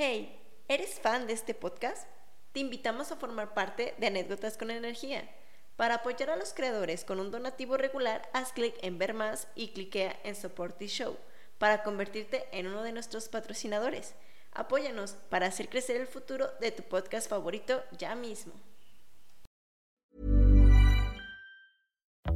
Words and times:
Hey, 0.00 0.40
¿eres 0.68 1.00
fan 1.00 1.26
de 1.26 1.32
este 1.32 1.54
podcast? 1.54 2.06
Te 2.52 2.60
invitamos 2.60 3.10
a 3.10 3.16
formar 3.16 3.52
parte 3.52 3.96
de 3.98 4.06
Anécdotas 4.06 4.56
con 4.56 4.70
Energía. 4.70 5.28
Para 5.74 5.96
apoyar 5.96 6.30
a 6.30 6.36
los 6.36 6.54
creadores 6.54 7.04
con 7.04 7.18
un 7.18 7.32
donativo 7.32 7.76
regular, 7.76 8.30
haz 8.32 8.52
clic 8.52 8.76
en 8.82 8.96
Ver 8.96 9.12
más 9.12 9.48
y 9.56 9.72
cliquea 9.72 10.16
en 10.22 10.36
Support 10.36 10.78
the 10.78 10.86
Show 10.86 11.16
para 11.58 11.82
convertirte 11.82 12.46
en 12.52 12.68
uno 12.68 12.84
de 12.84 12.92
nuestros 12.92 13.28
patrocinadores. 13.28 14.14
Apóyanos 14.52 15.16
para 15.30 15.46
hacer 15.46 15.68
crecer 15.68 15.96
el 15.96 16.06
futuro 16.06 16.48
de 16.60 16.70
tu 16.70 16.84
podcast 16.84 17.28
favorito 17.28 17.82
ya 17.98 18.14
mismo. 18.14 18.52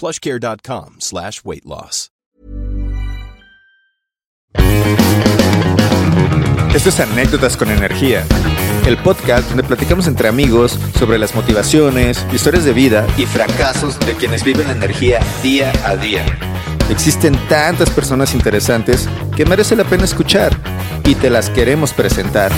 plushcare.com 0.00 0.96
slash 0.98 1.40
weight 1.44 1.64
loss. 1.64 2.10
Esto 6.74 6.88
es 6.88 7.00
Anécdotas 7.00 7.56
con 7.56 7.68
Energía, 7.70 8.24
el 8.86 8.96
podcast 8.96 9.48
donde 9.48 9.64
platicamos 9.64 10.06
entre 10.06 10.28
amigos 10.28 10.78
sobre 10.98 11.18
las 11.18 11.34
motivaciones, 11.34 12.24
historias 12.32 12.64
de 12.64 12.72
vida 12.72 13.06
y 13.18 13.26
fracasos 13.26 13.98
de 14.00 14.14
quienes 14.14 14.44
viven 14.44 14.68
la 14.68 14.74
energía 14.74 15.20
día 15.42 15.72
a 15.84 15.96
día. 15.96 16.24
Existen 16.88 17.36
tantas 17.48 17.90
personas 17.90 18.34
interesantes 18.34 19.08
que 19.36 19.44
merece 19.44 19.76
la 19.76 19.84
pena 19.84 20.04
escuchar 20.04 20.56
y 21.04 21.16
te 21.16 21.28
las 21.28 21.50
queremos 21.50 21.92
presentar. 21.92 22.52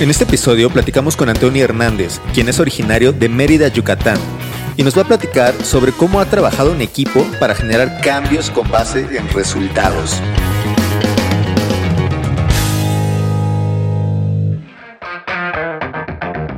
En 0.00 0.08
este 0.08 0.24
episodio 0.24 0.70
platicamos 0.70 1.14
con 1.14 1.28
Antonio 1.28 1.62
Hernández, 1.62 2.22
quien 2.32 2.48
es 2.48 2.58
originario 2.58 3.12
de 3.12 3.28
Mérida, 3.28 3.68
Yucatán, 3.68 4.16
y 4.78 4.82
nos 4.82 4.96
va 4.96 5.02
a 5.02 5.04
platicar 5.04 5.52
sobre 5.62 5.92
cómo 5.92 6.22
ha 6.22 6.24
trabajado 6.24 6.72
en 6.72 6.80
equipo 6.80 7.22
para 7.38 7.54
generar 7.54 8.00
cambios 8.00 8.48
con 8.48 8.70
base 8.70 9.00
en 9.00 9.28
resultados. 9.28 10.22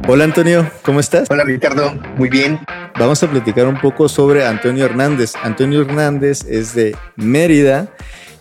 Hola 0.07 0.23
Antonio, 0.23 0.71
¿cómo 0.83 1.01
estás? 1.01 1.29
Hola 1.29 1.43
Ricardo, 1.43 1.97
muy 2.17 2.29
bien. 2.29 2.61
Vamos 2.97 3.25
a 3.25 3.29
platicar 3.29 3.67
un 3.67 3.81
poco 3.81 4.09
sobre 4.09 4.47
Antonio 4.47 4.85
Hernández. 4.85 5.33
Antonio 5.43 5.83
Hernández 5.83 6.45
es 6.49 6.77
de 6.77 6.97
Mérida. 7.17 7.89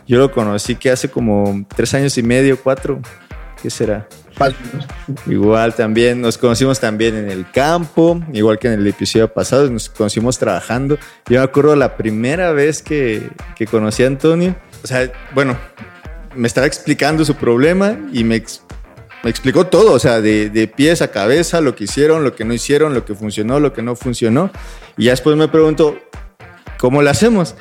Yo 0.06 0.20
lo 0.20 0.32
conocí 0.32 0.76
que 0.76 0.92
hace 0.92 1.10
como 1.10 1.66
tres 1.76 1.92
años 1.96 2.16
y 2.20 2.22
medio, 2.22 2.62
cuatro. 2.62 3.02
¿Qué 3.64 3.72
será? 3.72 4.08
Igual 5.28 5.76
también, 5.76 6.22
nos 6.22 6.38
conocimos 6.38 6.80
también 6.80 7.16
en 7.16 7.30
el 7.30 7.50
campo, 7.52 8.22
igual 8.34 8.60
que 8.60 8.68
en 8.68 8.80
el 8.80 8.88
episodio 8.88 9.32
pasado, 9.32 9.70
nos 9.70 9.90
conocimos 9.90 10.38
trabajando. 10.38 10.98
Yo 11.28 11.40
me 11.40 11.44
acuerdo 11.44 11.76
la 11.76 11.98
primera 11.98 12.52
vez 12.52 12.82
que, 12.82 13.30
que 13.56 13.66
conocí 13.68 14.04
a 14.04 14.08
Antonio, 14.08 14.56
o 14.84 14.88
sea, 14.88 15.12
bueno, 15.34 15.58
me 16.36 16.48
estaba 16.48 16.68
explicando 16.68 17.26
su 17.26 17.36
problema 17.36 17.98
y 18.14 18.24
me, 18.24 18.44
me 19.24 19.30
explicó 19.30 19.68
todo, 19.68 19.94
o 19.94 20.00
sea, 20.00 20.22
de, 20.22 20.50
de, 20.50 20.68
pies 20.68 21.02
a 21.02 21.10
cabeza, 21.10 21.62
lo 21.62 21.76
que 21.76 21.84
hicieron, 21.84 22.24
lo 22.24 22.36
que 22.36 22.46
no 22.46 22.54
hicieron, 22.54 22.94
lo 22.94 23.06
que 23.06 23.16
funcionó, 23.16 23.60
lo 23.60 23.74
que 23.74 23.82
no 23.82 23.96
funcionó. 23.96 24.52
Y 24.98 25.06
ya 25.06 25.12
después 25.12 25.36
me 25.36 25.48
preguntó, 25.48 25.98
¿cómo 26.78 27.02
lo 27.02 27.10
hacemos? 27.10 27.56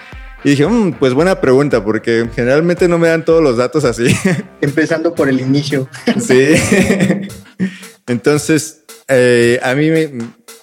Y 0.45 0.51
dije, 0.51 0.67
mmm, 0.67 0.93
pues 0.93 1.13
buena 1.13 1.41
pregunta, 1.41 1.85
porque 1.85 2.29
generalmente 2.35 2.89
no 2.89 2.99
me 2.99 3.09
dan 3.09 3.25
todos 3.25 3.43
los 3.43 3.57
datos 3.57 3.85
así. 3.85 4.07
Empezando 4.61 5.15
por 5.15 5.29
el 5.29 5.41
inicio. 5.41 5.89
Sí. 6.19 6.55
Entonces, 8.07 8.83
eh, 9.09 9.61
a 9.63 9.75
mí 9.75 9.91
me, 9.91 10.11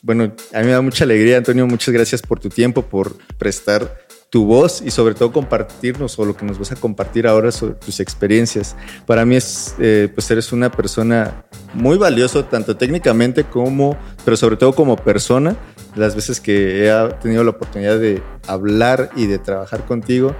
bueno, 0.01 0.33
a 0.53 0.59
mí 0.59 0.65
me 0.65 0.71
da 0.71 0.81
mucha 0.81 1.03
alegría, 1.03 1.37
Antonio. 1.37 1.67
Muchas 1.67 1.93
gracias 1.93 2.21
por 2.21 2.39
tu 2.39 2.49
tiempo, 2.49 2.81
por 2.81 3.17
prestar 3.37 4.06
tu 4.29 4.45
voz 4.45 4.81
y 4.81 4.91
sobre 4.91 5.15
todo 5.15 5.31
compartirnos 5.31 6.17
o 6.19 6.25
lo 6.25 6.35
que 6.35 6.45
nos 6.45 6.59
vas 6.59 6.71
a 6.71 6.75
compartir 6.75 7.27
ahora 7.27 7.51
sobre 7.51 7.75
tus 7.75 7.99
experiencias. 7.99 8.75
Para 9.05 9.25
mí 9.25 9.35
es, 9.35 9.75
eh, 9.79 10.09
pues 10.13 10.29
eres 10.31 10.51
una 10.51 10.71
persona 10.71 11.45
muy 11.73 11.97
valioso, 11.97 12.45
tanto 12.45 12.75
técnicamente 12.75 13.45
como, 13.45 13.97
pero 14.25 14.35
sobre 14.35 14.57
todo 14.57 14.73
como 14.73 14.97
persona 14.97 15.55
las 15.95 16.15
veces 16.15 16.39
que 16.39 16.87
he 16.87 17.13
tenido 17.21 17.43
la 17.43 17.51
oportunidad 17.51 17.97
de 17.99 18.21
hablar 18.47 19.09
y 19.15 19.25
de 19.25 19.39
trabajar 19.39 19.85
contigo, 19.85 20.35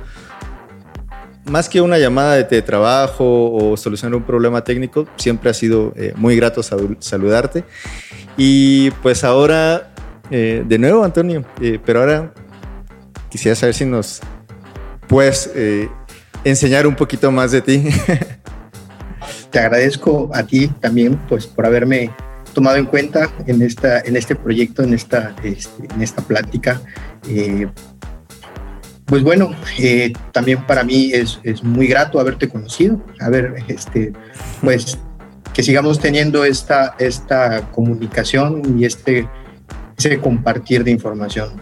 más 1.49 1.69
que 1.69 1.81
una 1.81 1.97
llamada 1.97 2.35
de 2.35 2.61
trabajo 2.61 3.51
o 3.51 3.77
solucionar 3.77 4.15
un 4.15 4.23
problema 4.23 4.63
técnico, 4.63 5.07
siempre 5.15 5.49
ha 5.49 5.53
sido 5.53 5.93
eh, 5.95 6.13
muy 6.15 6.35
grato 6.35 6.61
saludarte. 6.63 7.63
Y 8.35 8.91
pues 9.01 9.23
ahora, 9.23 9.93
eh, 10.29 10.63
de 10.65 10.77
nuevo, 10.77 11.03
Antonio, 11.03 11.45
eh, 11.61 11.79
pero 11.83 12.01
ahora 12.01 12.33
quisiera 13.29 13.55
saber 13.55 13.73
si 13.75 13.85
nos 13.85 14.21
puedes 15.07 15.49
enseñar 16.43 16.87
un 16.87 16.95
poquito 16.95 17.31
más 17.31 17.51
de 17.51 17.61
ti. 17.61 17.83
Te 19.51 19.59
agradezco 19.59 20.29
a 20.33 20.43
ti 20.43 20.67
también 20.79 21.17
pues, 21.27 21.47
por 21.47 21.65
haberme 21.65 22.11
tomado 22.53 22.77
en 22.77 22.85
cuenta 22.85 23.29
en, 23.45 23.61
esta, 23.61 23.99
en 23.99 24.15
este 24.15 24.35
proyecto, 24.35 24.81
en 24.81 24.93
esta, 24.93 25.35
este, 25.43 25.93
en 25.93 26.01
esta 26.01 26.21
plática. 26.21 26.81
Eh, 27.29 27.67
pues 29.05 29.23
bueno, 29.23 29.51
eh, 29.77 30.11
también 30.31 30.65
para 30.65 30.83
mí 30.83 31.11
es, 31.13 31.39
es, 31.43 31.63
muy 31.63 31.87
grato 31.87 32.19
haberte 32.19 32.49
conocido, 32.49 33.01
a 33.19 33.29
ver, 33.29 33.53
este, 33.67 34.11
pues 34.61 34.97
que 35.53 35.63
sigamos 35.63 35.99
teniendo 35.99 36.43
esta, 36.43 36.95
esta 36.99 37.71
comunicación 37.71 38.79
y 38.79 38.85
este 38.85 39.29
ese 39.97 40.19
compartir 40.19 40.83
de 40.83 40.91
información. 40.91 41.61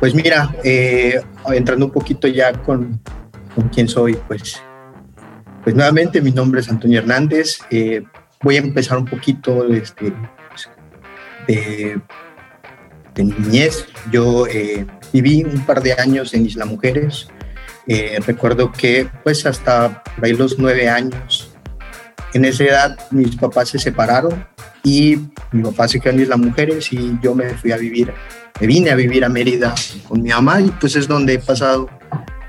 Pues 0.00 0.14
mira, 0.14 0.54
eh, 0.62 1.20
entrando 1.52 1.86
un 1.86 1.92
poquito 1.92 2.28
ya 2.28 2.52
con, 2.52 3.00
con 3.54 3.68
quién 3.68 3.88
soy, 3.88 4.16
pues, 4.28 4.60
pues 5.64 5.74
nuevamente 5.74 6.20
mi 6.20 6.30
nombre 6.30 6.60
es 6.60 6.68
Antonio 6.68 7.00
Hernández, 7.00 7.58
voy 8.42 8.56
a 8.56 8.60
empezar 8.60 8.98
un 8.98 9.06
poquito 9.06 9.66
este, 9.72 10.12
de, 11.48 12.00
de 13.14 13.24
niñez. 13.24 13.86
Yo 14.12 14.46
eh, 14.46 14.86
viví 15.12 15.42
un 15.44 15.64
par 15.64 15.82
de 15.82 15.94
años 15.94 16.34
en 16.34 16.46
Isla 16.46 16.64
Mujeres. 16.64 17.28
Eh, 17.88 18.18
recuerdo 18.26 18.72
que 18.72 19.08
pues 19.22 19.46
hasta 19.46 20.02
ahí 20.20 20.32
los 20.32 20.58
nueve 20.58 20.88
años, 20.88 21.52
en 22.34 22.44
esa 22.44 22.64
edad 22.64 22.98
mis 23.12 23.36
papás 23.36 23.68
se 23.68 23.78
separaron 23.78 24.44
y 24.82 25.18
mi 25.52 25.62
papá 25.62 25.86
se 25.86 26.00
quedó 26.00 26.12
en 26.14 26.20
Isla 26.20 26.36
Mujeres 26.36 26.92
y 26.92 27.16
yo 27.22 27.34
me 27.34 27.50
fui 27.50 27.72
a 27.72 27.76
vivir, 27.76 28.12
me 28.60 28.66
vine 28.66 28.90
a 28.90 28.94
vivir 28.94 29.24
a 29.24 29.28
Mérida 29.28 29.74
con 30.08 30.22
mi 30.22 30.30
mamá 30.30 30.60
y 30.60 30.70
pues 30.70 30.96
es 30.96 31.08
donde 31.08 31.34
he 31.34 31.38
pasado 31.38 31.88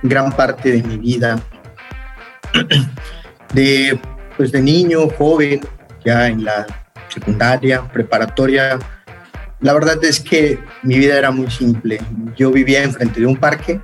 gran 0.03 0.31
parte 0.31 0.71
de 0.71 0.83
mi 0.83 0.97
vida 0.97 1.41
de, 3.53 3.99
pues 4.35 4.51
de 4.51 4.61
niño, 4.61 5.09
joven, 5.09 5.61
ya 6.05 6.27
en 6.27 6.45
la 6.45 6.65
secundaria, 7.09 7.83
preparatoria, 7.91 8.79
la 9.59 9.73
verdad 9.73 10.03
es 10.03 10.19
que 10.19 10.59
mi 10.83 10.99
vida 10.99 11.17
era 11.17 11.31
muy 11.31 11.49
simple. 11.49 11.99
Yo 12.35 12.51
vivía 12.51 12.83
enfrente 12.83 13.19
de 13.19 13.25
un 13.25 13.37
parque 13.37 13.81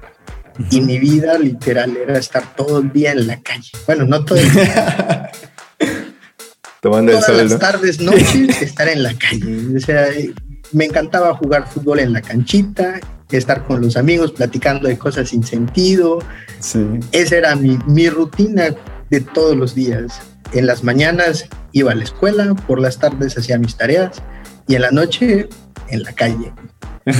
y 0.69 0.81
mi 0.81 0.99
vida 0.99 1.37
literal 1.39 1.97
era 1.97 2.17
estar 2.19 2.55
todo 2.55 2.79
el 2.79 2.91
día 2.91 3.11
en 3.11 3.25
la 3.25 3.41
calle. 3.41 3.71
Bueno, 3.87 4.05
no 4.05 4.23
todo 4.23 4.37
el 4.37 4.51
día. 4.51 5.31
Tomando 6.81 7.13
Todas 7.13 7.29
el 7.29 7.35
sol, 7.35 7.43
las 7.43 7.51
¿no? 7.53 7.59
tardes, 7.59 7.99
noches, 8.01 8.61
estar 8.61 8.87
en 8.89 9.03
la 9.03 9.13
calle. 9.15 9.77
O 9.77 9.79
sea, 9.79 10.07
me 10.73 10.85
encantaba 10.85 11.33
jugar 11.35 11.67
fútbol 11.67 11.99
en 11.99 12.13
la 12.13 12.21
canchita, 12.21 12.99
estar 13.31 13.65
con 13.65 13.81
los 13.81 13.97
amigos 13.97 14.31
platicando 14.31 14.87
de 14.87 14.97
cosas 14.97 15.29
sin 15.29 15.43
sentido. 15.43 16.19
Sí. 16.59 16.85
Esa 17.11 17.37
era 17.37 17.55
mi, 17.55 17.77
mi 17.87 18.09
rutina 18.09 18.75
de 19.09 19.21
todos 19.21 19.55
los 19.55 19.75
días. 19.75 20.21
En 20.53 20.67
las 20.67 20.83
mañanas 20.83 21.45
iba 21.71 21.91
a 21.91 21.95
la 21.95 22.03
escuela, 22.03 22.53
por 22.67 22.79
las 22.79 22.99
tardes 22.99 23.37
hacía 23.37 23.57
mis 23.57 23.75
tareas 23.75 24.21
y 24.67 24.75
en 24.75 24.81
la 24.81 24.91
noche 24.91 25.49
en 25.89 26.03
la 26.03 26.13
calle. 26.13 26.53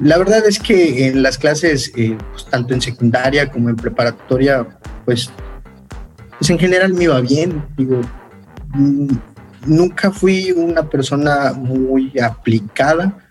La 0.00 0.16
verdad 0.16 0.46
es 0.46 0.60
que 0.60 1.08
en 1.08 1.24
las 1.24 1.38
clases, 1.38 1.90
eh, 1.96 2.16
pues, 2.30 2.46
tanto 2.46 2.72
en 2.72 2.80
secundaria 2.80 3.50
como 3.50 3.68
en 3.68 3.74
preparatoria, 3.74 4.64
pues, 5.04 5.30
pues 6.38 6.50
en 6.50 6.58
general 6.58 6.94
me 6.94 7.04
iba 7.04 7.20
bien. 7.20 7.64
Digo, 7.76 8.00
mm, 8.74 9.08
nunca 9.66 10.10
fui 10.10 10.52
una 10.52 10.88
persona 10.88 11.52
muy 11.52 12.12
aplicada, 12.18 13.28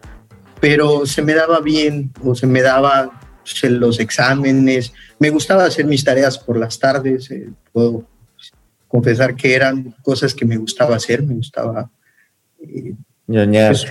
pero 0.59 1.05
se 1.05 1.21
me 1.21 1.33
daba 1.33 1.59
bien 1.59 2.11
o 2.23 2.35
se 2.35 2.47
me 2.47 2.61
daba 2.61 3.19
pues, 3.43 3.71
los 3.71 3.99
exámenes. 3.99 4.93
Me 5.19 5.29
gustaba 5.29 5.65
hacer 5.65 5.85
mis 5.85 6.03
tareas 6.03 6.37
por 6.37 6.57
las 6.57 6.79
tardes. 6.79 7.29
eh, 7.31 7.49
puedo 7.71 8.05
confesar 8.87 9.35
que 9.35 9.53
eran 9.53 9.95
cosas 10.01 10.33
que 10.33 10.45
me 10.45 10.57
gustaba 10.57 10.95
hacer, 10.95 11.21
me 11.21 11.35
gustaba 11.35 11.91
eh, 12.59 12.95
pues, 13.27 13.85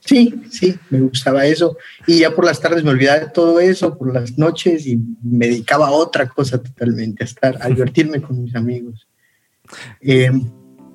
sí, 0.00 0.34
sí, 0.50 0.74
me 0.90 1.00
gustaba 1.00 1.46
eso. 1.46 1.76
Y 2.06 2.20
ya 2.20 2.34
por 2.34 2.44
las 2.44 2.60
tardes 2.60 2.82
me 2.82 2.90
olvidaba 2.90 3.20
de 3.20 3.30
todo 3.30 3.60
eso, 3.60 3.96
por 3.96 4.12
las 4.12 4.36
noches, 4.36 4.86
y 4.86 4.98
me 5.22 5.46
dedicaba 5.46 5.88
a 5.88 5.92
otra 5.92 6.28
cosa 6.28 6.60
totalmente, 6.60 7.22
a 7.22 7.26
estar, 7.26 7.56
a 7.60 7.68
divertirme 7.68 8.20
con 8.20 8.42
mis 8.42 8.54
amigos. 8.56 9.06
Eh, 10.00 10.30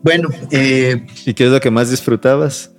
bueno, 0.03 0.29
eh, 0.51 1.05
¿Y 1.25 1.33
qué 1.33 1.45
es 1.45 1.51
lo 1.51 1.59
que 1.59 1.71
más 1.71 1.89
disfrutabas? 1.89 2.71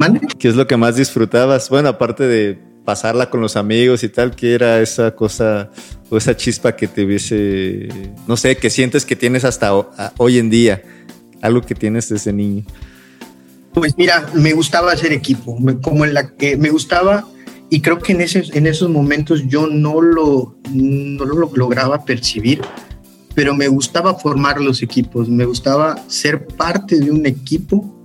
¿mande? 0.00 0.20
¿Qué 0.38 0.48
es 0.48 0.56
lo 0.56 0.66
que 0.66 0.78
más 0.78 0.96
disfrutabas? 0.96 1.68
Bueno, 1.68 1.90
aparte 1.90 2.26
de 2.26 2.58
pasarla 2.86 3.28
con 3.28 3.42
los 3.42 3.56
amigos 3.56 4.02
y 4.02 4.08
tal, 4.08 4.34
¿qué 4.34 4.54
era 4.54 4.80
esa 4.80 5.14
cosa 5.14 5.70
o 6.08 6.16
esa 6.16 6.34
chispa 6.34 6.74
que 6.74 6.88
te 6.88 7.04
hubiese, 7.04 7.88
no 8.26 8.38
sé, 8.38 8.56
que 8.56 8.70
sientes 8.70 9.04
que 9.04 9.14
tienes 9.14 9.44
hasta 9.44 9.72
hoy 10.16 10.38
en 10.38 10.48
día? 10.48 10.82
Algo 11.42 11.60
que 11.60 11.74
tienes 11.74 12.08
desde 12.08 12.32
niño. 12.32 12.64
Pues 13.74 13.96
mira, 13.98 14.26
me 14.34 14.54
gustaba 14.54 14.90
hacer 14.92 15.12
equipo, 15.12 15.56
como 15.82 16.06
en 16.06 16.14
la 16.14 16.34
que 16.34 16.56
me 16.56 16.70
gustaba, 16.70 17.28
y 17.68 17.82
creo 17.82 17.98
que 17.98 18.12
en, 18.12 18.22
ese, 18.22 18.42
en 18.54 18.66
esos 18.66 18.88
momentos 18.88 19.44
yo 19.46 19.66
no 19.66 20.00
lo, 20.00 20.56
no 20.72 21.24
lo 21.26 21.50
lograba 21.54 22.06
percibir, 22.06 22.62
pero 23.34 23.54
me 23.54 23.68
gustaba 23.68 24.14
formar 24.14 24.60
los 24.60 24.82
equipos, 24.82 25.28
me 25.28 25.44
gustaba 25.44 26.02
ser 26.08 26.46
parte 26.46 26.98
de 26.98 27.10
un 27.10 27.26
equipo. 27.26 27.96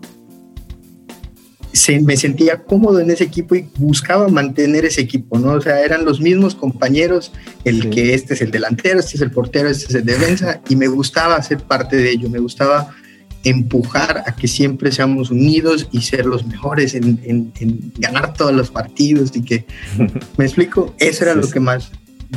Se, 1.74 2.00
me 2.00 2.16
sentía 2.16 2.64
cómodo 2.64 3.00
en 3.02 3.12
ese 3.12 3.26
equipo 3.26 3.54
y 3.54 3.68
buscaba 3.78 4.30
mantener 4.30 4.86
ese 4.86 5.02
equipo, 5.02 5.38
¿no? 5.38 5.52
O 5.54 5.62
sea, 5.62 5.82
eran 5.84 6.06
los 6.06 6.22
mismos 6.22 6.56
compañeros, 6.56 7.34
el 7.66 7.82
Sí. 7.84 7.90
que 7.90 8.14
este 8.14 8.34
es 8.34 8.42
el 8.42 8.50
delantero, 8.52 9.00
este 9.00 9.18
es 9.18 9.22
el 9.22 9.32
portero, 9.32 9.68
este 9.70 9.86
es 9.90 9.96
el 9.96 10.06
defensa, 10.06 10.62
y 10.70 10.78
me 10.78 10.88
gustaba 10.88 11.42
ser 11.44 11.58
parte 11.64 11.98
de 11.98 12.12
ello, 12.12 12.30
me 12.30 12.40
gustaba 12.40 12.96
empujar 13.44 14.24
a 14.26 14.36
que 14.36 14.48
siempre 14.48 14.92
seamos 14.92 15.30
unidos 15.32 15.88
y 15.92 16.02
ser 16.02 16.26
los 16.26 16.46
mejores 16.48 16.96
en, 16.96 17.20
en- 17.24 17.52
en 17.60 17.92
ganar 17.98 18.34
todos 18.34 18.54
los 18.54 18.72
partidos 18.72 19.32
y 19.36 19.42
que, 19.44 19.66
¿me 20.38 20.46
explico? 20.46 20.96
Eso 20.98 21.26
era 21.26 21.34
Sí, 21.34 21.42
lo 21.42 21.50
que 21.50 21.60
más 21.60 21.92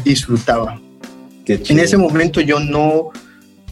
disfrutaba. 0.04 0.80
En 1.48 1.78
ese 1.78 1.96
momento 1.96 2.40
yo 2.40 2.60
no, 2.60 3.10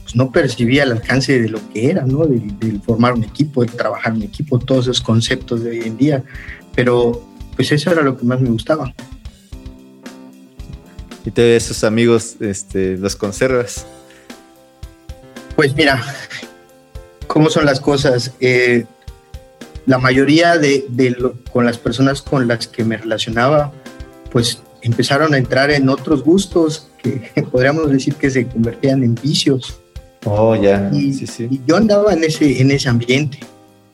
pues, 0.02 0.16
no 0.16 0.30
percibía 0.32 0.84
el 0.84 0.92
alcance 0.92 1.40
de 1.40 1.48
lo 1.48 1.60
que 1.72 1.90
era, 1.90 2.04
¿no? 2.06 2.24
De, 2.26 2.38
de 2.40 2.80
formar 2.80 3.12
un 3.14 3.24
equipo, 3.24 3.62
de 3.62 3.68
trabajar 3.72 4.14
en 4.14 4.22
equipo, 4.22 4.58
todos 4.58 4.86
esos 4.86 5.00
conceptos 5.00 5.62
de 5.62 5.70
hoy 5.70 5.80
en 5.84 5.96
día, 5.96 6.24
pero 6.74 7.22
pues 7.54 7.72
eso 7.72 7.90
era 7.90 8.02
lo 8.02 8.16
que 8.16 8.24
más 8.24 8.40
me 8.40 8.48
gustaba. 8.50 8.92
Y 11.24 11.30
te 11.30 11.56
esos 11.56 11.82
amigos, 11.84 12.36
este, 12.40 12.96
los 12.96 13.16
conservas. 13.16 13.84
Pues 15.56 15.74
mira, 15.74 16.02
¿cómo 17.26 17.50
son 17.50 17.64
las 17.66 17.80
cosas? 17.80 18.32
Eh, 18.40 18.84
la 19.86 19.98
mayoría 19.98 20.56
de, 20.58 20.84
de 20.88 21.10
lo- 21.10 21.34
con 21.52 21.64
las 21.66 21.78
personas 21.78 22.22
con 22.22 22.46
las 22.46 22.68
que 22.68 22.84
me 22.84 22.96
relacionaba, 22.96 23.72
pues 24.30 24.60
empezaron 24.82 25.34
a 25.34 25.38
entrar 25.38 25.70
en 25.70 25.88
otros 25.88 26.22
gustos 26.22 26.88
que 27.12 27.42
podríamos 27.52 27.90
decir 27.90 28.14
que 28.14 28.30
se 28.30 28.46
convertían 28.46 29.02
en 29.02 29.14
vicios. 29.14 29.78
Oh, 30.24 30.56
ya. 30.56 30.90
Y, 30.92 31.12
sí, 31.12 31.26
sí. 31.26 31.48
y 31.50 31.60
yo 31.66 31.76
andaba 31.76 32.12
en 32.12 32.24
ese, 32.24 32.60
en 32.60 32.70
ese 32.70 32.88
ambiente. 32.88 33.38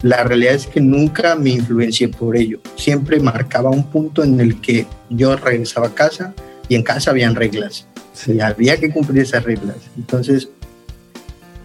La 0.01 0.25
realidad 0.25 0.55
es 0.55 0.67
que 0.67 0.81
nunca 0.81 1.37
me 1.37 1.51
influencié 1.51 2.09
por 2.09 2.37
ello. 2.37 2.61
Siempre 2.77 3.21
marcaba 3.21 3.71
un 3.71 3.85
punto 3.85 4.25
en 4.25 4.41
el 4.41 4.61
que 4.61 4.87
yo 5.11 5.37
regresaba 5.37 5.89
a 5.89 5.95
casa 5.95 6.35
y 6.69 6.75
en 6.75 6.83
casa 6.83 7.11
habían 7.11 7.35
reglas 7.35 7.87
Sí. 8.13 8.33
y 8.33 8.41
había 8.41 8.77
que 8.79 8.91
cumplir 8.91 9.23
esas 9.23 9.43
reglas. 9.45 9.77
Entonces, 9.97 10.49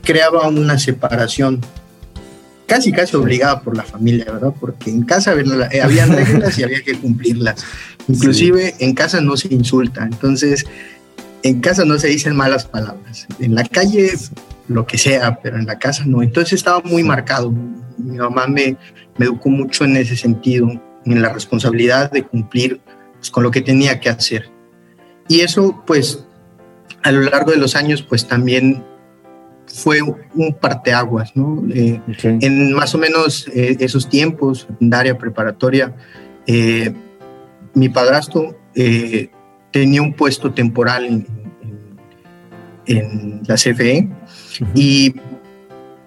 creaba 0.03 0.47
una 0.47 0.79
separación 0.79 1.61
casi 2.67 2.91
casi 2.91 3.15
obligada 3.15 3.61
por 3.61 3.75
la 3.75 3.83
familia, 3.83 4.25
¿verdad? 4.25 4.53
Porque 4.59 4.89
en 4.89 5.03
casa 5.03 5.31
había, 5.31 5.69
eh, 5.71 5.81
habían 5.81 6.11
reglas 6.11 6.57
y 6.59 6.63
había 6.63 6.81
que 6.83 6.97
cumplirlas. 6.97 7.65
Inclusive 8.07 8.75
en 8.79 8.93
casa 8.93 9.21
no 9.21 9.35
se 9.35 9.53
insulta, 9.53 10.03
entonces 10.03 10.65
en 11.47 11.61
casa 11.61 11.85
no 11.85 11.97
se 11.97 12.07
dicen 12.07 12.35
malas 12.35 12.65
palabras. 12.65 13.27
En 13.39 13.55
la 13.55 13.63
calle 13.63 14.11
lo 14.67 14.85
que 14.85 14.97
sea, 14.97 15.39
pero 15.41 15.57
en 15.57 15.65
la 15.65 15.79
casa 15.79 16.03
no. 16.05 16.21
Entonces 16.21 16.53
estaba 16.53 16.81
muy 16.81 17.03
marcado. 17.03 17.51
Mi 17.97 18.17
mamá 18.17 18.47
me, 18.47 18.77
me 19.17 19.25
educó 19.25 19.49
mucho 19.49 19.85
en 19.85 19.97
ese 19.97 20.15
sentido, 20.15 20.69
en 21.05 21.21
la 21.21 21.29
responsabilidad 21.33 22.11
de 22.11 22.23
cumplir 22.23 22.81
pues, 23.17 23.31
con 23.31 23.43
lo 23.43 23.51
que 23.51 23.61
tenía 23.61 23.99
que 23.99 24.09
hacer. 24.09 24.49
Y 25.27 25.41
eso, 25.41 25.83
pues, 25.85 26.25
a 27.03 27.11
lo 27.11 27.21
largo 27.21 27.51
de 27.51 27.57
los 27.57 27.75
años, 27.75 28.01
pues 28.01 28.27
también 28.27 28.83
fue 29.67 30.01
un 30.01 30.53
parteaguas, 30.59 31.35
¿no? 31.35 31.63
Eh, 31.73 31.99
Ok. 32.07 32.23
en 32.41 32.73
más 32.73 32.95
o 32.95 32.97
menos 32.97 33.47
eh, 33.53 33.75
esos 33.79 34.07
tiempos, 34.09 34.61
secundaria, 34.61 35.17
preparatoria, 35.17 35.93
eh, 36.45 36.93
mi 37.73 37.89
padrastro 37.89 38.57
eh, 38.75 39.29
tenía 39.71 40.01
un 40.01 40.13
puesto 40.13 40.53
temporal 40.53 41.05
en, 41.05 41.27
en- 41.61 42.97
en 42.97 43.41
la 43.47 43.55
CFE 43.55 44.07
y 44.73 45.13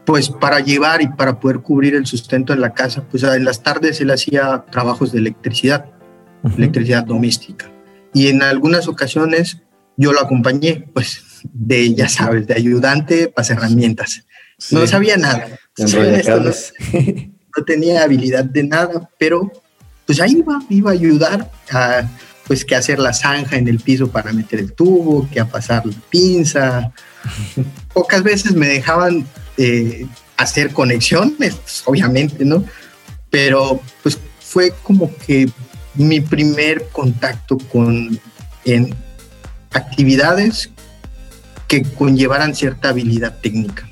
pues 0.06 0.28
para 0.30 0.60
llevar 0.60 1.02
y 1.02 1.08
para 1.08 1.38
poder 1.38 1.60
cubrir 1.60 1.94
el 1.94 2.06
sustento 2.06 2.52
en 2.52 2.60
la 2.60 2.72
casa, 2.72 3.04
pues 3.08 3.22
en 3.22 3.44
las 3.44 3.62
tardes 3.62 4.00
él 4.00 4.10
hacía 4.10 4.64
trabajos 4.70 5.12
de 5.12 5.18
electricidad, 5.18 5.86
electricidad 6.56 7.04
doméstica. 7.04 7.70
Y 8.12 8.26
en 8.28 8.42
algunas 8.42 8.88
ocasiones 8.88 9.62
yo 9.96 10.12
lo 10.12 10.20
acompañé, 10.20 10.88
pues 10.94 11.22
de, 11.52 11.94
ya 11.94 12.08
sabes, 12.08 12.46
de 12.46 12.54
ayudante, 12.54 13.28
para 13.28 13.46
herramientas. 13.48 14.26
No 14.72 14.80
Sí. 14.80 14.88
sabía 14.88 15.16
nada. 15.16 15.46
Enrolla 15.76 16.16
Esto 16.18 16.40
no- 16.40 16.50
no 17.56 17.64
tenía 17.64 18.02
habilidad 18.02 18.44
de 18.44 18.64
nada, 18.64 19.08
pero 19.18 19.52
pues 20.06 20.20
ahí 20.20 20.38
iba, 20.38 20.58
iba 20.70 20.90
a 20.90 20.94
ayudar 20.94 21.50
a 21.70 22.02
pues 22.50 22.64
que 22.64 22.74
hacer 22.74 22.98
la 22.98 23.12
zanja 23.12 23.54
en 23.58 23.68
el 23.68 23.78
piso 23.78 24.10
para 24.10 24.32
meter 24.32 24.58
el 24.58 24.72
tubo, 24.72 25.28
que 25.30 25.38
a 25.38 25.46
pasar 25.46 25.86
la 25.86 25.94
pinza. 26.10 26.90
Pocas 27.94 28.24
veces 28.24 28.54
me 28.56 28.66
dejaban 28.66 29.24
eh, 29.56 30.04
hacer 30.36 30.72
conexiones, 30.72 31.54
pues, 31.54 31.82
obviamente, 31.84 32.44
¿no? 32.44 32.64
Pero 33.30 33.80
pues 34.02 34.18
fue 34.40 34.74
como 34.82 35.16
que 35.18 35.48
mi 35.94 36.20
primer 36.20 36.88
contacto 36.90 37.56
con 37.70 38.18
en 38.64 38.96
actividades 39.72 40.70
que 41.68 41.84
conllevaran 41.84 42.56
cierta 42.56 42.88
habilidad 42.88 43.38
técnica 43.40 43.88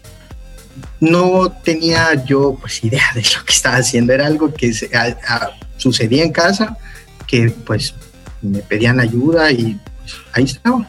no 0.98 1.52
tenía 1.62 2.24
yo 2.24 2.56
pues 2.60 2.82
idea 2.82 3.04
de 3.14 3.22
lo 3.22 3.44
que 3.44 3.52
estaba 3.52 3.76
haciendo, 3.76 4.12
era 4.12 4.26
algo 4.26 4.52
que 4.52 4.72
se- 4.72 4.90
a- 4.96 5.16
a- 5.28 5.50
sucedía 5.76 6.24
en 6.24 6.32
casa, 6.32 6.76
que 7.28 7.50
pues 7.50 7.94
me 8.42 8.60
pedían 8.60 9.00
ayuda 9.00 9.50
y 9.50 9.78
pues, 9.98 10.14
ahí 10.32 10.44
estaba. 10.44 10.88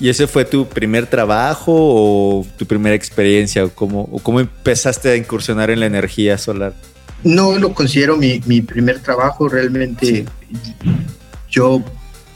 ¿Y 0.00 0.08
ese 0.08 0.26
fue 0.26 0.44
tu 0.44 0.68
primer 0.68 1.06
trabajo 1.06 1.72
o 1.74 2.46
tu 2.56 2.66
primera 2.66 2.94
experiencia? 2.94 3.64
¿O 3.64 3.70
cómo, 3.70 4.08
o 4.12 4.18
cómo 4.20 4.40
empezaste 4.40 5.10
a 5.10 5.16
incursionar 5.16 5.70
en 5.70 5.80
la 5.80 5.86
energía 5.86 6.38
solar? 6.38 6.74
No 7.24 7.58
lo 7.58 7.74
considero 7.74 8.16
mi, 8.16 8.40
mi 8.46 8.60
primer 8.60 9.00
trabajo, 9.00 9.48
realmente 9.48 10.24
yo 11.50 11.82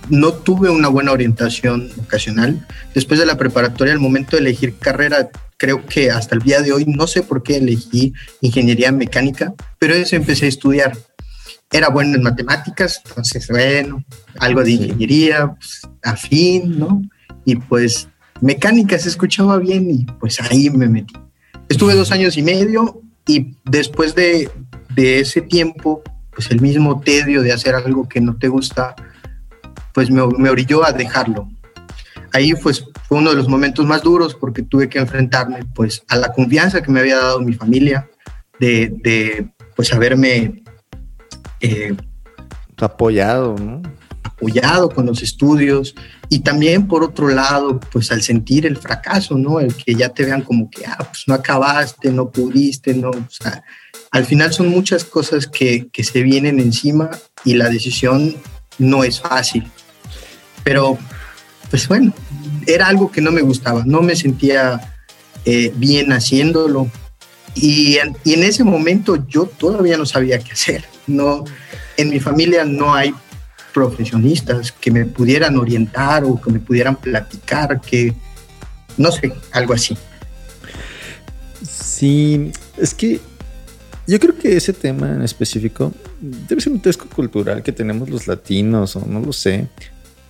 no 0.09 0.33
tuve 0.33 0.71
una 0.71 0.89
buena 0.89 1.13
orientación 1.13 1.91
vocacional. 1.97 2.67
Después 2.95 3.21
de 3.21 3.27
la 3.27 3.37
preparatoria, 3.37 3.93
al 3.93 4.01
momento 4.01 4.37
de 4.37 4.43
elegir 4.43 4.77
carrera, 4.77 5.31
creo 5.57 5.87
que 5.87 6.11
hasta 6.11 6.35
el 6.35 6.43
día 6.43 6.61
de 6.61 6.73
hoy 6.73 6.85
no 6.87 7.07
sé 7.07 7.23
por 7.23 7.43
qué 7.43 7.59
elegí 7.59 8.13
ingeniería 8.41 8.91
mecánica, 8.91 9.55
pero 9.79 9.95
eso 9.95 10.17
empecé 10.17 10.47
a 10.47 10.49
estudiar. 10.49 10.99
Era 11.73 11.89
bueno 11.89 12.17
en 12.17 12.23
matemáticas, 12.23 13.03
entonces, 13.07 13.49
bueno, 13.49 14.05
algo 14.39 14.63
de 14.63 14.73
ingeniería, 14.73 15.55
pues, 15.55 15.81
afín, 16.03 16.79
¿no? 16.79 17.03
Y 17.45 17.57
pues 17.57 18.09
mecánica 18.41 18.99
se 18.99 19.09
escuchaba 19.09 19.59
bien 19.59 19.91
y 19.91 20.05
pues 20.21 20.41
ahí 20.41 20.69
me 20.69 20.89
metí. 20.89 21.15
Estuve 21.69 21.95
dos 21.95 22.13
años 22.13 22.37
y 22.37 22.43
medio 22.43 23.01
y 23.27 23.57
después 23.65 24.15
de, 24.15 24.51
de 24.95 25.21
ese 25.21 25.41
tiempo, 25.41 26.03
pues 26.35 26.51
el 26.51 26.61
mismo 26.61 27.01
tedio 27.01 27.41
de 27.43 27.53
hacer 27.53 27.75
algo 27.75 28.09
que 28.09 28.21
no 28.21 28.37
te 28.37 28.49
gusta, 28.49 28.95
pues 29.95 30.11
me, 30.11 30.27
me 30.39 30.51
orilló 30.51 30.85
a 30.85 30.93
dejarlo. 30.93 31.49
Ahí 32.33 32.53
pues 32.55 32.85
fue 33.09 33.19
uno 33.19 33.31
de 33.31 33.37
los 33.37 33.49
momentos 33.49 33.87
más 33.87 34.03
duros 34.03 34.35
porque 34.35 34.63
tuve 34.63 34.89
que 34.89 34.99
enfrentarme 34.99 35.61
pues 35.75 36.03
a 36.09 36.17
la 36.17 36.33
confianza 36.33 36.83
que 36.83 36.91
me 36.91 37.01
había 37.01 37.17
dado 37.17 37.41
mi 37.41 37.53
familia 37.53 38.09
de, 38.59 38.93
de 39.03 39.49
pues 39.77 39.93
haberme 39.93 40.62
eh, 41.63 41.95
apoyado, 42.79 43.57
¿no? 43.57 43.81
apoyado 44.25 44.91
con 44.91 45.07
los 45.07 45.23
estudios 45.23 45.95
y 46.29 46.41
también 46.41 46.89
por 46.89 47.05
otro 47.05 47.29
lado, 47.29 47.79
pues 47.93 48.11
al 48.11 48.23
sentir 48.23 48.67
el 48.67 48.77
fracaso, 48.77 49.37
¿no? 49.37 49.61
El 49.61 49.75
que 49.75 49.95
ya 49.95 50.09
te 50.09 50.25
vean 50.25 50.43
como 50.43 50.69
que, 50.71 50.85
ah, 50.87 50.99
pues 50.99 51.25
no 51.27 51.35
acabaste, 51.35 52.11
no 52.11 52.31
pudiste, 52.31 52.95
no, 52.95 53.11
o 53.11 53.27
sea, 53.29 53.63
al 54.11 54.25
final 54.25 54.53
son 54.53 54.69
muchas 54.69 55.05
cosas 55.05 55.47
que, 55.47 55.89
que 55.89 56.05
se 56.05 56.23
vienen 56.23 56.59
encima 56.59 57.11
y 57.45 57.55
la 57.55 57.69
decisión 57.69 58.35
no 58.79 59.05
es 59.05 59.21
fácil. 59.21 59.71
Pero, 60.65 60.99
pues 61.71 61.87
bueno, 61.89 62.13
era 62.67 62.89
algo 62.89 63.11
que 63.11 63.21
no 63.21 63.33
me 63.33 63.43
gustaba, 63.43 63.85
no 63.87 64.03
me 64.03 64.17
sentía 64.17 64.95
eh, 65.45 65.73
bien 65.77 66.13
haciéndolo. 66.13 66.91
Y 67.55 67.99
en, 67.99 68.17
y 68.25 68.35
en, 68.35 68.45
ese 68.45 68.65
momento 68.65 69.27
yo 69.29 69.45
todavía 69.45 69.97
no 69.97 70.07
sabía 70.07 70.39
qué 70.39 70.53
hacer. 70.53 70.85
No, 71.07 71.45
en 71.97 72.11
mi 72.11 72.21
familia 72.21 72.65
no 72.65 72.95
hay 72.95 73.15
profesionistas 73.73 74.73
que 74.73 74.91
me 74.91 75.07
pudieran 75.07 75.57
orientar 75.57 76.25
o 76.25 76.41
que 76.41 76.53
me 76.53 76.61
pudieran 76.61 76.97
platicar, 76.97 77.81
que 77.81 78.15
no 78.97 79.11
sé, 79.11 79.33
algo 79.53 79.75
así. 79.75 79.97
Sí, 81.63 82.53
es 82.77 82.95
que 82.95 83.21
yo 84.07 84.19
creo 84.19 84.37
que 84.37 84.57
ese 84.57 84.73
tema 84.73 85.13
en 85.13 85.23
específico 85.23 85.93
debe 86.21 86.61
ser 86.61 86.73
un 86.73 86.81
tesco 86.81 87.07
cultural 87.09 87.63
que 87.63 87.73
tenemos 87.73 88.11
los 88.11 88.27
latinos 88.27 88.97
o 88.97 89.07
no 89.07 89.21
lo 89.21 89.33
sé, 89.33 89.69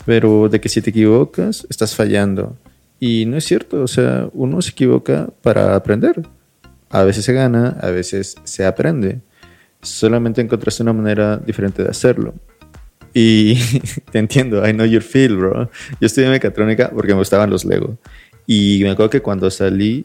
pero 0.05 0.49
de 0.49 0.61
que 0.61 0.69
si 0.69 0.83
te 0.83 0.91
equivocas 0.91 1.67
estás 1.71 1.95
fallando. 1.95 2.57
Y 3.01 3.25
no 3.27 3.37
es 3.37 3.45
cierto, 3.45 3.83
o 3.83 3.89
sea, 3.89 4.29
uno 4.33 4.63
se 4.63 4.71
equivoca 4.71 5.29
para 5.43 5.75
aprender. 5.75 6.23
A 6.91 7.03
veces 7.03 7.25
se 7.25 7.33
gana, 7.33 7.77
a 7.81 7.91
veces 7.91 8.37
se 8.45 8.65
aprende. 8.65 9.21
Solamente 9.83 10.41
encontraste 10.41 10.83
una 10.83 10.93
manera 10.93 11.37
diferente 11.37 11.83
de 11.83 11.91
hacerlo. 11.91 12.35
Y 13.15 13.59
te 14.13 14.19
entiendo, 14.19 14.67
I 14.67 14.73
know 14.73 14.87
your 14.87 15.03
feel, 15.03 15.37
bro. 15.37 15.71
Yo 16.01 16.07
estudié 16.07 16.29
mecatrónica 16.29 16.91
porque 16.91 17.13
me 17.13 17.19
gustaban 17.19 17.51
los 17.51 17.65
Lego. 17.65 17.99
Y 18.47 18.81
me 18.83 18.91
acuerdo 18.91 19.11
que 19.11 19.21
cuando 19.21 19.51
salí, 19.51 20.05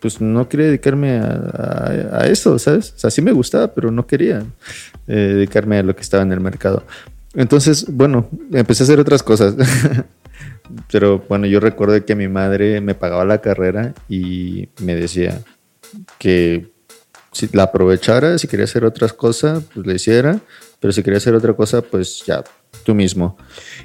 pues 0.00 0.20
no 0.20 0.48
quería 0.48 0.66
dedicarme 0.66 1.18
a, 1.18 2.10
a, 2.12 2.26
eso, 2.26 2.58
¿sabes? 2.58 2.92
O 2.94 2.98
sea, 2.98 3.10
sí 3.10 3.22
me 3.22 3.32
gustaba, 3.32 3.72
pero 3.74 3.90
no 3.90 4.06
quería 4.06 4.44
eh, 5.06 5.14
dedicarme 5.14 5.78
a 5.78 5.82
lo 5.82 5.96
que 5.96 6.02
estaba 6.02 6.22
en 6.22 6.32
el 6.32 6.40
mercado. 6.40 6.84
Entonces, 7.34 7.86
bueno, 7.88 8.28
empecé 8.52 8.82
a 8.82 8.84
hacer 8.84 9.00
otras 9.00 9.22
cosas. 9.22 9.54
pero 10.92 11.24
bueno, 11.28 11.46
yo 11.46 11.60
recuerdo 11.60 12.04
que 12.04 12.14
mi 12.14 12.28
madre 12.28 12.80
me 12.80 12.94
pagaba 12.94 13.24
la 13.24 13.38
carrera 13.40 13.94
y 14.08 14.68
me 14.80 14.94
decía 14.94 15.40
que 16.18 16.73
si 17.34 17.48
la 17.52 17.64
aprovechara, 17.64 18.38
si 18.38 18.46
quería 18.46 18.64
hacer 18.64 18.84
otras 18.84 19.12
cosas, 19.12 19.62
pues 19.74 19.86
le 19.86 19.94
hiciera, 19.94 20.40
pero 20.80 20.92
si 20.92 21.02
quería 21.02 21.18
hacer 21.18 21.34
otra 21.34 21.52
cosa, 21.52 21.82
pues 21.82 22.22
ya, 22.24 22.42
tú 22.84 22.94
mismo. 22.94 23.36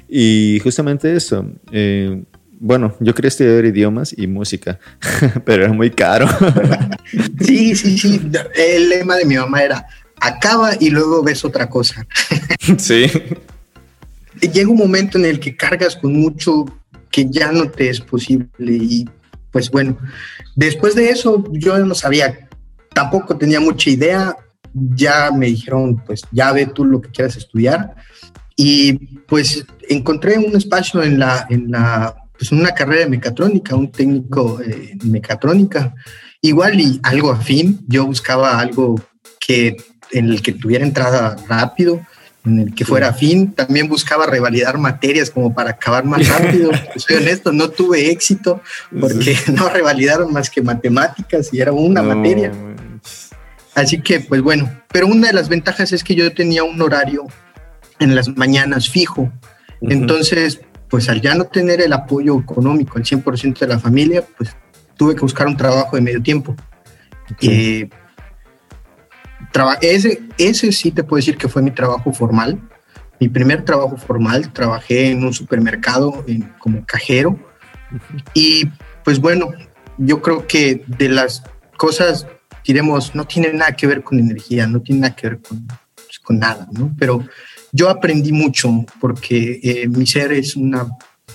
Y 0.08 0.60
justamente 0.62 1.14
eso, 1.14 1.44
eh, 1.72 2.22
bueno, 2.58 2.94
yo 3.00 3.14
quería 3.14 3.28
estudiar 3.28 3.64
idiomas 3.64 4.14
y 4.16 4.26
música, 4.26 4.78
pero 5.44 5.64
era 5.64 5.72
muy 5.72 5.90
caro. 5.90 6.28
sí, 7.40 7.74
sí, 7.74 7.98
sí. 7.98 8.20
El 8.54 8.88
lema 8.88 9.16
de 9.16 9.24
mi 9.24 9.36
mamá 9.36 9.62
era 9.62 9.86
acaba 10.20 10.72
y 10.78 10.90
luego 10.90 11.22
ves 11.22 11.44
otra 11.44 11.68
cosa. 11.68 12.06
sí. 12.78 13.06
Llega 14.40 14.70
un 14.70 14.76
momento 14.76 15.18
en 15.18 15.24
el 15.24 15.40
que 15.40 15.56
cargas 15.56 15.96
con 15.96 16.12
mucho 16.12 16.66
que 17.10 17.28
ya 17.28 17.50
no 17.50 17.68
te 17.68 17.90
es 17.90 18.00
posible 18.00 18.48
y 18.58 19.08
pues 19.50 19.70
bueno, 19.70 19.98
después 20.54 20.94
de 20.94 21.10
eso 21.10 21.44
yo 21.52 21.76
no 21.78 21.94
sabía, 21.94 22.48
tampoco 22.94 23.36
tenía 23.36 23.60
mucha 23.60 23.90
idea, 23.90 24.36
ya 24.72 25.30
me 25.32 25.46
dijeron 25.46 26.02
pues 26.04 26.22
ya 26.30 26.52
ve 26.52 26.66
tú 26.66 26.84
lo 26.84 27.00
que 27.00 27.10
quieras 27.10 27.36
estudiar. 27.36 27.94
Y 28.56 28.92
pues 29.26 29.64
encontré 29.88 30.38
un 30.38 30.54
espacio 30.56 31.02
en 31.02 31.18
la, 31.18 31.46
en 31.48 31.70
la 31.70 32.14
pues 32.40 32.52
una 32.52 32.72
carrera 32.72 33.02
de 33.02 33.10
mecatrónica, 33.10 33.76
un 33.76 33.90
técnico 33.90 34.60
eh, 34.62 34.96
mecatrónica, 35.04 35.94
igual 36.40 36.80
y 36.80 36.98
algo 37.02 37.32
afín, 37.32 37.84
yo 37.86 38.06
buscaba 38.06 38.58
algo 38.58 39.00
que 39.38 39.76
en 40.12 40.30
el 40.30 40.40
que 40.40 40.52
tuviera 40.52 40.84
entrada 40.84 41.36
rápido, 41.48 42.00
en 42.44 42.58
el 42.58 42.74
que 42.74 42.84
fuera 42.84 43.08
afín, 43.08 43.52
también 43.52 43.88
buscaba 43.88 44.26
revalidar 44.26 44.78
materias 44.78 45.30
como 45.30 45.54
para 45.54 45.70
acabar 45.70 46.04
más 46.04 46.26
rápido, 46.28 46.70
soy 46.96 47.16
honesto, 47.16 47.52
no 47.52 47.68
tuve 47.68 48.10
éxito 48.10 48.62
porque 48.98 49.36
no 49.52 49.68
revalidaron 49.68 50.32
más 50.32 50.48
que 50.48 50.62
matemáticas 50.62 51.52
y 51.52 51.60
era 51.60 51.72
una 51.72 52.02
no. 52.02 52.14
materia. 52.14 52.52
Así 53.74 54.00
que, 54.00 54.20
pues 54.20 54.42
bueno, 54.42 54.70
pero 54.92 55.06
una 55.06 55.28
de 55.28 55.32
las 55.32 55.48
ventajas 55.48 55.92
es 55.92 56.02
que 56.02 56.14
yo 56.14 56.32
tenía 56.32 56.64
un 56.64 56.80
horario 56.80 57.26
en 57.98 58.14
las 58.14 58.36
mañanas 58.36 58.88
fijo. 58.88 59.32
Entonces, 59.82 60.60
pues 60.88 61.08
al 61.08 61.20
ya 61.20 61.34
no 61.34 61.44
tener 61.44 61.80
el 61.80 61.92
apoyo 61.92 62.38
económico 62.38 62.98
al 62.98 63.04
100% 63.04 63.58
de 63.58 63.66
la 63.66 63.78
familia, 63.78 64.24
pues 64.36 64.56
tuve 64.96 65.14
que 65.14 65.20
buscar 65.20 65.46
un 65.46 65.56
trabajo 65.56 65.96
de 65.96 66.02
medio 66.02 66.22
tiempo. 66.22 66.56
Okay. 67.32 67.82
Eh, 67.82 67.90
ese, 69.80 70.22
ese 70.38 70.72
sí 70.72 70.90
te 70.90 71.04
puedo 71.04 71.18
decir 71.18 71.36
que 71.36 71.48
fue 71.48 71.62
mi 71.62 71.70
trabajo 71.70 72.12
formal. 72.12 72.60
Mi 73.18 73.28
primer 73.28 73.64
trabajo 73.64 73.96
formal, 73.96 74.52
trabajé 74.52 75.10
en 75.10 75.24
un 75.24 75.34
supermercado 75.34 76.24
en, 76.26 76.52
como 76.58 76.84
cajero. 76.86 77.30
Uh 77.30 77.96
-huh. 77.96 78.24
Y 78.34 78.68
pues 79.04 79.20
bueno, 79.20 79.50
yo 79.98 80.22
creo 80.22 80.46
que 80.46 80.82
de 80.86 81.08
las 81.08 81.42
cosas, 81.76 82.26
diremos, 82.66 83.14
no 83.14 83.26
tiene 83.26 83.52
nada 83.52 83.72
que 83.72 83.86
ver 83.86 84.02
con 84.02 84.18
energía, 84.18 84.66
no 84.66 84.80
tiene 84.80 85.02
nada 85.02 85.16
que 85.16 85.28
ver 85.28 85.40
con, 85.40 85.66
pues, 85.94 86.18
con 86.20 86.38
nada, 86.38 86.68
¿no? 86.72 86.94
Pero 86.98 87.24
yo 87.72 87.88
aprendí 87.88 88.32
mucho 88.32 88.70
porque 89.00 89.60
eh, 89.62 89.88
mi 89.88 90.06
ser 90.06 90.32
es 90.32 90.56
una, 90.56 90.86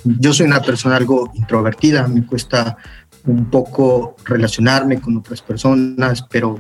yo 0.04 0.34
soy 0.34 0.46
una 0.48 0.62
persona 0.62 0.96
algo 0.96 1.32
introvertida, 1.34 2.08
me 2.08 2.26
cuesta 2.26 2.78
un 3.26 3.50
poco 3.50 4.16
relacionarme 4.26 5.00
con 5.00 5.18
otras 5.18 5.42
personas, 5.42 6.24
pero 6.30 6.60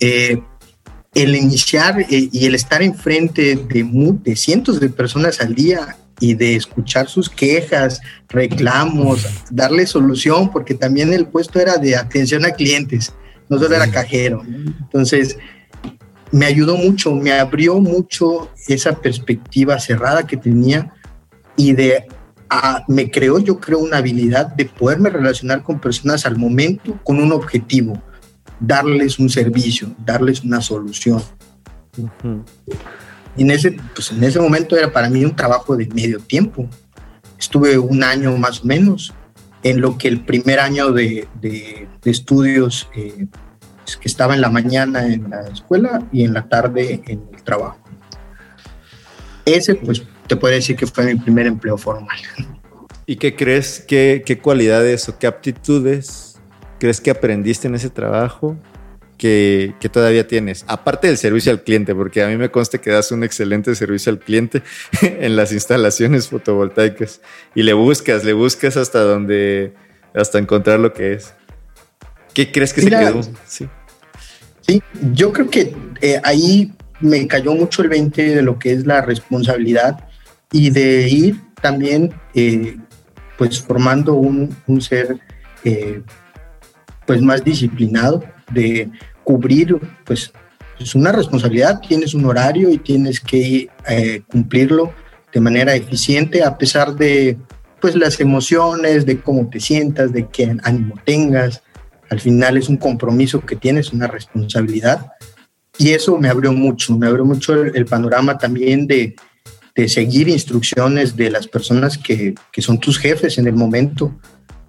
eh, 0.00 0.42
el 1.16 1.34
iniciar 1.34 1.98
eh, 2.00 2.28
y 2.30 2.44
el 2.44 2.54
estar 2.54 2.82
enfrente 2.82 3.56
de, 3.56 4.18
de 4.22 4.36
cientos 4.36 4.78
de 4.78 4.90
personas 4.90 5.40
al 5.40 5.54
día 5.54 5.96
y 6.20 6.34
de 6.34 6.56
escuchar 6.56 7.08
sus 7.08 7.30
quejas, 7.30 8.02
reclamos, 8.28 9.26
darle 9.50 9.86
solución, 9.86 10.52
porque 10.52 10.74
también 10.74 11.14
el 11.14 11.26
puesto 11.26 11.58
era 11.58 11.78
de 11.78 11.96
atención 11.96 12.44
a 12.44 12.50
clientes, 12.50 13.14
no 13.48 13.58
solo 13.58 13.74
era 13.74 13.90
cajero. 13.90 14.42
Entonces, 14.46 15.38
me 16.32 16.44
ayudó 16.44 16.76
mucho, 16.76 17.14
me 17.14 17.32
abrió 17.32 17.80
mucho 17.80 18.50
esa 18.68 19.00
perspectiva 19.00 19.78
cerrada 19.78 20.26
que 20.26 20.36
tenía 20.36 20.92
y 21.56 21.72
de 21.72 22.06
a, 22.50 22.84
me 22.88 23.10
creó, 23.10 23.38
yo 23.38 23.58
creo, 23.58 23.78
una 23.78 23.98
habilidad 23.98 24.48
de 24.54 24.66
poderme 24.66 25.08
relacionar 25.08 25.62
con 25.62 25.80
personas 25.80 26.26
al 26.26 26.36
momento 26.36 26.98
con 27.04 27.20
un 27.20 27.32
objetivo, 27.32 28.02
darles 28.60 29.18
un 29.18 29.28
servicio, 29.28 29.94
darles 30.04 30.42
una 30.42 30.60
solución. 30.60 31.22
Uh 31.96 32.08
-huh. 32.22 32.44
En 33.36 33.50
ese, 33.50 33.76
pues 33.94 34.10
en 34.12 34.24
ese 34.24 34.40
momento 34.40 34.76
era 34.76 34.92
para 34.92 35.10
mí 35.10 35.24
un 35.24 35.36
trabajo 35.36 35.76
de 35.76 35.86
medio 35.86 36.20
tiempo. 36.20 36.68
Estuve 37.38 37.78
un 37.78 38.02
año 38.02 38.36
más 38.36 38.62
o 38.62 38.66
menos 38.66 39.12
en 39.62 39.80
lo 39.80 39.98
que 39.98 40.08
el 40.08 40.24
primer 40.24 40.58
año 40.58 40.92
de, 40.92 41.28
de, 41.40 41.88
de 42.02 42.10
estudios 42.10 42.88
eh, 42.94 43.26
que 44.00 44.08
estaba 44.08 44.34
en 44.34 44.40
la 44.40 44.50
mañana 44.50 45.06
en 45.06 45.30
la 45.30 45.42
escuela 45.48 46.02
y 46.12 46.24
en 46.24 46.32
la 46.32 46.48
tarde 46.48 47.02
en 47.06 47.22
el 47.32 47.42
trabajo. 47.42 47.78
Ese, 49.44 49.76
pues, 49.76 50.02
te 50.26 50.34
puedo 50.34 50.54
decir 50.54 50.76
que 50.76 50.86
fue 50.86 51.04
mi 51.04 51.20
primer 51.20 51.46
empleo 51.46 51.78
formal. 51.78 52.18
¿Y 53.06 53.16
qué 53.16 53.36
crees, 53.36 53.84
qué, 53.86 54.24
qué 54.26 54.38
cualidades 54.38 55.08
o 55.08 55.16
qué 55.18 55.28
aptitudes 55.28 56.25
crees 56.78 57.00
que 57.00 57.10
aprendiste 57.10 57.68
en 57.68 57.74
ese 57.74 57.90
trabajo 57.90 58.56
que, 59.18 59.74
todavía 59.92 60.26
tienes? 60.26 60.64
Aparte 60.68 61.08
del 61.08 61.16
servicio 61.16 61.52
al 61.52 61.62
cliente, 61.62 61.94
porque 61.94 62.22
a 62.22 62.28
mí 62.28 62.36
me 62.36 62.50
consta 62.50 62.78
que 62.78 62.90
das 62.90 63.10
un 63.12 63.24
excelente 63.24 63.74
servicio 63.74 64.12
al 64.12 64.18
cliente 64.18 64.62
en 65.02 65.36
las 65.36 65.52
instalaciones 65.52 66.28
fotovoltaicas 66.28 67.20
y 67.54 67.62
le 67.62 67.72
buscas, 67.72 68.24
le 68.24 68.32
buscas 68.32 68.76
hasta 68.76 69.00
donde, 69.00 69.74
hasta 70.14 70.38
encontrar 70.38 70.80
lo 70.80 70.92
que 70.92 71.14
es. 71.14 71.34
¿Qué 72.34 72.52
crees 72.52 72.72
que 72.72 72.82
se 72.82 72.90
quedó? 72.90 73.22
Sí. 73.46 73.66
sí, 74.60 74.82
yo 75.14 75.32
creo 75.32 75.48
que 75.48 75.74
eh, 76.02 76.20
ahí 76.22 76.72
me 77.00 77.26
cayó 77.26 77.54
mucho 77.54 77.82
el 77.82 77.88
20 77.88 78.36
de 78.36 78.42
lo 78.42 78.58
que 78.58 78.72
es 78.72 78.86
la 78.86 79.00
responsabilidad 79.00 80.06
y 80.52 80.70
de 80.70 81.08
ir 81.08 81.40
también 81.60 82.12
eh, 82.34 82.76
pues 83.38 83.60
formando 83.60 84.14
un, 84.14 84.54
un 84.66 84.80
ser 84.80 85.18
eh, 85.64 86.02
pues 87.06 87.22
más 87.22 87.44
disciplinado 87.44 88.22
de 88.52 88.90
cubrir 89.24 89.78
pues 90.04 90.32
es 90.78 90.94
una 90.94 91.12
responsabilidad, 91.12 91.80
tienes 91.80 92.14
un 92.14 92.26
horario 92.26 92.70
y 92.70 92.78
tienes 92.78 93.20
que 93.20 93.68
eh, 93.88 94.22
cumplirlo 94.30 94.92
de 95.32 95.40
manera 95.40 95.74
eficiente 95.74 96.42
a 96.42 96.58
pesar 96.58 96.94
de 96.94 97.38
pues 97.80 97.94
las 97.94 98.20
emociones, 98.20 99.06
de 99.06 99.20
cómo 99.20 99.48
te 99.48 99.60
sientas, 99.60 100.12
de 100.12 100.26
qué 100.28 100.56
ánimo 100.62 100.94
tengas. 101.04 101.62
Al 102.10 102.20
final 102.20 102.56
es 102.56 102.68
un 102.68 102.76
compromiso 102.76 103.40
que 103.40 103.56
tienes, 103.56 103.92
una 103.92 104.06
responsabilidad. 104.06 105.12
Y 105.78 105.90
eso 105.90 106.16
me 106.18 106.28
abrió 106.28 106.52
mucho, 106.52 106.96
me 106.96 107.06
abrió 107.06 107.24
mucho 107.24 107.54
el, 107.54 107.84
panorama 107.84 108.38
también 108.38 108.86
de, 108.86 109.14
de, 109.74 109.88
seguir 109.88 110.28
instrucciones 110.28 111.16
de 111.16 111.30
las 111.30 111.46
personas 111.46 111.98
que, 111.98 112.34
que, 112.50 112.62
son 112.62 112.80
tus 112.80 112.98
jefes 112.98 113.36
en 113.36 113.46
el 113.46 113.52
momento, 113.52 114.18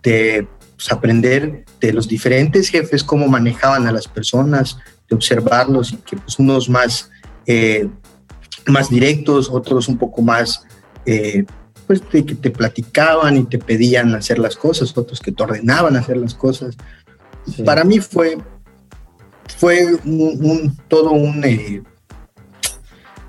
de 0.04 0.48
pues, 0.78 0.92
aprender 0.92 1.66
de 1.82 1.92
los 1.92 2.08
diferentes 2.08 2.70
jefes 2.70 3.04
cómo 3.04 3.28
manejaban 3.28 3.88
a 3.88 3.92
las 3.92 4.08
personas, 4.08 4.78
de 5.10 5.16
observarlos 5.16 5.92
y 5.92 5.98
que 5.98 6.18
pues 6.18 6.38
unos 6.38 6.70
más, 6.70 7.10
eh, 7.46 7.90
más 8.68 8.90
directos, 8.90 9.50
otros 9.50 9.88
un 9.88 9.98
poco 9.98 10.22
más, 10.22 10.64
eh, 11.06 11.46
pues 11.88 12.02
de 12.12 12.26
que 12.26 12.36
te 12.36 12.52
platicaban 12.52 13.38
y 13.38 13.46
te 13.46 13.58
pedían 13.58 14.14
hacer 14.14 14.38
las 14.38 14.56
cosas, 14.56 14.96
otros 14.96 15.20
que 15.20 15.32
te 15.32 15.44
ordenaban 15.44 15.96
hacer 15.96 16.18
las 16.18 16.36
cosas. 16.36 16.78
Para 17.66 17.84
mí 17.84 18.00
fue, 18.00 18.38
fue 19.58 19.96
un, 20.06 20.78
todo 20.90 21.12
un, 21.12 21.44
eh, 21.44 21.82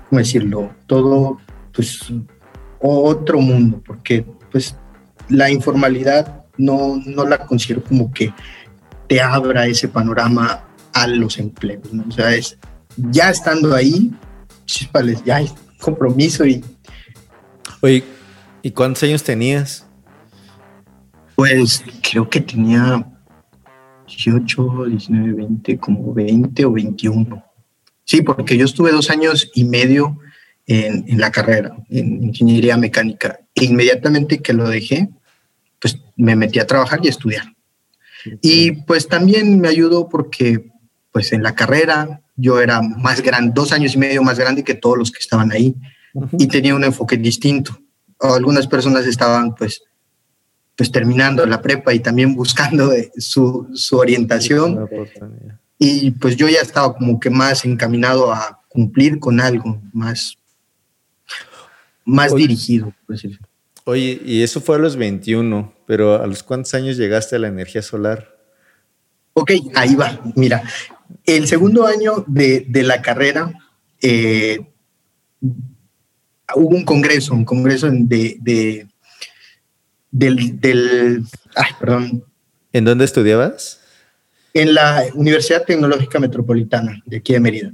¿cómo 0.09 0.19
decirlo? 0.19 0.71
Todo, 0.85 1.39
pues, 1.73 2.01
otro 2.79 3.41
mundo, 3.41 3.81
porque 3.85 4.25
pues 4.51 4.75
la 5.27 5.49
informalidad 5.51 6.38
no, 6.59 7.01
no 7.05 7.25
la 7.25 7.45
considero 7.45 7.83
como 7.83 8.11
que 8.11 8.33
te 9.07 9.19
abra 9.19 9.65
ese 9.65 9.87
panorama 9.87 10.65
a 10.93 11.07
los 11.07 11.39
empleos, 11.39 11.91
¿no? 11.91 12.05
O 12.07 12.11
sea, 12.11 12.35
es 12.35 12.57
ya 12.97 13.29
estando 13.29 13.73
ahí, 13.73 14.11
chispales, 14.65 15.23
ya 15.23 15.37
hay 15.37 15.49
compromiso 15.79 16.45
y... 16.45 16.63
Oye, 17.81 18.03
¿y 18.61 18.71
cuántos 18.71 19.03
años 19.03 19.23
tenías? 19.23 19.87
Pues 21.35 21.83
creo 22.03 22.29
que 22.29 22.41
tenía 22.41 23.07
18, 24.07 24.85
19, 24.85 25.33
20, 25.33 25.77
como 25.77 26.13
20 26.13 26.65
o 26.65 26.71
21. 26.73 27.43
Sí, 28.03 28.21
porque 28.21 28.57
yo 28.57 28.65
estuve 28.65 28.91
dos 28.91 29.09
años 29.09 29.49
y 29.55 29.63
medio 29.63 30.19
en, 30.67 31.05
en 31.07 31.19
la 31.19 31.31
carrera, 31.31 31.77
en 31.89 32.25
ingeniería 32.25 32.75
mecánica. 32.75 33.39
E 33.55 33.63
inmediatamente 33.63 34.39
que 34.39 34.51
lo 34.51 34.67
dejé, 34.67 35.09
pues 35.79 35.97
me 36.15 36.35
metí 36.35 36.59
a 36.59 36.67
trabajar 36.67 36.99
y 37.03 37.07
a 37.07 37.11
estudiar. 37.11 37.55
Y 38.41 38.71
pues 38.83 39.07
también 39.07 39.59
me 39.59 39.69
ayudó 39.69 40.09
porque 40.09 40.71
pues 41.11 41.31
en 41.31 41.41
la 41.41 41.55
carrera 41.55 42.21
yo 42.35 42.59
era 42.59 42.81
más 42.81 43.21
grande, 43.21 43.51
dos 43.55 43.71
años 43.71 43.95
y 43.95 43.97
medio 43.97 44.21
más 44.23 44.37
grande 44.37 44.63
que 44.63 44.75
todos 44.75 44.97
los 44.97 45.11
que 45.11 45.19
estaban 45.19 45.51
ahí 45.51 45.75
y 46.37 46.47
tenía 46.47 46.75
un 46.75 46.83
enfoque 46.83 47.17
distinto. 47.17 47.79
Algunas 48.19 48.67
personas 48.67 49.05
estaban 49.05 49.55
pues 49.55 49.81
pues 50.79 50.93
terminando 50.93 51.45
la 51.45 51.61
prepa 51.61 51.93
y 51.93 51.99
también 51.99 52.33
buscando 52.33 52.93
su, 53.17 53.67
su 53.73 53.97
orientación. 53.97 54.87
Y 55.77 56.11
pues 56.11 56.37
yo 56.37 56.47
ya 56.47 56.61
estaba 56.61 56.95
como 56.95 57.19
que 57.19 57.29
más 57.29 57.65
encaminado 57.65 58.31
a 58.31 58.61
cumplir 58.69 59.19
con 59.19 59.41
algo 59.41 59.81
más, 59.91 60.37
más 62.05 62.33
dirigido. 62.33 62.93
Pues. 63.05 63.27
Oye, 63.85 64.21
y 64.23 64.43
eso 64.43 64.61
fue 64.61 64.75
a 64.75 64.79
los 64.79 64.95
21, 64.95 65.73
pero 65.87 66.21
¿a 66.21 66.27
los 66.27 66.43
cuántos 66.43 66.73
años 66.73 66.97
llegaste 66.97 67.35
a 67.35 67.39
la 67.39 67.47
energía 67.47 67.81
solar? 67.81 68.37
Ok, 69.33 69.51
ahí 69.75 69.95
va. 69.95 70.21
Mira, 70.35 70.63
el 71.25 71.47
segundo 71.47 71.85
año 71.87 72.23
de, 72.27 72.65
la 72.83 73.01
carrera 73.01 73.51
eh, 74.01 74.59
hubo 75.41 76.75
un 76.75 76.83
congreso, 76.83 77.33
un 77.33 77.45
congreso 77.45 77.89
de, 77.89 78.37
de 78.39 78.87
del, 80.11 80.59
del 80.59 81.23
ay, 81.55 81.71
perdón. 81.79 82.23
¿En 82.73 82.85
dónde 82.85 83.05
estudiabas? 83.05 83.79
En 84.53 84.73
la 84.73 85.05
Universidad 85.13 85.63
Tecnológica 85.63 86.19
Metropolitana 86.19 87.01
de 87.05 87.17
aquí 87.17 87.33
de 87.33 87.39
Mérida. 87.39 87.71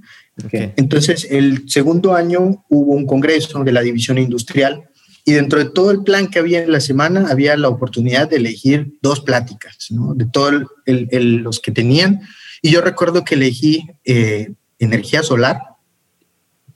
Entonces, 0.52 1.28
el 1.30 1.70
segundo 1.70 2.14
año 2.14 2.66
hubo 2.70 2.94
un 2.94 3.06
congreso 3.06 3.64
de 3.64 3.72
la 3.72 3.82
división 3.82 4.18
industrial 4.18 4.90
y 5.26 5.34
dentro 5.34 5.58
de 5.58 5.66
todo 5.66 5.90
el 5.90 6.04
plan 6.04 6.28
que 6.28 6.38
había 6.38 6.64
en 6.64 6.72
la 6.72 6.80
semana, 6.80 7.28
había 7.32 7.58
la 7.58 7.68
oportunidad 7.68 8.30
de 8.30 8.38
elegir 8.38 8.94
dos 9.02 9.22
pláticas, 9.22 9.88
¿no? 9.90 10.14
De 10.14 10.26
todos 10.26 10.64
los 10.86 11.60
que 11.60 11.72
tenían. 11.72 12.22
Y 12.62 12.70
yo 12.70 12.82
recuerdo 12.82 13.24
que 13.24 13.34
elegí 13.34 13.88
eh, 14.06 14.54
energía 14.78 15.24
solar, 15.24 15.62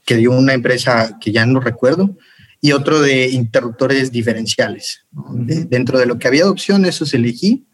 que 0.04 0.16
dio 0.16 0.32
una 0.32 0.52
empresa 0.52 1.16
que 1.20 1.30
ya 1.30 1.46
no 1.46 1.60
recuerdo, 1.60 2.16
y 2.60 2.72
otro 2.72 3.00
de 3.00 3.28
interruptores 3.28 4.10
diferenciales. 4.10 5.04
dentro 5.12 6.00
de 6.00 6.06
lo 6.06 6.18
que 6.18 6.26
había 6.26 6.44
de 6.44 6.50
opciones, 6.50 6.96
esos 6.96 7.14
elegí. 7.14 7.66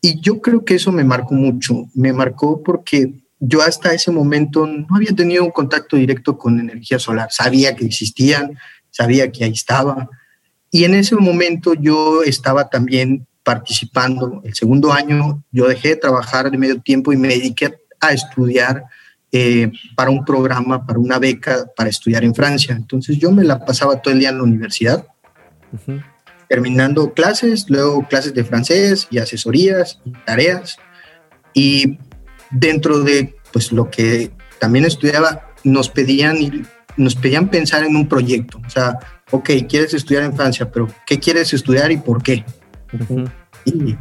Y 0.00 0.20
yo 0.20 0.40
creo 0.40 0.64
que 0.64 0.74
eso 0.74 0.90
me 0.90 1.04
marcó 1.04 1.34
mucho. 1.34 1.88
Me 1.94 2.12
marcó 2.12 2.62
porque 2.64 3.14
yo 3.38 3.62
hasta 3.62 3.94
ese 3.94 4.10
momento 4.10 4.66
no 4.66 4.88
había 4.94 5.12
tenido 5.12 5.44
un 5.44 5.52
contacto 5.52 5.96
directo 5.96 6.36
con 6.36 6.58
energía 6.58 6.98
solar. 6.98 7.28
Sabía 7.30 7.76
que 7.76 7.86
existían, 7.86 8.58
sabía 8.90 9.30
que 9.30 9.44
ahí 9.44 9.52
estaba. 9.52 10.10
Y 10.76 10.84
en 10.84 10.92
ese 10.92 11.16
momento 11.16 11.72
yo 11.72 12.22
estaba 12.22 12.68
también 12.68 13.26
participando. 13.42 14.42
El 14.44 14.52
segundo 14.52 14.92
año 14.92 15.42
yo 15.50 15.68
dejé 15.68 15.88
de 15.88 15.96
trabajar 15.96 16.50
de 16.50 16.58
medio 16.58 16.78
tiempo 16.82 17.14
y 17.14 17.16
me 17.16 17.28
dediqué 17.28 17.78
a 17.98 18.12
estudiar 18.12 18.84
eh, 19.32 19.72
para 19.96 20.10
un 20.10 20.22
programa, 20.22 20.84
para 20.84 20.98
una 20.98 21.18
beca 21.18 21.64
para 21.74 21.88
estudiar 21.88 22.24
en 22.24 22.34
Francia. 22.34 22.74
Entonces 22.76 23.16
yo 23.16 23.32
me 23.32 23.42
la 23.42 23.64
pasaba 23.64 24.02
todo 24.02 24.12
el 24.12 24.20
día 24.20 24.28
en 24.28 24.36
la 24.36 24.42
universidad, 24.42 25.06
terminando 26.46 27.14
clases, 27.14 27.70
luego 27.70 28.06
clases 28.06 28.34
de 28.34 28.44
francés 28.44 29.08
y 29.10 29.16
asesorías 29.16 30.02
y 30.04 30.10
tareas. 30.26 30.76
Y 31.54 31.98
dentro 32.50 33.00
de 33.00 33.34
pues 33.50 33.72
lo 33.72 33.88
que 33.88 34.30
también 34.60 34.84
estudiaba, 34.84 35.54
nos 35.64 35.88
pedían 35.88 36.36
nos 36.98 37.14
pedían 37.14 37.48
pensar 37.48 37.82
en 37.82 37.96
un 37.96 38.08
proyecto. 38.08 38.60
O 38.66 38.70
sea, 38.70 38.98
ok, 39.30 39.50
quieres 39.68 39.94
estudiar 39.94 40.24
en 40.24 40.34
Francia, 40.34 40.70
pero 40.70 40.88
¿qué 41.06 41.18
quieres 41.18 41.52
estudiar 41.52 41.90
y 41.90 41.96
por 41.96 42.22
qué? 42.22 42.44
Y 43.64 43.96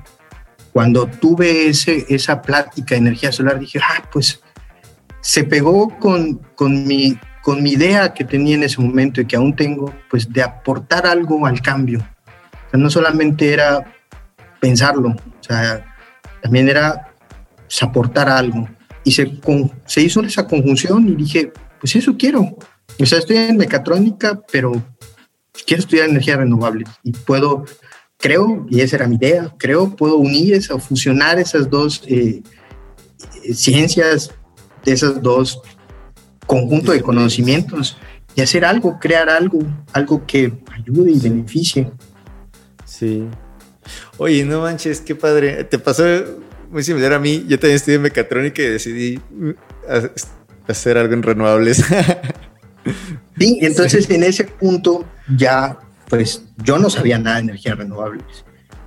cuando 0.71 1.07
tuve 1.07 1.67
ese, 1.67 2.05
esa 2.09 2.41
plática 2.41 2.95
de 2.95 3.01
energía 3.01 3.31
solar, 3.31 3.59
dije, 3.59 3.79
ah, 3.79 4.03
pues 4.11 4.41
se 5.21 5.43
pegó 5.43 5.97
con, 5.99 6.35
con, 6.55 6.85
mi, 6.85 7.17
con 7.41 7.63
mi 7.63 7.71
idea 7.71 8.13
que 8.13 8.23
tenía 8.23 8.55
en 8.55 8.63
ese 8.63 8.81
momento 8.81 9.21
y 9.21 9.25
que 9.25 9.35
aún 9.35 9.55
tengo, 9.55 9.93
pues 10.09 10.31
de 10.31 10.43
aportar 10.43 11.07
algo 11.07 11.45
al 11.47 11.61
cambio. 11.61 11.99
O 12.67 12.69
sea, 12.69 12.79
no 12.79 12.89
solamente 12.89 13.51
era 13.51 13.91
pensarlo, 14.59 15.09
o 15.09 15.43
sea, 15.43 15.95
también 16.41 16.69
era 16.69 17.13
pues, 17.55 17.81
aportar 17.81 18.29
algo. 18.29 18.67
Y 19.03 19.11
se, 19.11 19.39
se 19.85 20.01
hizo 20.01 20.21
esa 20.21 20.47
conjunción 20.47 21.07
y 21.07 21.15
dije, 21.15 21.51
pues 21.79 21.95
eso 21.95 22.15
quiero. 22.17 22.55
O 22.99 23.05
sea, 23.05 23.19
estoy 23.19 23.37
en 23.37 23.57
mecatrónica, 23.57 24.39
pero 24.51 24.73
quiero 25.65 25.81
estudiar 25.81 26.09
energías 26.09 26.37
renovables 26.37 26.89
y 27.03 27.11
puedo, 27.11 27.65
creo, 28.17 28.65
y 28.69 28.81
esa 28.81 28.97
era 28.97 29.07
mi 29.07 29.15
idea, 29.15 29.53
creo, 29.57 29.95
puedo 29.95 30.17
unir 30.17 30.61
o 30.71 30.79
fusionar 30.79 31.39
esas 31.39 31.69
dos 31.69 32.03
eh, 32.07 32.41
ciencias, 33.53 34.31
esos 34.85 35.21
dos 35.21 35.61
conjuntos 36.45 36.93
de 36.93 37.01
conocimientos 37.01 37.97
y 38.35 38.41
hacer 38.41 38.65
algo, 38.65 38.99
crear 38.99 39.29
algo, 39.29 39.59
algo 39.93 40.25
que 40.25 40.53
ayude 40.73 41.11
y 41.11 41.19
beneficie. 41.19 41.91
Sí. 42.85 43.25
Oye, 44.17 44.43
no 44.45 44.61
manches, 44.61 45.01
qué 45.01 45.15
padre. 45.15 45.63
Te 45.63 45.79
pasó 45.79 46.03
muy 46.69 46.83
similar 46.83 47.13
a 47.13 47.19
mí. 47.19 47.45
Yo 47.47 47.57
también 47.57 47.77
estudié 47.77 47.99
mecatrónica 47.99 48.61
y 48.61 48.65
decidí 48.65 49.19
mm, 49.31 49.51
hacer 50.67 50.97
algo 50.97 51.13
en 51.13 51.23
renovables. 51.23 51.83
Sí, 53.37 53.59
entonces 53.61 54.09
en 54.09 54.23
ese 54.23 54.45
punto 54.45 55.05
ya, 55.35 55.79
pues 56.09 56.43
yo 56.63 56.77
no 56.77 56.89
sabía 56.89 57.17
nada 57.17 57.37
de 57.37 57.43
energías 57.43 57.77
renovables, 57.77 58.45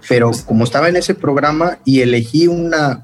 pero 0.08 0.30
como 0.46 0.64
estaba 0.64 0.88
en 0.88 0.96
ese 0.96 1.14
programa 1.14 1.78
y 1.84 2.00
elegí 2.00 2.46
una, 2.46 3.02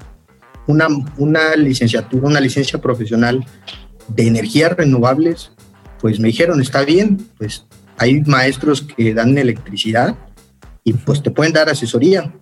una, 0.67 0.87
una 1.17 1.55
licenciatura, 1.55 2.27
una 2.27 2.39
licencia 2.39 2.81
profesional 2.81 3.45
de 4.07 4.27
energías 4.27 4.71
renovables, 4.73 5.51
pues 5.99 6.19
me 6.19 6.27
dijeron, 6.27 6.61
está 6.61 6.83
bien, 6.83 7.27
pues 7.37 7.65
hay 7.97 8.21
maestros 8.21 8.81
que 8.81 9.13
dan 9.13 9.37
electricidad 9.37 10.15
y 10.83 10.93
pues 10.93 11.21
te 11.23 11.31
pueden 11.31 11.53
dar 11.53 11.69
asesoría. 11.69 12.33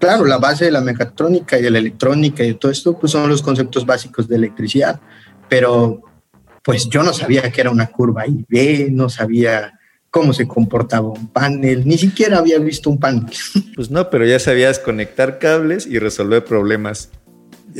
Claro, 0.00 0.24
la 0.24 0.38
base 0.38 0.66
de 0.66 0.70
la 0.70 0.80
mecatrónica 0.80 1.58
y 1.58 1.62
de 1.62 1.70
la 1.70 1.78
electrónica 1.78 2.44
y 2.44 2.48
de 2.48 2.54
todo 2.54 2.70
esto, 2.70 2.98
pues 2.98 3.12
son 3.12 3.28
los 3.28 3.42
conceptos 3.42 3.84
básicos 3.84 4.28
de 4.28 4.36
electricidad, 4.36 5.00
pero 5.48 6.02
pues 6.62 6.88
yo 6.88 7.02
no 7.02 7.12
sabía 7.12 7.50
que 7.50 7.60
era 7.60 7.70
una 7.70 7.86
curva 7.86 8.26
IV, 8.26 8.90
no 8.90 9.08
sabía 9.08 9.78
cómo 10.10 10.32
se 10.32 10.48
comportaba 10.48 11.08
un 11.08 11.28
panel, 11.28 11.86
ni 11.86 11.98
siquiera 11.98 12.38
había 12.38 12.58
visto 12.58 12.90
un 12.90 12.98
panel. 12.98 13.26
Pues 13.74 13.90
no, 13.90 14.10
pero 14.10 14.26
ya 14.26 14.38
sabías 14.38 14.78
conectar 14.78 15.38
cables 15.38 15.86
y 15.86 15.98
resolver 15.98 16.44
problemas. 16.44 17.10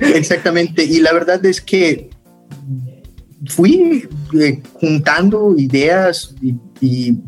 Exactamente, 0.00 0.84
y 0.84 1.00
la 1.00 1.12
verdad 1.12 1.44
es 1.46 1.60
que 1.60 2.10
fui 3.46 4.08
eh, 4.38 4.62
juntando 4.74 5.54
ideas 5.56 6.34
y, 6.40 6.54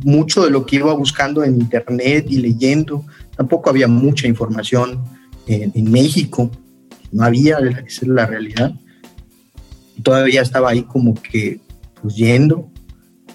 mucho 0.03 0.45
de 0.45 0.51
lo 0.51 0.67
que 0.67 0.77
iba 0.77 0.93
buscando 0.95 1.45
en 1.45 1.61
internet 1.61 2.27
y 2.29 2.39
leyendo. 2.39 3.05
Tampoco 3.37 3.71
había 3.71 3.87
mucha 3.87 4.27
información 4.27 5.05
en, 5.47 5.93
México, 5.93 6.51
no 7.13 7.23
había, 7.23 7.59
esa 7.59 7.81
es 7.85 8.09
la 8.09 8.27
realidad. 8.27 8.75
Todavía 10.03 10.43
estaba 10.43 10.71
ahí 10.71 10.83
como 10.83 11.15
que 11.15 11.61
pues 12.01 12.17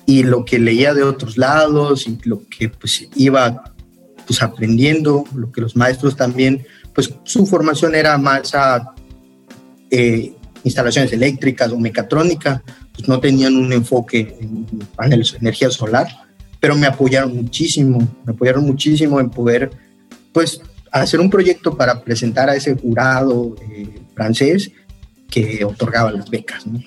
y 0.05 0.23
lo 0.23 0.43
que 0.43 0.59
leía 0.59 0.93
de 0.93 1.03
otros 1.03 1.37
lados 1.37 2.07
y 2.07 2.17
lo 2.23 2.41
que 2.47 2.69
pues 2.69 3.07
iba 3.15 3.73
pues 4.25 4.41
aprendiendo, 4.41 5.23
lo 5.33 5.51
que 5.51 5.61
los 5.61 5.75
maestros 5.75 6.15
también, 6.15 6.65
pues 6.93 7.13
su 7.23 7.45
formación 7.45 7.95
era 7.95 8.17
más 8.17 8.53
a 8.53 8.93
eh, 9.89 10.33
instalaciones 10.63 11.11
eléctricas 11.13 11.71
o 11.71 11.79
mecatrónica, 11.79 12.61
pues 12.93 13.07
no 13.07 13.19
tenían 13.19 13.55
un 13.55 13.73
enfoque 13.73 14.37
en 14.39 14.65
paneles 14.95 15.35
energía 15.39 15.71
solar, 15.71 16.07
pero 16.59 16.75
me 16.75 16.87
apoyaron 16.87 17.35
muchísimo, 17.35 17.99
me 18.25 18.33
apoyaron 18.33 18.65
muchísimo 18.65 19.19
en 19.19 19.29
poder, 19.29 19.71
pues, 20.33 20.61
hacer 20.91 21.19
un 21.19 21.29
proyecto 21.29 21.77
para 21.77 22.03
presentar 22.03 22.49
a 22.49 22.55
ese 22.55 22.75
jurado 22.75 23.55
eh, 23.71 23.99
francés 24.13 24.71
que 25.29 25.63
otorgaba 25.65 26.11
las 26.11 26.29
becas. 26.29 26.65
¿no? 26.65 26.81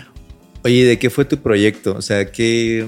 Oye, 0.65 0.85
¿de 0.85 0.99
qué 0.99 1.11
fue 1.11 1.25
tu 1.25 1.39
proyecto? 1.39 1.95
O 1.97 2.03
sea, 2.03 2.31
que, 2.31 2.87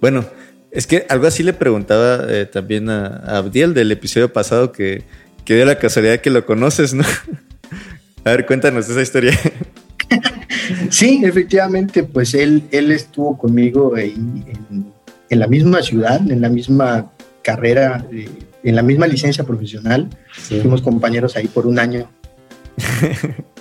bueno, 0.00 0.24
es 0.70 0.86
que 0.86 1.06
algo 1.08 1.26
así 1.26 1.42
le 1.42 1.52
preguntaba 1.52 2.26
eh, 2.28 2.46
también 2.46 2.88
a, 2.88 3.38
Abdiel 3.38 3.74
del 3.74 3.92
episodio 3.92 4.32
pasado 4.32 4.72
que, 4.72 5.04
que 5.44 5.54
dio 5.54 5.64
la 5.64 5.78
casualidad 5.78 6.20
que 6.20 6.30
lo 6.30 6.46
conoces, 6.46 6.94
¿no? 6.94 7.04
a 8.24 8.30
ver, 8.30 8.46
cuéntanos 8.46 8.88
esa 8.88 9.02
historia. 9.02 9.38
sí, 10.90 11.20
efectivamente, 11.24 12.02
pues 12.02 12.34
él, 12.34 12.64
él 12.70 12.92
estuvo 12.92 13.36
conmigo 13.36 13.94
ahí 13.94 14.14
en, 15.28 15.38
la 15.38 15.46
misma 15.46 15.82
ciudad, 15.82 16.20
en 16.30 16.40
la 16.40 16.48
misma 16.48 17.12
carrera, 17.42 18.06
eh, 18.10 18.28
en 18.64 18.74
la 18.74 18.82
misma 18.82 19.06
licencia 19.06 19.44
profesional. 19.44 20.08
Fuimos 20.32 20.82
compañeros 20.82 21.36
ahí 21.36 21.46
por 21.46 21.66
un 21.66 21.78
año. 21.78 22.10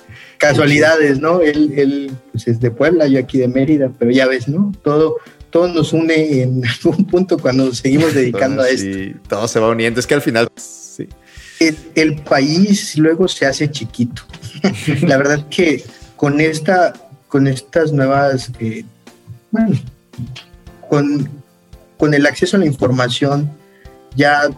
Casualidades, 0.49 1.19
¿no? 1.19 1.41
Él, 1.41 1.73
él 1.75 2.11
pues 2.31 2.47
es 2.47 2.59
de 2.59 2.71
Puebla, 2.71 3.07
yo 3.07 3.19
aquí 3.19 3.39
de 3.39 3.47
Mérida, 3.47 3.91
pero 3.97 4.11
ya 4.11 4.27
ves, 4.27 4.47
¿no? 4.47 4.71
Todo, 4.83 5.17
todo 5.49 5.67
nos 5.67 5.93
une 5.93 6.41
en 6.41 6.63
algún 6.85 7.05
punto 7.05 7.37
cuando 7.37 7.65
nos 7.65 7.77
seguimos 7.79 8.13
dedicando 8.13 8.61
a 8.61 8.69
esto. 8.69 8.93
Sí, 8.93 9.15
todo 9.27 9.47
se 9.47 9.59
va 9.59 9.69
uniendo. 9.69 9.99
Es 9.99 10.07
que 10.07 10.13
al 10.13 10.21
final, 10.21 10.49
sí. 10.55 11.07
el, 11.59 11.77
el 11.95 12.15
país 12.21 12.97
luego 12.97 13.27
se 13.27 13.45
hace 13.45 13.69
chiquito. 13.71 14.23
la 15.01 15.17
verdad 15.17 15.47
que 15.49 15.83
con, 16.15 16.39
esta, 16.41 16.93
con 17.27 17.47
estas 17.47 17.91
nuevas, 17.91 18.51
eh, 18.59 18.85
bueno, 19.51 19.75
con, 20.89 21.29
con 21.97 22.13
el 22.13 22.25
acceso 22.25 22.57
a 22.57 22.59
la 22.59 22.65
información, 22.65 23.51
ya 24.15 24.49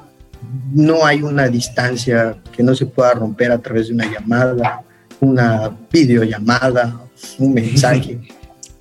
no 0.73 1.06
hay 1.06 1.21
una 1.23 1.47
distancia 1.47 2.38
que 2.56 2.63
no 2.63 2.76
se 2.76 2.86
pueda 2.86 3.13
romper 3.13 3.52
a 3.52 3.60
través 3.60 3.88
de 3.88 3.93
una 3.93 4.12
llamada, 4.12 4.84
una 5.20 5.76
videollamada, 5.92 7.00
un 7.38 7.54
mensaje. 7.54 8.20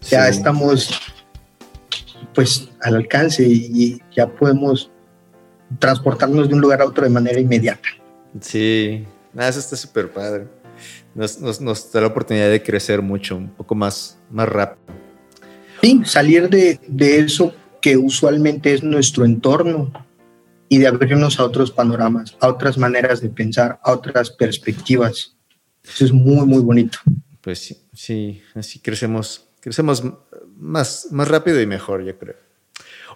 Ya 0.09 0.29
estamos 0.29 0.89
pues 2.33 2.69
al 2.81 2.95
alcance 2.95 3.43
y 3.43 4.01
ya 4.15 4.29
podemos 4.29 4.89
transportarnos 5.81 6.49
de 6.49 6.55
un 6.55 6.61
lugar 6.61 6.81
a 6.81 6.85
otro 6.85 7.03
de 7.03 7.11
manera 7.11 7.41
inmediata. 7.41 7.89
Sí, 8.41 9.05
eso 9.37 9.59
está 9.59 9.75
súper 9.75 10.13
padre 10.13 10.47
nos, 11.17 11.93
da 11.93 12.01
la 12.01 12.07
oportunidad 12.07 12.51
de 12.51 12.63
crecer 12.63 13.01
mucho, 13.01 13.37
un 13.37 13.49
poco 13.49 13.75
más, 13.75 14.19
más 14.31 14.49
rápido. 14.49 14.95
Sí, 15.83 16.03
salir 16.05 16.49
de, 16.49 16.79
de 16.87 17.21
eso 17.21 17.55
que 17.81 17.97
usualmente 17.97 18.75
es 18.75 18.83
nuestro 18.83 19.25
entorno 19.25 19.93
y 20.69 20.79
de 20.79 20.89
abrirnos 20.89 21.39
a 21.39 21.45
otros 21.45 21.71
panoramas, 21.71 22.37
a 22.41 22.49
otras 22.49 22.77
maneras 22.77 23.21
de 23.21 23.29
pensar, 23.29 23.79
a 23.83 23.93
otras 23.93 24.31
perspectivas. 24.31 25.36
Eso 25.89 26.05
es 26.05 26.13
muy, 26.13 26.47
muy 26.47 26.63
bonito. 26.63 26.99
Pues 27.41 27.61
sí, 27.61 27.77
sí 27.93 28.43
así 28.55 28.81
crecemos, 28.81 29.47
crecemos 29.61 30.03
más, 30.57 31.09
más 31.11 31.29
rápido 31.29 31.61
y 31.61 31.67
mejor, 31.67 32.05
yo 32.05 32.19
creo. 32.19 32.37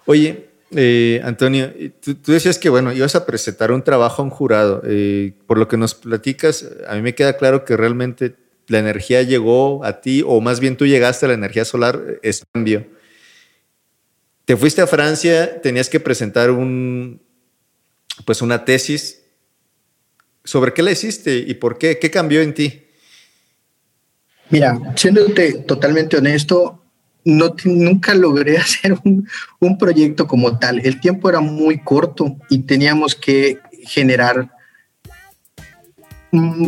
Oye, 0.05 0.49
eh, 0.73 1.19
Antonio, 1.23 1.71
tú, 1.99 2.15
decías 2.31 2.57
que, 2.57 2.69
bueno, 2.69 2.93
ibas 2.93 3.15
a 3.15 3.25
presentar 3.25 3.71
un 3.71 3.83
trabajo 3.83 4.21
a 4.21 4.25
un 4.25 4.31
jurado. 4.31 4.81
Eh, 4.85 5.33
por 5.47 5.57
lo 5.57 5.67
que 5.67 5.77
nos 5.77 5.95
platicas, 5.95 6.65
a 6.87 6.95
mí 6.95 7.01
me 7.01 7.13
queda 7.13 7.37
claro 7.37 7.65
que 7.65 7.75
realmente 7.75 8.35
la 8.67 8.79
energía 8.79 9.21
llegó 9.21 9.83
a 9.83 9.99
ti, 9.99 10.23
o 10.25 10.39
más 10.39 10.59
bien 10.59 10.77
tú 10.77 10.85
llegaste 10.85 11.25
a 11.25 11.29
la 11.29 11.33
energía 11.35 11.65
solar, 11.65 12.19
es 12.21 12.43
cambio. 12.53 12.87
Te 14.45 14.55
fuiste 14.55 14.81
a 14.81 14.87
Francia, 14.87 15.61
tenías 15.61 15.89
que 15.89 15.99
presentar 15.99 16.51
un, 16.51 17.21
pues 18.25 18.41
una 18.41 18.63
tesis. 18.65 19.20
¿Sobre 20.43 20.73
qué 20.73 20.81
la 20.81 20.91
hiciste 20.91 21.37
y 21.37 21.53
por 21.55 21.77
qué? 21.77 21.99
¿Qué 21.99 22.09
cambió 22.09 22.41
en 22.41 22.53
ti? 22.53 22.81
Mira, 24.49 24.77
siéndote 24.95 25.53
totalmente 25.65 26.17
honesto, 26.17 26.81
no, 27.23 27.55
nunca 27.65 28.13
logré 28.13 28.57
hacer 28.57 28.97
un, 29.03 29.77
proyecto 29.77 30.27
como 30.27 30.57
tal. 30.59 30.79
El 30.85 30.99
tiempo 30.99 31.29
era 31.29 31.39
muy 31.39 31.79
corto 31.79 32.37
y 32.49 32.59
teníamos 32.59 33.15
que 33.15 33.59
generar, 33.85 34.51
mm, 36.31 36.67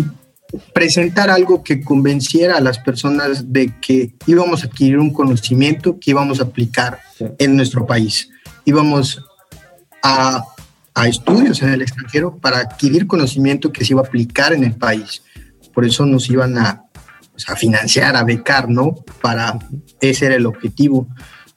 presentar 0.73 1.29
algo 1.29 1.63
que 1.63 1.81
convenciera 1.81 2.57
a 2.57 2.61
las 2.61 2.79
personas 2.79 3.51
de 3.51 3.73
que 3.81 4.13
íbamos 4.27 4.63
a 4.63 4.67
adquirir 4.67 4.99
un 4.99 5.11
conocimiento 5.11 5.99
que 5.99 6.11
íbamos 6.11 6.39
a 6.39 6.43
aplicar 6.43 6.99
en 7.39 7.55
nuestro 7.55 7.85
país. 7.85 8.29
Íbamos 8.63 9.23
a, 10.03 10.45
a 10.95 11.07
estudios 11.07 11.61
en 11.61 11.69
el 11.69 11.81
extranjero 11.81 12.37
para 12.37 12.59
adquirir 12.59 13.07
conocimiento 13.07 13.71
que 13.71 13.83
se 13.83 13.93
iba 13.93 14.01
a 14.01 14.05
aplicar 14.05 14.53
en 14.53 14.63
el 14.63 14.75
país. 14.75 15.23
Por 15.73 15.85
eso 15.85 16.05
nos 16.05 16.29
iban 16.29 16.57
a, 16.57 16.85
a 17.47 17.55
financiar, 17.55 18.15
a 18.15 18.23
becar, 18.23 18.69
¿no? 18.69 18.95
Para 19.21 19.57
ese 19.99 20.27
era 20.27 20.35
el 20.35 20.45
objetivo. 20.45 21.07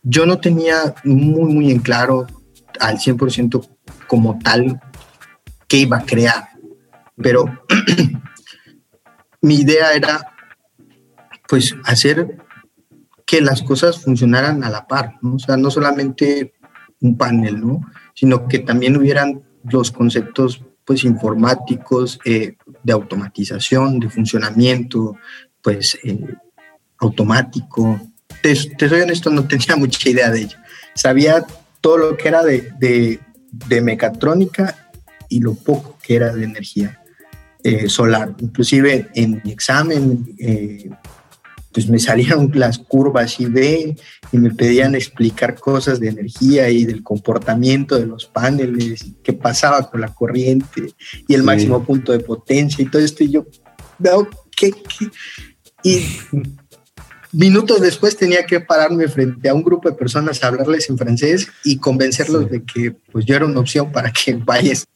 Yo 0.03 0.25
no 0.25 0.38
tenía 0.38 0.94
muy, 1.05 1.53
muy 1.53 1.70
en 1.70 1.81
claro 1.81 2.27
al 2.81 2.99
100% 2.99 3.68
como 4.07 4.38
tal 4.38 4.81
qué 5.68 5.79
iba 5.79 5.99
a 5.99 6.05
crear, 6.05 6.49
pero 7.16 7.46
mi 9.42 9.57
idea 9.57 9.92
era 9.92 10.33
pues 11.49 11.75
hacer 11.85 12.38
que 13.27 13.40
las 13.40 13.62
cosas 13.62 14.01
funcionaran 14.01 14.62
a 14.62 14.70
la 14.70 14.87
par, 14.87 15.14
¿no? 15.20 15.35
O 15.35 15.38
sea, 15.38 15.57
no 15.57 15.70
solamente 15.70 16.55
un 17.01 17.16
panel, 17.16 17.61
¿no? 17.61 17.81
Sino 18.16 18.48
que 18.48 18.59
también 18.59 18.96
hubieran 18.96 19.42
los 19.62 19.92
conceptos 19.92 20.62
pues 20.85 21.05
informáticos, 21.05 22.18
eh, 22.24 22.57
de 22.83 22.92
automatización, 22.92 23.98
de 23.98 24.09
funcionamiento, 24.09 25.16
pues 25.61 25.98
eh, 26.05 26.35
automático. 26.98 28.00
Te, 28.40 28.55
soy 28.55 29.00
honesto, 29.00 29.31
no 29.31 29.46
tenía 29.46 29.74
mucha 29.76 30.09
idea 30.09 30.31
de 30.31 30.42
ello. 30.42 30.57
Sabía 30.94 31.44
todo 31.81 31.98
lo 31.98 32.16
que 32.16 32.29
era 32.29 32.42
de, 32.42 33.20
de, 33.50 33.81
mecatrónica 33.81 34.88
y 35.29 35.40
lo 35.40 35.55
poco 35.55 35.98
que 36.02 36.16
era 36.16 36.33
de 36.33 36.44
energía 36.44 37.02
eh, 37.64 37.88
solar. 37.88 38.35
Inclusive 38.38 39.09
en 39.14 39.42
mi 39.44 39.50
examen, 39.50 40.37
eh, 40.38 40.88
pues 41.77 41.91
me 41.91 41.99
salieron 41.99 42.51
las 42.55 42.79
curvas 42.79 43.39
y 43.39 43.45
ve 43.45 43.97
y 44.33 44.39
me 44.39 44.51
pedían 44.51 44.95
explicar 44.95 45.57
cosas 45.57 46.01
de 46.01 46.09
energía 46.09 46.71
y 46.71 46.87
del 46.87 47.03
comportamiento 47.03 47.99
de 47.99 48.07
los 48.07 48.25
paneles, 48.25 49.05
y 49.05 49.17
qué 49.23 49.35
pasaba 49.35 49.91
con 49.91 50.01
la 50.01 50.09
corriente 50.09 50.95
y 51.29 51.35
el 51.35 51.43
máximo 51.43 51.85
punto 51.85 52.12
de 52.12 52.21
potencia 52.21 52.83
y 52.83 52.89
todo 52.89 53.03
esto. 53.03 53.25
Y 53.25 53.33
yo, 53.33 53.47
¿qué, 54.57 54.71
qué, 54.71 55.11
y 55.83 56.03
minutos 57.33 57.83
después 57.83 58.17
tenía 58.17 58.47
que 58.47 58.61
pararme 58.61 59.07
frente 59.09 59.51
a 59.51 59.53
un 59.53 59.62
grupo 59.62 59.91
de 59.91 59.97
personas 59.97 60.43
a 60.43 60.47
hablarles 60.47 60.89
en 60.89 60.97
francés 60.97 61.47
y 61.62 61.77
convencerlos 61.77 62.51
de 62.51 62.65
que 62.65 62.97
pues 63.12 63.27
yo 63.27 63.37
era 63.37 63.45
una 63.45 63.61
opción 63.61 63.93
para 63.93 64.11
que 64.11 64.33
vayas. 64.47 64.87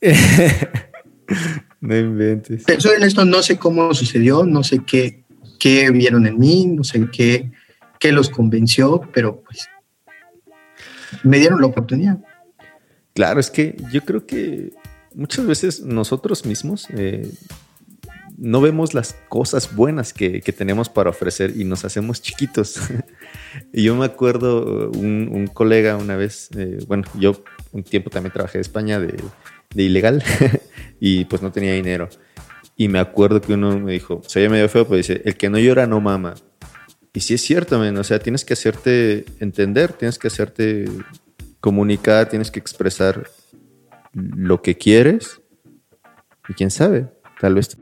No 1.82 1.94
inventes. 1.94 2.62
Pero 2.66 2.80
soy 2.80 2.96
honesto, 2.96 3.26
no 3.26 3.42
sé 3.42 3.58
cómo 3.58 3.92
sucedió, 3.92 4.44
no 4.44 4.64
sé 4.64 4.80
qué, 4.86 5.19
qué 5.60 5.90
vieron 5.92 6.26
en 6.26 6.38
mí, 6.38 6.66
no 6.66 6.82
sé 6.82 7.08
qué, 7.12 7.52
qué 8.00 8.10
los 8.10 8.30
convenció, 8.30 9.02
pero 9.12 9.42
pues 9.42 9.68
me 11.22 11.38
dieron 11.38 11.60
la 11.60 11.68
oportunidad. 11.68 12.18
Claro, 13.14 13.38
es 13.38 13.50
que 13.50 13.76
yo 13.92 14.02
creo 14.02 14.26
que 14.26 14.72
muchas 15.14 15.46
veces 15.46 15.82
nosotros 15.82 16.46
mismos 16.46 16.88
eh, 16.96 17.30
no 18.40 18.62
vemos 18.62 18.94
las 18.94 19.14
cosas 19.28 19.76
buenas 19.76 20.14
que, 20.14 20.40
tenemos 20.40 20.88
para 20.88 21.10
ofrecer 21.10 21.52
y 21.56 21.64
nos 21.64 21.84
hacemos 21.84 22.22
chiquitos. 22.22 22.80
y 23.72 23.82
yo 23.82 23.94
me 23.94 24.06
acuerdo 24.06 24.90
un, 24.90 25.48
colega 25.52 25.96
una 25.96 26.16
vez, 26.16 26.48
eh, 26.56 26.78
bueno, 26.88 27.04
yo 27.18 27.44
un 27.72 27.82
tiempo 27.82 28.08
también 28.08 28.32
trabajé 28.32 28.58
en 28.58 28.62
España 28.62 28.98
de, 28.98 29.14
ilegal 29.74 30.24
y 31.00 31.26
pues 31.26 31.42
no 31.42 31.52
tenía 31.52 31.74
dinero. 31.74 32.08
Y 32.80 32.88
me 32.88 32.98
acuerdo 32.98 33.42
que 33.42 33.52
uno 33.52 33.78
me 33.78 33.92
dijo, 33.92 34.22
se 34.26 34.48
medio 34.48 34.66
feo, 34.70 34.86
pero 34.86 34.96
dice, 34.96 35.20
el 35.26 35.36
que 35.36 35.50
no 35.50 35.58
llora 35.58 35.86
no 35.86 36.00
mama. 36.00 36.32
Y 37.12 37.20
sí 37.20 37.34
es 37.34 37.42
cierto, 37.42 37.78
o 37.78 38.04
sea, 38.04 38.20
tienes 38.20 38.42
que 38.42 38.54
hacerte 38.54 39.26
entender, 39.38 39.92
tienes 39.92 40.18
que 40.18 40.28
hacerte 40.28 40.86
comunicar, 41.60 42.30
tienes 42.30 42.50
que 42.50 42.58
expresar 42.58 43.28
lo 44.14 44.62
que 44.62 44.78
quieres. 44.78 45.42
Y 46.48 46.54
quién 46.54 46.70
sabe, 46.70 47.10
tal 47.38 47.56
vez 47.56 47.76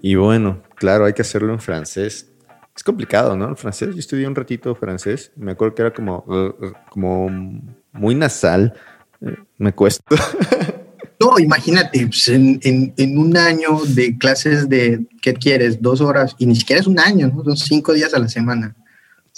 y 0.00 0.14
bueno, 0.14 0.62
claro, 0.76 1.04
hay 1.04 1.12
que 1.12 1.20
hacerlo 1.20 1.52
en 1.52 1.60
francés. 1.60 2.32
Es 2.74 2.82
complicado, 2.82 3.36
¿no? 3.36 3.50
El 3.50 3.56
francés, 3.56 3.94
yo 3.94 3.98
estudié 3.98 4.26
un 4.26 4.34
ratito 4.34 4.74
francés. 4.74 5.30
Me 5.36 5.52
acuerdo 5.52 5.74
que 5.74 5.82
era 5.82 5.92
como, 5.92 6.24
como 6.88 7.28
muy 7.92 8.14
nasal. 8.14 8.72
Eh, 9.20 9.36
me 9.58 9.74
cuesta. 9.74 10.16
No, 11.20 11.38
imagínate, 11.38 12.06
pues, 12.06 12.28
en, 12.28 12.60
en, 12.62 13.18
un 13.18 13.36
año 13.36 13.80
de 13.86 14.16
clases 14.16 14.68
de, 14.68 15.04
¿qué 15.20 15.34
quieres? 15.34 15.82
Dos 15.82 16.00
horas, 16.00 16.36
y 16.38 16.46
ni 16.46 16.54
siquiera 16.54 16.80
es 16.80 16.86
un 16.86 17.00
año, 17.00 17.28
¿no? 17.28 17.42
Son 17.42 17.56
cinco 17.56 17.92
días 17.92 18.14
a 18.14 18.18
la 18.18 18.28
semana. 18.28 18.76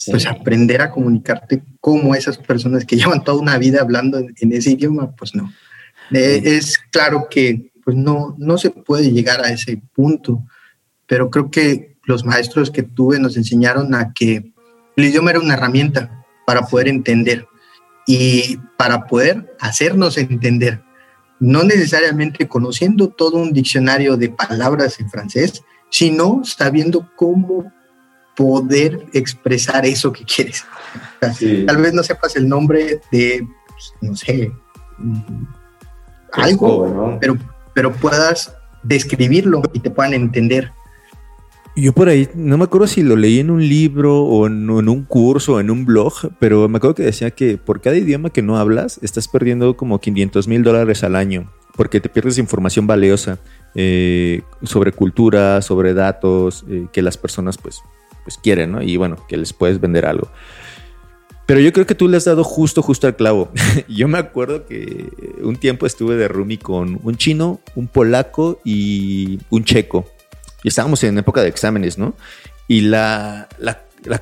Pues 0.07 0.27
aprender 0.27 0.81
a 0.81 0.91
comunicarte 0.91 1.63
como 1.81 2.15
esas 2.15 2.39
personas 2.39 2.85
que 2.85 2.97
llevan 2.99 3.25
toda 3.25 3.41
una 3.41 3.59
vida 3.59 3.81
hablando 3.81 4.19
en, 4.19 4.53
ese 4.53 4.73
idioma, 4.73 5.15
pues 5.15 5.35
no. 5.35 5.53
Eh, 6.13 6.43
es 6.45 6.79
claro 6.91 7.29
que 7.31 7.71
pues 7.85 7.97
no, 7.97 8.35
no 8.39 8.59
se 8.59 8.71
puede 8.71 9.11
llegar 9.11 9.41
a 9.41 9.51
ese 9.51 9.81
punto. 9.95 10.45
Pero 11.07 11.31
creo 11.31 11.51
que 11.51 11.97
los 12.05 12.25
maestros 12.25 12.71
que 12.71 12.83
tuve 12.83 13.19
nos 13.19 13.37
enseñaron 13.37 13.95
a 13.95 14.13
que 14.13 14.53
el 14.97 15.05
idioma 15.05 15.31
era 15.31 15.41
una 15.41 15.55
herramienta 15.55 16.25
para 16.47 16.63
poder 16.63 16.89
entender 16.89 17.47
y 18.07 18.59
para 18.77 19.07
poder 19.07 19.55
hacernos 19.61 20.19
entender. 20.19 20.83
No 21.41 21.65
necesariamente 21.65 22.47
conociendo 22.47 23.09
todo 23.09 23.39
un 23.39 23.53
diccionario 23.53 24.17
de 24.17 24.29
palabras 24.29 25.01
en 25.01 25.11
francés, 25.11 25.65
sino 25.89 26.43
sabiendo 26.45 27.11
cómo 27.17 27.73
poder 28.37 29.07
expresar 29.13 29.85
eso 29.85 30.13
que 30.13 30.25
quieres. 30.25 30.65
Tal 31.67 31.77
vez 31.79 31.93
no 31.93 32.03
sepas 32.03 32.37
el 32.37 32.49
nombre 32.49 33.01
de, 33.11 33.47
pues, 33.67 33.95
no 34.01 34.15
sé, 34.15 34.53
algo, 36.33 37.19
pero 37.21 37.37
pero 37.75 37.93
puedas 37.93 38.55
describirlo 38.83 39.63
y 39.73 39.81
te 39.81 39.91
puedan 39.91 40.15
entender. 40.15 40.73
Yo 41.77 41.93
por 41.93 42.09
ahí, 42.09 42.29
no 42.35 42.59
me 42.59 42.65
acuerdo 42.65 42.89
si 42.89 43.03
lo 43.03 43.15
leí 43.15 43.39
en 43.39 43.51
un 43.51 43.67
libro 43.67 44.25
o 44.25 44.47
en, 44.47 44.69
un 44.69 45.05
curso 45.05 45.55
o 45.55 45.61
en 45.61 45.71
un 45.71 45.87
blog, 45.87 46.13
pero 46.41 46.69
me 46.69 46.79
acuerdo 46.79 46.97
que 46.97 47.05
decía 47.05 47.31
que 47.31 47.59
por 47.59 47.81
cada 47.81 47.97
idioma 47.97 48.31
que 48.31 48.43
no 48.43 48.59
hablas, 48.59 48.99
estás 49.03 49.29
perdiendo 49.29 49.77
como 49.77 50.01
500 50.01 50.49
mil 50.49 50.65
dólares 50.65 51.05
al 51.05 51.15
año, 51.15 51.51
porque 51.77 52.01
te 52.01 52.09
pierdes 52.09 52.39
información 52.39 52.89
valiosa 52.89 53.39
eh, 53.77 54.43
sobre 54.65 54.91
cultura, 54.91 55.63
sobre 55.63 55.95
datos, 55.95 56.65
eh, 56.69 56.89
que 56.93 57.03
las 57.03 57.17
personas 57.17 57.57
pues, 57.57 57.83
pues 58.25 58.37
quieren, 58.37 58.73
¿no? 58.73 58.83
Y 58.83 58.97
bueno, 58.97 59.17
que 59.29 59.37
les 59.37 59.53
puedes 59.53 59.81
vender 59.81 60.07
algo. 60.07 60.29
Pero 61.47 61.61
yo 61.61 61.73
creo 61.73 61.87
que 61.87 61.95
tú 61.95 62.09
le 62.09 62.17
has 62.17 62.25
dado 62.25 62.43
justo, 62.43 62.83
justo 62.83 63.07
al 63.07 63.17
clavo. 63.17 63.51
yo 63.89 64.09
me 64.09 64.19
acuerdo 64.19 64.67
que 64.67 65.09
un 65.43 65.57
tiempo 65.57 65.87
estuve 65.87 66.17
de 66.17 66.27
roomie 66.27 66.59
con 66.59 66.99
un 67.03 67.17
chino, 67.17 67.61
un 67.77 67.87
polaco 67.87 68.61
y 68.65 69.39
un 69.51 69.65
checo. 69.65 70.05
Y 70.63 70.69
estábamos 70.69 71.03
en 71.05 71.19
época 71.19 71.43
de 71.43 71.49
exámenes, 71.49 71.99
¿no? 71.99 72.15
Y 72.69 72.83
la, 72.83 73.49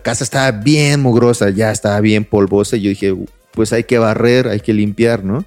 casa 0.02 0.24
estaba 0.24 0.50
bien 0.52 1.00
mugrosa, 1.00 1.50
ya 1.50 1.70
estaba 1.70 2.00
bien 2.00 2.24
polvosa. 2.24 2.76
Y 2.76 2.82
yo 2.82 2.88
dije, 2.90 3.14
pues 3.52 3.72
hay 3.72 3.84
que 3.84 3.98
barrer, 3.98 4.48
hay 4.48 4.60
que 4.60 4.72
limpiar, 4.72 5.24
¿no? 5.24 5.44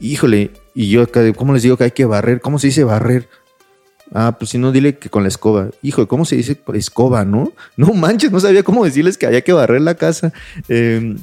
Híjole, 0.00 0.50
y 0.74 0.90
yo, 0.90 1.06
¿cómo 1.36 1.54
les 1.54 1.62
digo 1.62 1.76
que 1.76 1.84
hay 1.84 1.90
que 1.92 2.04
barrer? 2.04 2.40
¿Cómo 2.40 2.58
se 2.58 2.66
dice 2.66 2.84
barrer? 2.84 3.28
Ah, 4.12 4.36
pues 4.38 4.50
si 4.50 4.58
no, 4.58 4.70
dile 4.70 4.96
que 4.98 5.08
con 5.08 5.22
la 5.22 5.28
escoba. 5.28 5.70
Hijo, 5.82 6.06
¿cómo 6.06 6.24
se 6.24 6.36
dice 6.36 6.60
escoba, 6.74 7.24
no? 7.24 7.52
No 7.76 7.92
manches, 7.94 8.30
no 8.30 8.40
sabía 8.40 8.62
cómo 8.62 8.84
decirles 8.84 9.16
que 9.16 9.26
había 9.26 9.42
que 9.42 9.52
barrer 9.52 9.80
la 9.80 9.94
casa. 9.94 10.32
Em, 10.68 11.16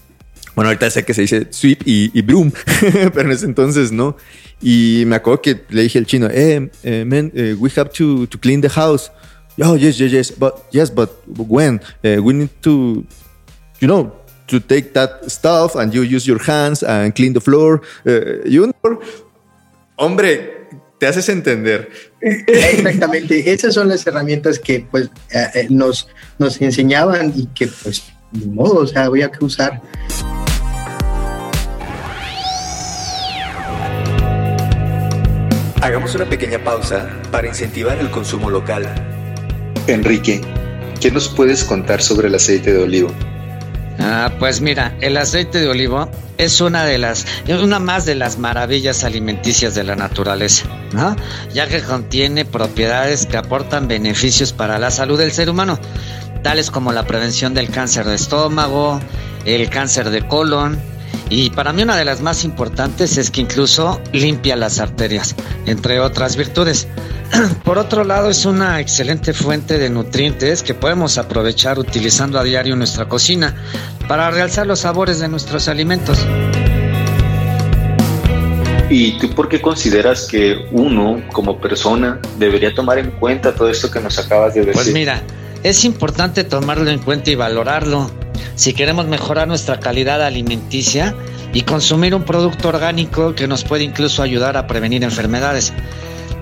bueno, 0.55 0.69
ahorita 0.69 0.89
sé 0.89 1.05
que 1.05 1.13
se 1.13 1.21
dice 1.21 1.47
sweep 1.51 1.81
y, 1.85 2.21
broom, 2.21 2.51
pero 3.13 3.21
en 3.21 3.31
ese 3.31 3.45
entonces 3.45 3.91
no. 3.91 4.17
Y 4.61 5.03
me 5.07 5.15
acuerdo 5.15 5.41
que 5.41 5.61
le 5.69 5.83
dije 5.83 5.99
al 5.99 6.05
chino, 6.05 6.27
eh, 6.27 6.69
eh 6.83 7.05
man, 7.05 7.31
eh, 7.33 7.55
we 7.57 7.69
have 7.75 7.89
to, 7.91 8.27
to 8.27 8.37
clean 8.37 8.61
the 8.61 8.69
house. 8.69 9.11
Oh, 9.59 9.75
yes, 9.75 9.97
yes, 9.97 10.11
yes, 10.11 10.31
but 10.31 10.65
yes, 10.71 10.89
but 10.89 11.09
when? 11.27 11.81
Uh, 12.03 12.21
we 12.21 12.33
need 12.33 12.49
to, 12.61 13.05
you 13.79 13.87
know, 13.87 14.11
to 14.47 14.59
take 14.59 14.93
that 14.93 15.29
stuff 15.29 15.75
and 15.75 15.93
you 15.93 16.03
use 16.03 16.27
your 16.27 16.39
hands 16.39 16.83
and 16.83 17.13
clean 17.15 17.33
the 17.33 17.41
floor. 17.41 17.81
Uh, 18.05 18.43
you 18.45 18.67
know, 18.67 18.99
hombre, 19.97 20.67
te 20.99 21.07
haces 21.07 21.29
entender. 21.29 21.89
Exactamente, 22.21 23.51
esas 23.51 23.73
son 23.73 23.89
las 23.89 24.05
herramientas 24.05 24.59
que 24.59 24.85
pues 24.89 25.09
eh, 25.31 25.47
eh, 25.55 25.67
nos, 25.69 26.07
nos 26.37 26.61
enseñaban 26.61 27.33
y 27.35 27.47
que 27.47 27.67
pues 27.67 28.03
de 28.31 28.45
modo, 28.45 28.81
o 28.81 28.87
sea, 28.87 29.05
había 29.05 29.31
que 29.31 29.43
usar. 29.43 29.81
Hagamos 35.81 36.13
una 36.13 36.25
pequeña 36.25 36.63
pausa 36.63 37.09
para 37.31 37.47
incentivar 37.47 37.97
el 37.97 38.11
consumo 38.11 38.51
local. 38.51 38.85
Enrique, 39.87 40.39
¿qué 40.99 41.09
nos 41.09 41.27
puedes 41.27 41.63
contar 41.63 42.03
sobre 42.03 42.27
el 42.27 42.35
aceite 42.35 42.71
de 42.71 42.83
olivo? 42.83 43.11
Ah, 43.99 44.31
pues 44.37 44.61
mira, 44.61 44.95
el 45.01 45.17
aceite 45.17 45.57
de 45.57 45.67
olivo 45.67 46.07
es 46.37 46.61
una 46.61 46.85
de 46.85 46.99
las, 46.99 47.25
una 47.47 47.79
más 47.79 48.05
de 48.05 48.13
las 48.13 48.37
maravillas 48.37 49.03
alimenticias 49.03 49.73
de 49.73 49.83
la 49.83 49.95
naturaleza, 49.95 50.67
¿no? 50.93 51.15
Ya 51.51 51.67
que 51.67 51.81
contiene 51.81 52.45
propiedades 52.45 53.25
que 53.25 53.37
aportan 53.37 53.87
beneficios 53.87 54.53
para 54.53 54.77
la 54.77 54.91
salud 54.91 55.17
del 55.17 55.31
ser 55.31 55.49
humano, 55.49 55.79
tales 56.43 56.69
como 56.69 56.93
la 56.93 57.07
prevención 57.07 57.55
del 57.55 57.69
cáncer 57.69 58.05
de 58.05 58.15
estómago, 58.15 58.99
el 59.45 59.67
cáncer 59.71 60.11
de 60.11 60.27
colon, 60.27 60.79
y 61.31 61.49
para 61.49 61.71
mí 61.71 61.81
una 61.81 61.95
de 61.95 62.03
las 62.03 62.19
más 62.19 62.43
importantes 62.43 63.17
es 63.17 63.31
que 63.31 63.39
incluso 63.39 64.01
limpia 64.11 64.57
las 64.57 64.79
arterias, 64.79 65.33
entre 65.65 66.01
otras 66.01 66.35
virtudes. 66.35 66.89
Por 67.63 67.77
otro 67.77 68.03
lado, 68.03 68.29
es 68.29 68.45
una 68.45 68.81
excelente 68.81 69.31
fuente 69.31 69.77
de 69.77 69.89
nutrientes 69.89 70.61
que 70.61 70.73
podemos 70.73 71.17
aprovechar 71.17 71.79
utilizando 71.79 72.37
a 72.37 72.43
diario 72.43 72.75
nuestra 72.75 73.07
cocina 73.07 73.55
para 74.09 74.29
realzar 74.29 74.67
los 74.67 74.81
sabores 74.81 75.21
de 75.21 75.29
nuestros 75.29 75.69
alimentos. 75.69 76.19
¿Y 78.89 79.17
tú 79.17 79.29
por 79.29 79.47
qué 79.47 79.61
consideras 79.61 80.27
que 80.27 80.67
uno, 80.73 81.23
como 81.31 81.61
persona, 81.61 82.19
debería 82.37 82.75
tomar 82.75 82.97
en 82.97 83.09
cuenta 83.11 83.55
todo 83.55 83.69
esto 83.69 83.89
que 83.89 84.01
nos 84.01 84.19
acabas 84.19 84.53
de 84.53 84.65
decir? 84.65 84.73
Pues 84.73 84.91
mira, 84.91 85.23
es 85.63 85.85
importante 85.85 86.43
tomarlo 86.43 86.89
en 86.89 86.99
cuenta 86.99 87.31
y 87.31 87.35
valorarlo 87.35 88.11
si 88.61 88.73
queremos 88.73 89.07
mejorar 89.07 89.47
nuestra 89.47 89.79
calidad 89.79 90.21
alimenticia 90.21 91.15
y 91.51 91.63
consumir 91.63 92.13
un 92.13 92.21
producto 92.21 92.69
orgánico 92.69 93.33
que 93.33 93.47
nos 93.47 93.63
puede 93.63 93.83
incluso 93.83 94.21
ayudar 94.21 94.55
a 94.55 94.67
prevenir 94.67 95.03
enfermedades. 95.03 95.73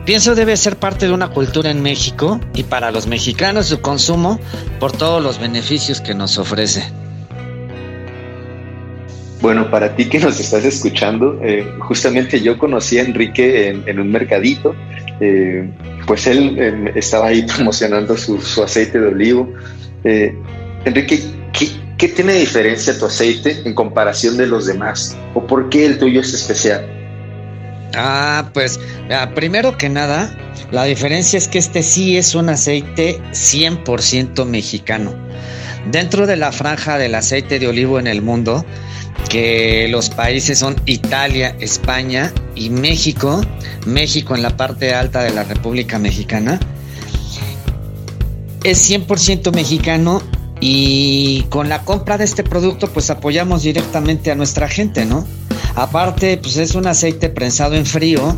Pienso 0.03 0.35
debe 0.35 0.57
ser 0.57 0.75
parte 0.75 1.07
de 1.07 1.13
una 1.13 1.29
cultura 1.29 1.71
en 1.71 1.81
México 1.81 2.41
y 2.53 2.63
para 2.63 2.91
los 2.91 3.07
mexicanos 3.07 3.67
su 3.67 3.79
consumo 3.79 4.37
por 4.81 4.91
todos 4.91 5.23
los 5.23 5.39
beneficios 5.39 6.01
que 6.01 6.13
nos 6.13 6.37
ofrece. 6.37 6.83
Bueno, 9.39 9.71
para 9.71 9.95
ti 9.95 10.09
que 10.09 10.19
nos 10.19 10.41
estás 10.41 10.65
escuchando, 10.65 11.39
eh, 11.41 11.65
justamente 11.79 12.41
yo 12.41 12.57
conocí 12.57 12.97
a 12.97 13.03
Enrique 13.03 13.69
en, 13.69 13.97
un 13.97 14.11
mercadito, 14.11 14.75
eh, 15.21 15.71
pues 16.05 16.27
él 16.27 16.57
eh, 16.59 16.91
estaba 16.95 17.27
ahí 17.27 17.43
promocionando 17.55 18.17
su, 18.17 18.41
su 18.41 18.61
aceite 18.61 18.99
de 18.99 19.07
olivo. 19.07 19.53
Enrique, 20.85 21.21
¿qué, 21.53 21.69
¿Qué 21.99 22.07
tiene 22.07 22.31
diferencia 22.31 22.97
tu 22.97 23.07
aceite 23.07 23.61
en 23.65 23.73
comparación 23.73 24.37
de 24.37 24.47
los 24.47 24.67
demás? 24.67 25.17
¿O 25.33 25.45
por 25.45 25.67
qué 25.67 25.85
el 25.85 25.99
tuyo 25.99 26.21
es 26.21 26.33
especial? 26.33 26.89
Ah, 27.93 28.49
pues 28.53 28.79
primero 29.35 29.77
que 29.77 29.89
nada, 29.89 30.33
la 30.71 30.85
diferencia 30.85 31.37
es 31.37 31.49
que 31.49 31.57
este 31.57 31.83
sí 31.83 32.15
es 32.15 32.35
un 32.35 32.47
aceite 32.47 33.21
100% 33.33 34.45
mexicano. 34.45 35.13
Dentro 35.91 36.25
de 36.25 36.37
la 36.37 36.53
franja 36.53 36.97
del 36.97 37.15
aceite 37.15 37.59
de 37.59 37.67
olivo 37.67 37.99
en 37.99 38.07
el 38.07 38.21
mundo, 38.21 38.65
que 39.27 39.89
los 39.89 40.09
países 40.09 40.57
son 40.57 40.77
Italia, 40.85 41.53
España 41.59 42.31
y 42.55 42.69
México, 42.69 43.41
México 43.85 44.35
en 44.35 44.43
la 44.43 44.55
parte 44.55 44.93
alta 44.93 45.21
de 45.21 45.31
la 45.31 45.43
República 45.43 45.99
Mexicana, 45.99 46.61
es 48.63 48.89
100% 48.89 49.53
mexicano 49.53 50.21
y 50.59 51.43
con 51.49 51.69
la 51.69 51.83
compra 51.83 52.17
de 52.17 52.25
este 52.25 52.43
producto 52.43 52.89
pues 52.89 53.09
apoyamos 53.09 53.63
directamente 53.63 54.31
a 54.31 54.35
nuestra 54.35 54.67
gente, 54.67 55.05
¿no? 55.05 55.25
Aparte 55.75 56.37
pues 56.37 56.57
es 56.57 56.75
un 56.75 56.87
aceite 56.87 57.29
prensado 57.29 57.75
en 57.75 57.85
frío 57.85 58.35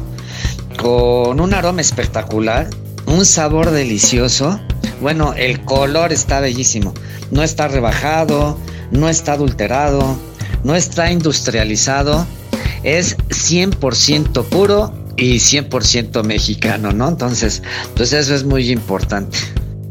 con 0.82 1.40
un 1.40 1.54
aroma 1.54 1.82
espectacular, 1.82 2.70
un 3.06 3.26
sabor 3.26 3.72
delicioso. 3.72 4.60
Bueno, 5.02 5.34
el 5.34 5.64
color 5.66 6.12
está 6.12 6.40
bellísimo. 6.40 6.94
No 7.32 7.44
está 7.44 7.68
rebajado, 7.68 8.58
no 8.92 9.10
está 9.10 9.34
adulterado, 9.34 10.18
no 10.64 10.76
está 10.76 11.12
industrializado. 11.12 12.26
Es 12.84 13.18
100% 13.18 14.46
puro 14.46 14.94
y 15.18 15.36
100% 15.36 16.24
mexicano, 16.24 16.92
¿no? 16.92 17.08
Entonces, 17.08 17.62
pues 17.96 18.14
eso 18.14 18.34
es 18.34 18.44
muy 18.44 18.72
importante. 18.72 19.38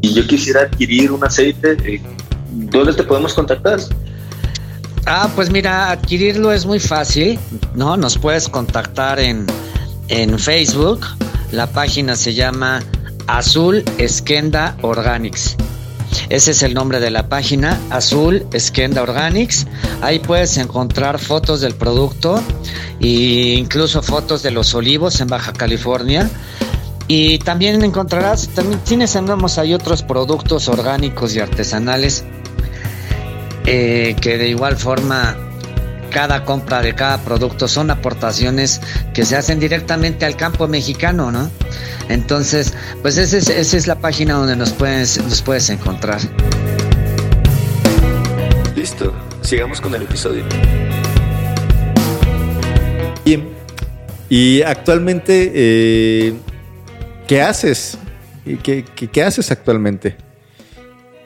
Y 0.01 0.13
yo 0.13 0.25
quisiera 0.25 0.61
adquirir 0.61 1.11
un 1.11 1.23
aceite, 1.23 1.77
eh, 1.85 2.01
¿dónde 2.51 2.93
te 2.93 3.03
podemos 3.03 3.33
contactar? 3.33 3.79
Ah, 5.05 5.29
pues 5.35 5.49
mira, 5.49 5.91
adquirirlo 5.91 6.51
es 6.51 6.65
muy 6.65 6.79
fácil, 6.79 7.39
¿no? 7.75 7.97
Nos 7.97 8.17
puedes 8.17 8.49
contactar 8.49 9.19
en, 9.19 9.45
en 10.07 10.37
Facebook. 10.39 11.05
La 11.51 11.67
página 11.67 12.15
se 12.15 12.33
llama 12.33 12.81
Azul 13.27 13.83
Esquenda 13.97 14.75
Organics. 14.81 15.55
Ese 16.29 16.51
es 16.51 16.63
el 16.63 16.73
nombre 16.73 16.99
de 16.99 17.11
la 17.11 17.27
página, 17.29 17.79
Azul 17.89 18.45
Esquenda 18.53 19.01
Organics. 19.01 19.67
Ahí 20.01 20.19
puedes 20.19 20.57
encontrar 20.57 21.19
fotos 21.19 21.61
del 21.61 21.75
producto 21.75 22.41
e 22.99 23.55
incluso 23.57 24.01
fotos 24.01 24.43
de 24.43 24.51
los 24.51 24.73
olivos 24.73 25.19
en 25.21 25.27
Baja 25.27 25.53
California. 25.53 26.29
Y 27.13 27.39
también 27.39 27.83
encontrarás, 27.83 28.47
también 28.55 28.79
tienes, 28.85 29.11
tenemos 29.11 29.57
ahí 29.57 29.73
otros 29.73 30.01
productos 30.01 30.69
orgánicos 30.69 31.35
y 31.35 31.41
artesanales 31.41 32.23
eh, 33.65 34.15
que 34.21 34.37
de 34.37 34.47
igual 34.47 34.77
forma 34.77 35.35
cada 36.09 36.45
compra 36.45 36.81
de 36.81 36.95
cada 36.95 37.17
producto 37.17 37.67
son 37.67 37.91
aportaciones 37.91 38.79
que 39.13 39.25
se 39.25 39.35
hacen 39.35 39.59
directamente 39.59 40.25
al 40.25 40.37
campo 40.37 40.69
mexicano, 40.69 41.33
¿no? 41.33 41.51
Entonces, 42.07 42.73
pues 43.01 43.17
esa 43.17 43.39
es, 43.39 43.49
esa 43.49 43.75
es 43.75 43.87
la 43.87 43.99
página 43.99 44.35
donde 44.35 44.55
nos 44.55 44.71
puedes, 44.71 45.21
nos 45.21 45.41
puedes 45.41 45.69
encontrar. 45.69 46.21
Listo, 48.73 49.13
sigamos 49.41 49.81
con 49.81 49.93
el 49.95 50.03
episodio. 50.03 50.45
Bien. 53.25 53.49
Y 54.29 54.61
actualmente, 54.61 55.51
eh, 55.53 56.33
¿qué 57.27 57.41
haces? 57.41 57.97
¿Qué, 58.63 58.83
qué, 58.95 59.07
qué 59.07 59.23
haces 59.23 59.51
actualmente? 59.51 60.15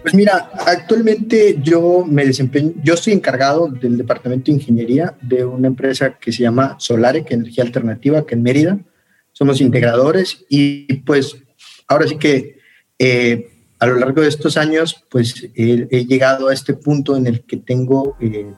Pues 0.06 0.14
mira, 0.14 0.52
actualmente 0.68 1.58
yo 1.64 2.06
me 2.08 2.26
desempeño, 2.26 2.74
yo 2.84 2.94
estoy 2.94 3.14
encargado 3.14 3.68
del 3.68 3.98
departamento 3.98 4.52
de 4.52 4.58
ingeniería 4.58 5.16
de 5.20 5.44
una 5.44 5.68
empresa 5.68 6.20
que 6.20 6.32
se 6.32 6.44
llama 6.44 6.76
Solare, 6.78 7.26
que 7.26 7.34
Energía 7.34 7.64
Alternativa, 7.64 8.24
que 8.24 8.36
en 8.36 8.44
Mérida. 8.44 8.78
Somos 9.32 9.60
integradores 9.62 10.46
y 10.48 10.94
pues 10.98 11.36
ahora 11.88 12.08
sí 12.08 12.18
que 12.18 12.60
eh, 13.00 13.50
a 13.80 13.88
lo 13.88 13.96
largo 13.96 14.22
de 14.22 14.28
estos 14.28 14.58
años 14.58 15.04
pues 15.10 15.50
he, 15.56 15.88
he, 15.90 16.06
llegado 16.06 16.50
a 16.50 16.54
este 16.54 16.76
punto 16.76 17.18
en 17.18 17.26
el 17.26 17.42
que 17.42 17.58
tengo 17.58 18.16
eh, 18.22 18.54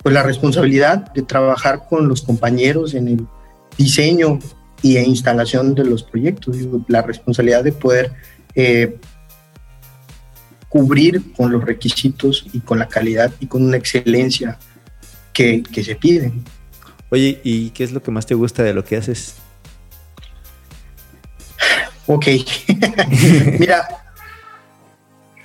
pues 0.00 0.14
la 0.14 0.22
responsabilidad 0.22 1.12
de 1.12 1.22
trabajar 1.22 1.86
con 1.88 2.08
los 2.08 2.22
compañeros 2.22 2.94
en 2.94 3.08
el 3.08 3.26
diseño 3.76 4.38
y 4.84 4.98
e 4.98 5.02
instalación 5.02 5.74
de 5.74 5.82
los 5.82 6.02
proyectos, 6.02 6.58
la 6.88 7.00
responsabilidad 7.00 7.64
de 7.64 7.72
poder 7.72 8.12
eh, 8.54 8.98
cubrir 10.68 11.32
con 11.32 11.50
los 11.50 11.64
requisitos 11.64 12.44
y 12.52 12.60
con 12.60 12.78
la 12.78 12.86
calidad 12.86 13.32
y 13.40 13.46
con 13.46 13.64
una 13.64 13.78
excelencia 13.78 14.58
que, 15.32 15.62
que, 15.62 15.82
se 15.82 15.96
piden. 15.96 16.44
Oye, 17.08 17.40
¿y 17.42 17.70
qué 17.70 17.82
es 17.82 17.92
lo 17.92 18.02
que 18.02 18.10
más 18.10 18.26
te 18.26 18.34
gusta 18.34 18.62
de 18.62 18.74
lo 18.74 18.84
que 18.84 18.98
haces? 18.98 19.36
Ok, 22.06 22.26
mira, 23.58 23.88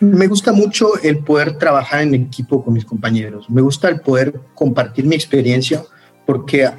me 0.02 0.28
gusta 0.28 0.52
mucho 0.52 1.02
el 1.02 1.20
poder 1.20 1.58
trabajar 1.58 2.02
en 2.02 2.14
equipo 2.14 2.62
con 2.62 2.74
mis 2.74 2.84
compañeros, 2.84 3.50
me 3.50 3.62
gusta 3.62 3.88
el 3.88 4.02
poder 4.02 4.38
compartir 4.54 5.06
mi 5.06 5.16
experiencia, 5.16 5.86
porque 6.26 6.70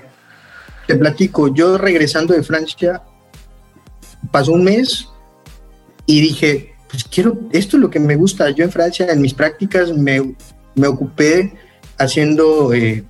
te 0.90 0.96
platico, 0.96 1.54
yo 1.54 1.78
regresando 1.78 2.34
de 2.34 2.42
Francia, 2.42 3.00
pasó 4.32 4.50
un 4.50 4.64
mes 4.64 5.08
y 6.04 6.20
dije, 6.20 6.74
pues 6.90 7.04
quiero, 7.04 7.38
esto 7.52 7.76
es 7.76 7.80
lo 7.80 7.90
que 7.90 8.00
me 8.00 8.16
gusta. 8.16 8.50
Yo 8.50 8.64
en 8.64 8.72
Francia, 8.72 9.06
en 9.08 9.20
mis 9.20 9.32
prácticas, 9.32 9.96
me, 9.96 10.34
me 10.74 10.88
ocupé 10.88 11.54
haciendo 11.96 12.74
eh, 12.74 13.04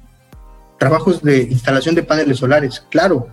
trabajos 0.78 1.22
de 1.22 1.44
instalación 1.44 1.94
de 1.94 2.02
paneles 2.02 2.36
solares. 2.36 2.84
Claro, 2.90 3.28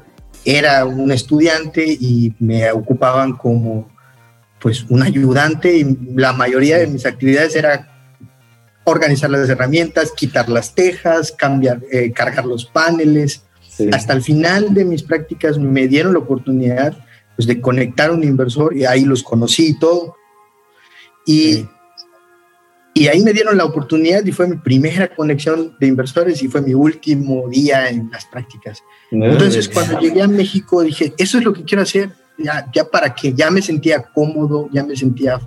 era 0.45 0.85
un 0.85 1.11
estudiante 1.11 1.85
y 1.85 2.33
me 2.39 2.71
ocupaban 2.71 3.33
como 3.33 3.89
pues 4.61 4.85
un 4.87 5.03
ayudante 5.03 5.75
y 5.75 5.97
la 6.15 6.31
mayoría 6.31 6.77
de 6.77 6.87
mis 6.87 7.05
actividades 7.05 7.53
era 7.57 8.15
organizar 8.85 9.29
las 9.29 9.49
herramientas, 9.49 10.13
quitar 10.15 10.47
las 10.47 10.73
tejas, 10.73 11.33
cambiar, 11.33 11.81
eh, 11.91 12.13
cargar 12.13 12.45
los 12.45 12.65
paneles. 12.65 13.43
Sí. 13.77 13.89
Hasta 13.93 14.13
el 14.13 14.23
final 14.23 14.73
de 14.73 14.85
mis 14.85 15.03
prácticas 15.03 15.59
me 15.59 15.87
dieron 15.87 16.13
la 16.13 16.19
oportunidad 16.19 16.97
pues, 17.35 17.47
de 17.47 17.61
conectar 17.61 18.09
a 18.09 18.13
un 18.13 18.23
inversor 18.23 18.75
y 18.75 18.85
ahí 18.85 19.05
los 19.05 19.21
conocí 19.21 19.67
y 19.67 19.79
todo. 19.79 20.15
Y, 21.25 21.65
y 22.93 23.07
ahí 23.07 23.21
me 23.21 23.33
dieron 23.33 23.57
la 23.57 23.65
oportunidad 23.65 24.25
y 24.25 24.31
fue 24.31 24.47
mi 24.47 24.57
primera 24.57 25.13
conexión 25.13 25.75
de 25.79 25.87
inversores 25.87 26.41
y 26.41 26.47
fue 26.47 26.61
mi 26.61 26.73
último 26.73 27.47
día 27.47 27.89
en 27.89 28.09
las 28.11 28.25
prácticas. 28.25 28.81
Entonces, 29.11 29.69
cuando 29.69 29.99
llegué 29.99 30.23
a 30.23 30.27
México, 30.27 30.81
dije, 30.81 31.13
eso 31.17 31.37
es 31.37 31.43
lo 31.43 31.53
que 31.53 31.63
quiero 31.63 31.83
hacer, 31.83 32.09
ya, 32.39 32.67
ya 32.73 32.89
para 32.89 33.13
que 33.13 33.33
ya 33.33 33.51
me 33.51 33.61
sentía 33.61 34.01
cómodo, 34.01 34.67
ya 34.71 34.83
me 34.83 34.95
sentía 34.95 35.39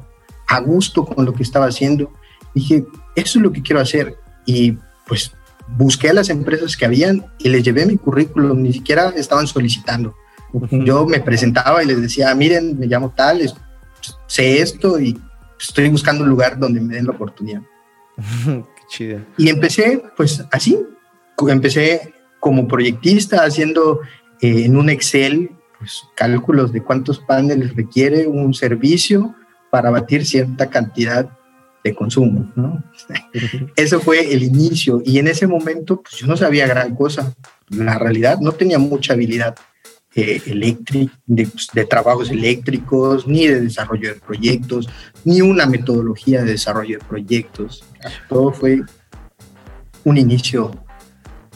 a 0.47 0.61
gusto 0.61 1.05
con 1.05 1.25
lo 1.25 1.33
que 1.33 1.43
estaba 1.43 1.67
haciendo. 1.67 2.13
Dije, 2.55 2.85
eso 3.17 3.39
es 3.39 3.43
lo 3.43 3.51
que 3.51 3.63
quiero 3.63 3.81
hacer. 3.81 4.17
Y 4.47 4.77
pues 5.09 5.33
busqué 5.77 6.11
a 6.11 6.15
las 6.15 6.29
empresas 6.29 6.77
que 6.77 6.85
habían 6.85 7.27
y 7.39 7.49
les 7.49 7.63
llevé 7.63 7.87
mi 7.87 7.97
currículum, 7.97 8.63
ni 8.63 8.73
siquiera 8.73 9.13
estaban 9.17 9.47
solicitando. 9.47 10.15
Uh 10.53 10.63
-huh. 10.63 10.85
Yo 10.85 11.07
me 11.07 11.21
presentaba 11.21 11.83
y 11.83 11.87
les 11.87 12.01
decía, 12.01 12.35
miren, 12.35 12.79
me 12.79 12.87
llamo 12.87 13.11
tal, 13.11 13.41
sé 14.27 14.61
esto 14.61 14.99
y 14.99 15.19
estoy 15.61 15.89
buscando 15.89 16.25
un 16.25 16.31
lugar 16.31 16.59
donde 16.59 16.81
me 16.81 16.95
den 16.95 17.07
la 17.07 17.13
oportunidad. 17.13 17.63
Qué 18.45 18.83
chido. 18.89 19.21
Y 19.37 19.49
empecé, 19.49 20.03
pues 20.17 20.45
así, 20.51 20.79
empecé 21.49 22.15
como 22.41 22.67
proyectista 22.67 23.45
haciendo 23.45 24.01
eh, 24.41 24.65
en 24.65 24.77
un 24.77 24.91
Excel 24.91 25.51
pues, 25.79 26.05
cálculos 26.17 26.73
de 26.73 26.83
cuántos 26.83 27.21
paneles 27.21 27.75
requiere 27.77 28.27
un 28.27 28.53
servicio 28.55 29.35
para 29.71 29.91
batir 29.91 30.27
cierta 30.27 30.69
cantidad 30.69 31.31
de 31.83 31.95
consumo, 31.95 32.51
¿no? 32.57 32.83
Eso 33.77 34.01
fue 34.01 34.33
el 34.33 34.43
inicio 34.43 35.03
y 35.05 35.19
en 35.19 35.29
ese 35.29 35.47
momento 35.47 36.03
pues 36.03 36.17
yo 36.17 36.27
no 36.27 36.37
sabía 36.37 36.67
gran 36.67 36.95
cosa. 36.95 37.35
La 37.69 37.99
realidad 37.99 38.39
no 38.41 38.53
tenía 38.53 38.79
mucha 38.79 39.15
habilidad 39.15 39.55
eh, 40.15 40.43
de, 40.45 41.47
pues, 41.47 41.69
de, 41.73 41.85
trabajos 41.85 42.31
eléctricos, 42.31 43.29
ni 43.29 43.47
de 43.47 43.61
desarrollo 43.61 44.13
de 44.13 44.21
proyectos, 44.21 44.89
ni 45.25 45.41
una 45.41 45.67
metodología 45.67 46.43
de 46.43 46.53
desarrollo 46.53 46.99
de 46.99 47.05
proyectos. 47.05 47.85
Todo 48.29 48.53
fue 48.53 48.81
un 50.03 50.19
inicio 50.19 50.73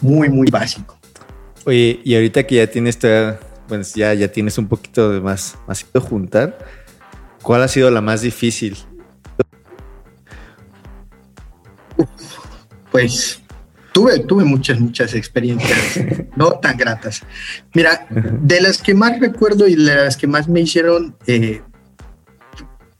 muy, 0.00 0.28
muy 0.28 0.48
básico. 0.52 0.98
Oye, 1.66 2.00
y 2.04 2.14
ahorita 2.14 2.46
que 2.46 2.56
ya 2.56 2.66
tienes, 2.68 2.98
bueno, 3.68 3.84
ya, 3.94 4.14
ya 4.14 4.28
tienes 4.28 4.56
un 4.56 4.68
poquito 4.68 5.10
de 5.10 5.20
más, 5.20 5.58
más 5.66 5.84
juntar, 6.08 6.58
¿cuál 7.42 7.62
ha 7.62 7.68
sido 7.68 7.90
la 7.90 8.00
más 8.00 8.20
difícil? 8.20 8.76
Pues 12.90 13.42
tuve, 13.92 14.18
tuve 14.20 14.44
muchas, 14.44 14.78
muchas 14.80 15.14
experiencias 15.14 16.00
no 16.36 16.52
tan 16.52 16.76
gratas. 16.76 17.22
Mira, 17.72 18.06
de 18.10 18.60
las 18.60 18.82
que 18.82 18.94
más 18.94 19.18
recuerdo 19.20 19.66
y 19.66 19.76
de 19.76 19.94
las 19.94 20.16
que 20.16 20.26
más 20.26 20.48
me 20.48 20.60
hicieron 20.60 21.16
eh, 21.26 21.62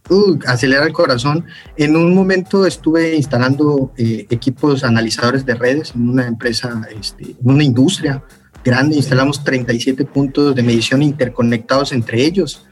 uh, 0.09 0.39
acelerar 0.47 0.87
el 0.87 0.93
corazón, 0.93 1.45
en 1.77 1.97
un 1.97 2.15
momento 2.15 2.65
estuve 2.65 3.17
instalando 3.17 3.93
eh, 3.97 4.27
equipos 4.31 4.85
analizadores 4.85 5.45
de 5.45 5.55
redes 5.55 5.93
en 5.95 6.09
una 6.09 6.27
empresa, 6.27 6.83
este, 6.99 7.35
una 7.43 7.65
industria 7.65 8.23
grande, 8.65 8.97
instalamos 8.97 9.45
37 9.45 10.05
puntos 10.07 10.55
de 10.55 10.63
medición 10.63 11.03
interconectados 11.03 11.93
entre 11.93 12.25
ellos. 12.25 12.67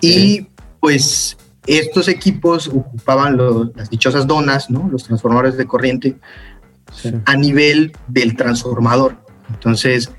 Y 0.00 0.46
pues 0.80 1.36
estos 1.66 2.08
equipos 2.08 2.68
ocupaban 2.68 3.36
lo, 3.36 3.72
las 3.74 3.90
dichosas 3.90 4.26
donas, 4.26 4.70
¿no? 4.70 4.88
los 4.90 5.04
transformadores 5.04 5.56
de 5.56 5.66
corriente, 5.66 6.16
a 7.24 7.36
nivel 7.36 7.92
del 8.08 8.36
transformador. 8.36 9.16
Entonces, 9.50 10.12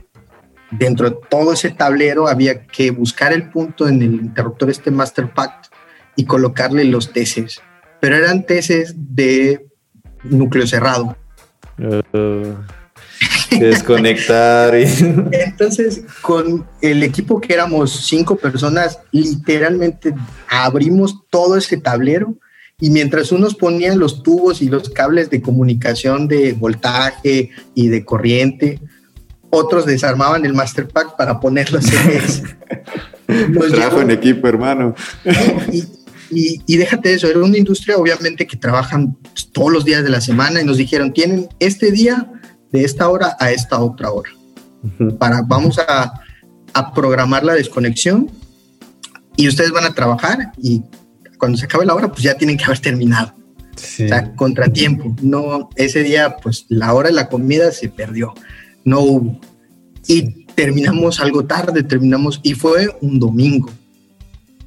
dentro 0.71 1.09
de 1.09 1.17
todo 1.29 1.53
ese 1.53 1.71
tablero 1.71 2.27
había 2.27 2.65
que 2.67 2.91
buscar 2.91 3.33
el 3.33 3.49
punto 3.49 3.87
en 3.87 4.01
el 4.01 4.15
interruptor 4.15 4.69
este 4.69 4.91
Master 4.91 5.33
Pact 5.33 5.67
y 6.15 6.25
colocarle 6.25 6.83
los 6.85 7.11
TCs. 7.11 7.61
Pero 7.99 8.15
eran 8.15 8.45
TCs 8.45 8.95
de 8.95 9.67
núcleo 10.23 10.67
cerrado. 10.67 11.15
Uh, 11.79 12.53
desconectar. 13.59 14.75
Entonces, 14.75 16.01
con 16.21 16.67
el 16.81 17.03
equipo 17.03 17.39
que 17.39 17.53
éramos 17.53 18.05
cinco 18.07 18.35
personas, 18.35 18.99
literalmente 19.11 20.13
abrimos 20.49 21.21
todo 21.29 21.57
ese 21.57 21.77
tablero 21.77 22.35
y 22.79 22.89
mientras 22.89 23.31
unos 23.31 23.55
ponían 23.55 23.99
los 23.99 24.21
tubos 24.21 24.61
y 24.61 24.69
los 24.69 24.89
cables 24.89 25.29
de 25.29 25.41
comunicación 25.41 26.27
de 26.27 26.53
voltaje 26.53 27.49
y 27.73 27.87
de 27.87 28.05
corriente, 28.05 28.79
otros 29.49 29.85
desarmaban 29.85 30.45
el 30.45 30.53
Master 30.53 30.87
Pack 30.87 31.15
para 31.17 31.39
ponerlos 31.39 31.91
en 31.91 32.11
ese. 32.11 32.43
Trabajo 33.71 34.01
en 34.01 34.11
equipo, 34.11 34.47
hermano. 34.47 34.93
Y, 35.71 35.83
y, 36.29 36.61
y, 36.65 36.77
déjate 36.77 37.13
eso, 37.13 37.27
era 37.27 37.39
una 37.39 37.57
industria 37.57 37.97
obviamente 37.97 38.45
que 38.45 38.57
trabajan 38.57 39.17
todos 39.53 39.71
los 39.71 39.85
días 39.85 40.03
de 40.03 40.09
la 40.09 40.21
semana 40.21 40.61
y 40.61 40.65
nos 40.65 40.77
dijeron, 40.77 41.13
tienen 41.13 41.47
este 41.59 41.91
día 41.91 42.29
de 42.79 42.85
esta 42.85 43.09
hora 43.09 43.35
a 43.39 43.51
esta 43.51 43.79
otra 43.79 44.11
hora. 44.11 44.31
Para, 45.17 45.41
vamos 45.41 45.79
a, 45.79 46.13
a, 46.73 46.93
programar 46.93 47.43
la 47.43 47.53
desconexión 47.53 48.29
y 49.35 49.47
ustedes 49.47 49.71
van 49.71 49.85
a 49.85 49.93
trabajar 49.93 50.51
y 50.61 50.83
cuando 51.37 51.57
se 51.57 51.65
acabe 51.65 51.85
la 51.85 51.95
hora, 51.95 52.09
pues 52.09 52.23
ya 52.23 52.35
tienen 52.35 52.57
que 52.57 52.65
haber 52.65 52.79
terminado. 52.79 53.33
Sí. 53.75 54.05
O 54.05 54.07
sea, 54.07 54.33
contratiempo. 54.35 55.15
No, 55.21 55.69
ese 55.75 56.03
día, 56.03 56.37
pues 56.37 56.65
la 56.69 56.93
hora 56.93 57.09
de 57.09 57.15
la 57.15 57.29
comida 57.29 57.71
se 57.71 57.89
perdió. 57.89 58.33
No 58.83 59.01
hubo. 59.01 59.39
Y 60.07 60.45
terminamos 60.55 61.19
algo 61.19 61.45
tarde, 61.45 61.83
terminamos, 61.83 62.39
y 62.41 62.53
fue 62.53 62.89
un 63.01 63.19
domingo, 63.19 63.69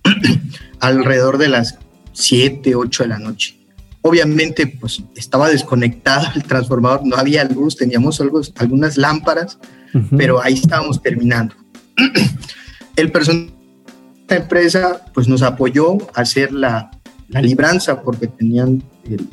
alrededor 0.81 1.39
de 1.39 1.49
las 1.49 1.79
7, 2.13 2.75
8 2.75 3.03
de 3.05 3.09
la 3.09 3.19
noche. 3.19 3.60
Obviamente, 4.03 4.67
pues 4.67 5.03
estaba 5.15 5.49
desconectado 5.49 6.27
el 6.35 6.45
transformador, 6.45 7.05
no 7.05 7.17
había 7.17 7.45
luz, 7.45 7.77
teníamos 7.77 8.21
algo, 8.21 8.41
algunas 8.57 8.97
lámparas, 8.97 9.59
uh 9.93 9.99
-huh. 9.99 10.17
pero 10.17 10.43
ahí 10.43 10.55
estábamos 10.55 11.03
terminando. 11.03 11.55
el 12.97 13.13
personal 13.13 13.47
de 13.49 14.21
esta 14.23 14.37
empresa, 14.37 15.05
pues 15.13 15.29
nos 15.29 15.43
apoyó 15.43 15.99
a 16.15 16.23
hacer 16.23 16.53
la, 16.53 16.91
la 17.29 17.43
libranza 17.43 18.01
porque 18.03 18.27
tenían 18.27 18.83
el, 19.05 19.29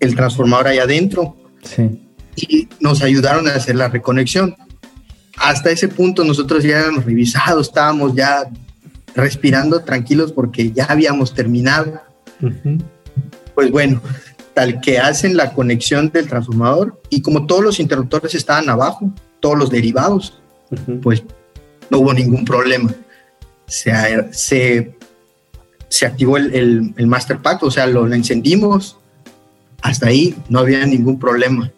el 0.00 0.14
transformador 0.14 0.68
ahí 0.68 0.78
adentro. 0.78 1.36
Sí. 1.62 2.00
Y 2.36 2.68
nos 2.80 3.02
ayudaron 3.02 3.46
a 3.48 3.54
hacer 3.54 3.76
la 3.76 3.88
reconexión. 3.88 4.56
Hasta 5.36 5.70
ese 5.70 5.88
punto 5.88 6.24
nosotros 6.24 6.64
ya 6.64 6.80
habíamos 6.80 7.04
revisado, 7.04 7.60
estábamos 7.60 8.14
ya 8.14 8.48
respirando 9.14 9.80
tranquilos 9.80 10.32
porque 10.32 10.72
ya 10.72 10.86
habíamos 10.86 11.34
terminado. 11.34 12.00
Uh 12.40 12.46
-huh. 12.46 12.82
Pues 13.58 13.72
bueno, 13.72 14.00
tal 14.54 14.80
que 14.80 15.00
hacen 15.00 15.36
la 15.36 15.52
conexión 15.52 16.10
del 16.10 16.28
transformador 16.28 17.02
y 17.10 17.22
como 17.22 17.44
todos 17.44 17.60
los 17.60 17.80
interruptores 17.80 18.36
estaban 18.36 18.68
abajo, 18.68 19.12
todos 19.40 19.58
los 19.58 19.68
derivados, 19.68 20.38
uh 20.70 20.76
-huh. 20.76 21.00
pues 21.00 21.24
no 21.90 21.98
hubo 21.98 22.14
ningún 22.14 22.44
problema. 22.44 22.94
Se, 23.66 23.92
se, 24.30 24.94
se 25.88 26.06
activó 26.06 26.36
el, 26.36 26.54
el, 26.54 26.94
el, 26.96 27.06
Master 27.08 27.38
Pack, 27.38 27.64
o 27.64 27.70
sea, 27.72 27.88
lo, 27.88 28.06
lo 28.06 28.14
encendimos, 28.14 28.96
hasta 29.82 30.06
ahí 30.06 30.36
no 30.48 30.60
había 30.60 30.86
ningún 30.86 31.18
problema. 31.18 31.72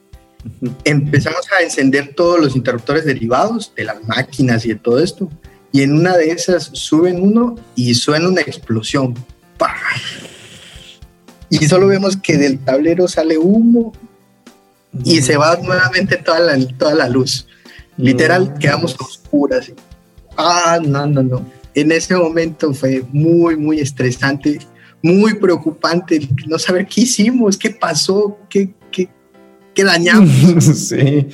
Uh 0.45 0.67
-huh. 0.67 0.75
Empezamos 0.85 1.47
a 1.59 1.63
encender 1.63 2.13
todos 2.15 2.39
los 2.39 2.57
interruptores 2.57 3.07
derivados 3.07 3.73
de 3.75 3.85
las 3.85 4.05
máquinas 4.07 4.67
y 4.67 4.69
de 4.69 4.75
todo 4.75 4.99
esto, 5.03 5.31
y 5.73 5.81
en 5.81 5.95
una 5.95 6.15
de 6.19 6.31
esas 6.31 6.65
suben 6.75 7.23
uno 7.23 7.55
y 7.75 7.95
suena 7.95 8.29
una 8.29 8.43
explosión. 8.43 9.15
¡Pah! 9.57 9.79
Y 11.51 11.67
solo 11.67 11.89
vemos 11.89 12.17
que 12.17 12.39
del 12.39 12.61
tablero 12.61 13.09
sale 13.09 13.37
humo 13.37 13.93
y 15.05 15.21
se 15.21 15.37
va 15.37 15.57
nuevamente 15.57 16.17
toda 16.17 16.39
la, 16.41 16.69
toda 16.79 16.95
la 16.95 17.09
luz. 17.09 17.47
Literal, 17.97 18.55
quedamos 18.59 18.97
oscuras. 19.01 19.73
Ah, 20.37 20.79
no, 20.83 21.07
no, 21.07 21.23
no. 21.23 21.45
En 21.75 21.93
ese 21.93 22.17
momento 22.17 22.73
fue 22.73 23.05
muy, 23.13 23.57
muy 23.57 23.81
estresante, 23.81 24.61
muy 25.03 25.35
preocupante 25.35 26.21
no 26.47 26.59
saber 26.59 26.87
qué 26.87 27.03
hicimos, 27.03 27.57
qué 27.57 27.71
pasó, 27.71 28.39
qué, 28.49 28.73
qué, 28.91 29.09
qué 29.75 29.85
dañamos. 29.85 30.65
sí. 30.89 31.29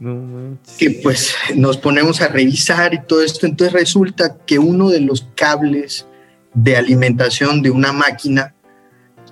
No 0.00 0.56
que 0.78 1.00
pues 1.02 1.34
nos 1.54 1.76
ponemos 1.76 2.20
a 2.22 2.28
revisar 2.28 2.94
y 2.94 3.02
todo 3.02 3.22
esto. 3.22 3.46
Entonces 3.46 3.72
resulta 3.72 4.38
que 4.46 4.58
uno 4.58 4.88
de 4.88 5.00
los 5.00 5.28
cables 5.34 6.06
de 6.54 6.76
alimentación 6.76 7.62
de 7.62 7.70
una 7.70 7.92
máquina 7.92 8.54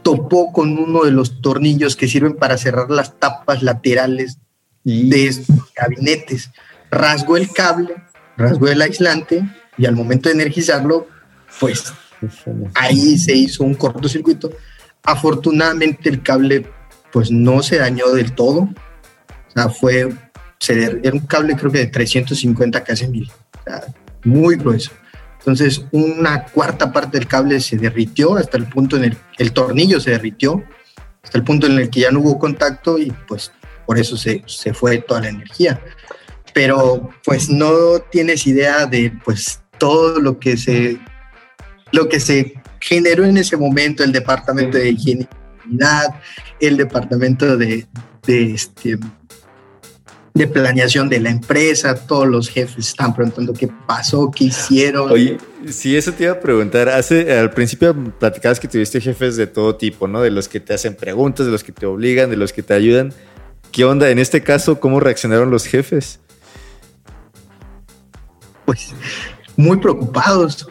topó 0.03 0.53
con 0.53 0.79
uno 0.79 1.05
de 1.05 1.11
los 1.11 1.41
tornillos 1.41 1.97
que 1.97 2.09
sirven 2.09 2.35
para 2.35 2.57
cerrar 2.57 2.91
las 2.91 3.19
tapas 3.19 3.63
laterales 3.63 4.39
de 4.85 5.27
estos 5.27 5.73
gabinetes. 5.75 6.51
Rasgó 6.91 7.37
el 7.37 7.51
cable, 7.51 7.95
rasgó 8.37 8.69
el 8.69 8.83
aislante 8.83 9.45
y 9.77 9.87
al 9.87 9.95
momento 9.95 10.29
de 10.29 10.35
energizarlo, 10.35 11.07
pues 11.59 11.93
ahí 12.75 13.19
se 13.19 13.35
hizo 13.35 13.65
un 13.65 13.75
cortocircuito. 13.75 14.51
Afortunadamente 15.03 16.09
el 16.09 16.23
cable 16.23 16.67
pues 17.13 17.31
no 17.31 17.63
se 17.63 17.79
dañó 17.79 18.11
del 18.13 18.33
todo. 18.35 18.61
O 18.61 19.53
sea, 19.55 19.69
fue, 19.69 20.13
se, 20.59 21.01
era 21.03 21.13
un 21.13 21.21
cable 21.21 21.57
creo 21.57 21.73
que 21.73 21.79
de 21.79 21.87
350 21.87 22.85
casi 22.85 23.09
mil. 23.09 23.31
O 23.61 23.63
sea, 23.65 23.85
muy 24.25 24.57
grueso. 24.57 24.93
Entonces, 25.41 25.85
una 25.91 26.45
cuarta 26.45 26.93
parte 26.93 27.19
del 27.19 27.27
cable 27.27 27.61
se 27.61 27.77
derritió 27.77 28.37
hasta 28.37 28.57
el 28.57 28.67
punto 28.69 28.97
en 28.97 29.05
el 29.05 29.17
el 29.39 29.53
tornillo 29.53 29.99
se 30.01 30.11
derritió, 30.11 30.63
hasta 31.23 31.39
el 31.39 31.45
punto 31.45 31.67
en 31.67 31.79
el 31.79 31.89
que 31.89 32.01
ya 32.01 32.11
no 32.11 32.21
hubo 32.21 32.39
contacto 32.39 32.99
y 32.99 33.11
pues 33.27 33.53
por 33.87 33.99
eso 33.99 34.17
se, 34.17 34.43
se 34.47 34.75
fue 34.75 34.99
toda 34.99 35.23
la 35.23 35.31
energía. 35.31 35.81
Pero 36.53 37.11
pues 37.25 37.49
no 37.49 38.01
tienes 38.11 38.47
idea 38.47 38.85
de 38.85 39.13
pues 39.25 39.63
todo 39.79 40.21
lo 40.21 40.39
que 40.39 40.59
se, 40.59 41.01
lo 41.91 42.09
que 42.09 42.21
se 42.21 42.55
generó 42.81 43.25
en 43.25 43.39
ese 43.39 43.57
momento, 43.57 44.05
el 44.05 44.13
departamento 44.13 44.77
de 44.77 44.91
higiene 44.91 45.29
el 46.61 46.77
departamento 46.77 47.57
de, 47.57 47.87
de 48.27 48.55
este, 48.55 48.99
de 50.35 50.47
planeación 50.47 51.09
de 51.09 51.21
la 51.21 51.31
empresa, 51.31 51.95
todos 51.95 52.27
los 52.27 52.49
jefes 52.49 52.89
están 52.89 53.15
preguntando 53.15 53.53
qué 53.53 53.69
pasó, 53.87 54.31
qué 54.31 54.45
hicieron. 54.45 55.11
Oye, 55.11 55.39
sí, 55.69 55.97
eso 55.97 56.13
te 56.13 56.25
iba 56.25 56.33
a 56.35 56.41
preguntar. 56.41 56.89
Hace, 56.89 57.39
al 57.39 57.51
principio 57.51 57.95
platicabas 58.19 58.61
que 58.61 58.69
tuviste 58.69 59.01
jefes 59.01 59.37
de 59.37 59.47
todo 59.47 59.77
tipo, 59.77 60.07
¿no? 60.07 60.21
De 60.23 60.31
los 60.31 60.49
que 60.49 60.61
te 60.61 60.75
hacen 60.75 60.95
preguntas, 60.95 61.47
de 61.47 61.53
los 61.53 61.65
que 61.65 61.73
te 61.73 61.87
obligan, 61.87 62.31
de 62.31 62.37
los 62.37 62.53
que 62.53 62.63
te 62.63 62.75
ayudan. 62.75 63.13
¿Qué 63.73 63.85
onda? 63.85 64.11
En 64.11 64.19
este 64.19 64.43
caso, 64.43 64.81
¿cómo 64.81 65.01
reaccionaron 65.01 65.51
los 65.51 65.67
jefes? 65.67 66.21
Pues 68.65 68.95
muy 69.57 69.79
preocupados. 69.79 70.69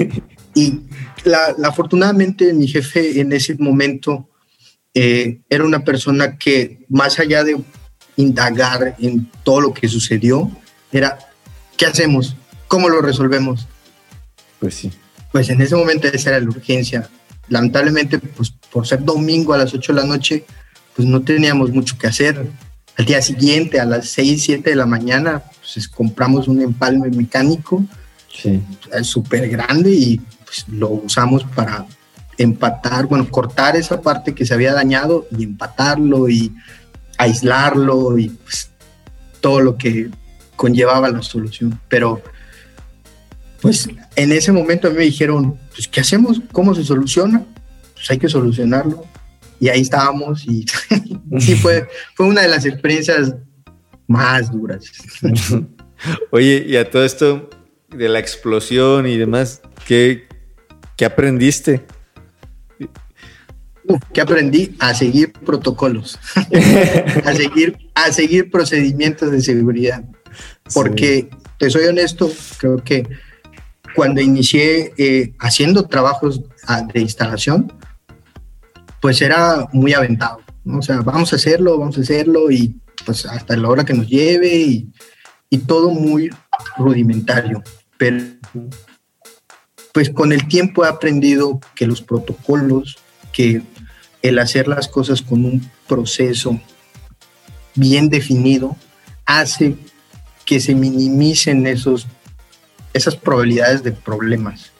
y 0.54 0.80
la, 1.24 1.54
la, 1.56 1.68
afortunadamente 1.68 2.52
mi 2.52 2.68
jefe 2.68 3.20
en 3.20 3.32
ese 3.32 3.56
momento 3.58 4.28
eh, 4.94 5.40
era 5.48 5.64
una 5.64 5.84
persona 5.84 6.38
que 6.38 6.84
más 6.88 7.18
allá 7.18 7.44
de 7.44 7.56
indagar 8.18 8.96
en 8.98 9.30
todo 9.44 9.60
lo 9.60 9.72
que 9.72 9.88
sucedió, 9.88 10.50
era, 10.92 11.18
¿qué 11.76 11.86
hacemos? 11.86 12.36
¿Cómo 12.66 12.88
lo 12.88 13.00
resolvemos? 13.00 13.66
Pues 14.58 14.74
sí. 14.74 14.90
Pues 15.30 15.48
en 15.50 15.62
ese 15.62 15.76
momento 15.76 16.08
esa 16.08 16.30
era 16.30 16.40
la 16.40 16.48
urgencia. 16.48 17.08
Lamentablemente, 17.48 18.18
pues 18.18 18.52
por 18.72 18.86
ser 18.86 19.04
domingo 19.04 19.54
a 19.54 19.58
las 19.58 19.72
8 19.72 19.92
de 19.92 20.00
la 20.00 20.06
noche, 20.06 20.44
pues 20.96 21.06
no 21.06 21.22
teníamos 21.22 21.70
mucho 21.70 21.96
que 21.96 22.08
hacer. 22.08 22.44
Al 22.96 23.04
día 23.04 23.22
siguiente, 23.22 23.78
a 23.78 23.84
las 23.84 24.08
6, 24.08 24.42
7 24.42 24.70
de 24.70 24.76
la 24.76 24.86
mañana, 24.86 25.42
pues 25.60 25.88
compramos 25.88 26.48
un 26.48 26.60
empalme 26.60 27.08
mecánico 27.10 27.84
sí. 28.34 28.60
súper 29.02 29.48
grande 29.48 29.92
y 29.92 30.20
pues, 30.44 30.66
lo 30.68 30.88
usamos 30.88 31.44
para 31.44 31.86
empatar, 32.36 33.06
bueno, 33.06 33.28
cortar 33.30 33.76
esa 33.76 34.00
parte 34.00 34.34
que 34.34 34.44
se 34.44 34.54
había 34.54 34.72
dañado 34.72 35.26
y 35.36 35.44
empatarlo 35.44 36.28
y 36.28 36.52
aislarlo 37.18 38.18
y 38.18 38.28
pues, 38.30 38.70
todo 39.40 39.60
lo 39.60 39.76
que 39.76 40.08
conllevaba 40.56 41.10
la 41.10 41.22
solución. 41.22 41.78
Pero, 41.88 42.22
pues 43.60 43.88
en 44.16 44.32
ese 44.32 44.52
momento 44.52 44.88
a 44.88 44.90
mí 44.90 44.96
me 44.96 45.04
dijeron, 45.04 45.58
pues, 45.74 45.86
¿qué 45.88 46.00
hacemos? 46.00 46.40
¿Cómo 46.52 46.74
se 46.74 46.84
soluciona? 46.84 47.44
Pues 47.94 48.10
hay 48.10 48.18
que 48.18 48.28
solucionarlo. 48.28 49.04
Y 49.60 49.68
ahí 49.68 49.80
estábamos 49.80 50.44
y 50.46 50.64
sí 51.40 51.56
fue, 51.56 51.88
fue 52.14 52.26
una 52.26 52.42
de 52.42 52.48
las 52.48 52.64
experiencias 52.64 53.34
más 54.06 54.50
duras. 54.52 54.84
Oye, 56.30 56.64
y 56.66 56.76
a 56.76 56.88
todo 56.88 57.04
esto 57.04 57.50
de 57.88 58.08
la 58.08 58.20
explosión 58.20 59.06
y 59.06 59.16
demás, 59.16 59.62
¿qué, 59.86 60.28
qué 60.96 61.04
aprendiste? 61.04 61.84
¿Qué 64.12 64.20
aprendí? 64.20 64.76
A 64.78 64.94
seguir 64.94 65.32
protocolos, 65.32 66.18
a, 67.24 67.32
seguir, 67.32 67.78
a 67.94 68.12
seguir 68.12 68.50
procedimientos 68.50 69.30
de 69.30 69.40
seguridad. 69.40 70.04
Porque, 70.74 71.30
te 71.58 71.70
soy 71.70 71.86
honesto, 71.86 72.30
creo 72.58 72.82
que 72.84 73.08
cuando 73.94 74.20
inicié 74.20 74.92
eh, 74.96 75.32
haciendo 75.38 75.86
trabajos 75.86 76.42
ah, 76.66 76.82
de 76.82 77.00
instalación, 77.00 77.72
pues 79.00 79.22
era 79.22 79.68
muy 79.72 79.92
aventado. 79.94 80.40
O 80.66 80.82
sea, 80.82 81.00
vamos 81.00 81.32
a 81.32 81.36
hacerlo, 81.36 81.78
vamos 81.78 81.98
a 81.98 82.02
hacerlo 82.02 82.50
y 82.50 82.76
pues 83.04 83.24
hasta 83.26 83.56
la 83.56 83.68
hora 83.68 83.84
que 83.84 83.94
nos 83.94 84.06
lleve 84.06 84.54
y, 84.54 84.92
y 85.50 85.58
todo 85.58 85.90
muy 85.90 86.30
rudimentario. 86.76 87.62
Pero 87.96 88.18
pues 89.92 90.10
con 90.10 90.32
el 90.32 90.46
tiempo 90.46 90.84
he 90.84 90.88
aprendido 90.88 91.58
que 91.74 91.86
los 91.86 92.02
protocolos, 92.02 92.98
que 93.32 93.62
el 94.22 94.38
hacer 94.38 94.68
las 94.68 94.88
cosas 94.88 95.22
con 95.22 95.44
un 95.44 95.70
proceso 95.86 96.60
bien 97.74 98.08
definido, 98.08 98.76
hace 99.24 99.76
que 100.44 100.60
se 100.60 100.74
minimicen 100.74 101.66
esos, 101.66 102.06
esas 102.92 103.14
probabilidades 103.16 103.82
de 103.82 103.92
problemas. 103.92 104.72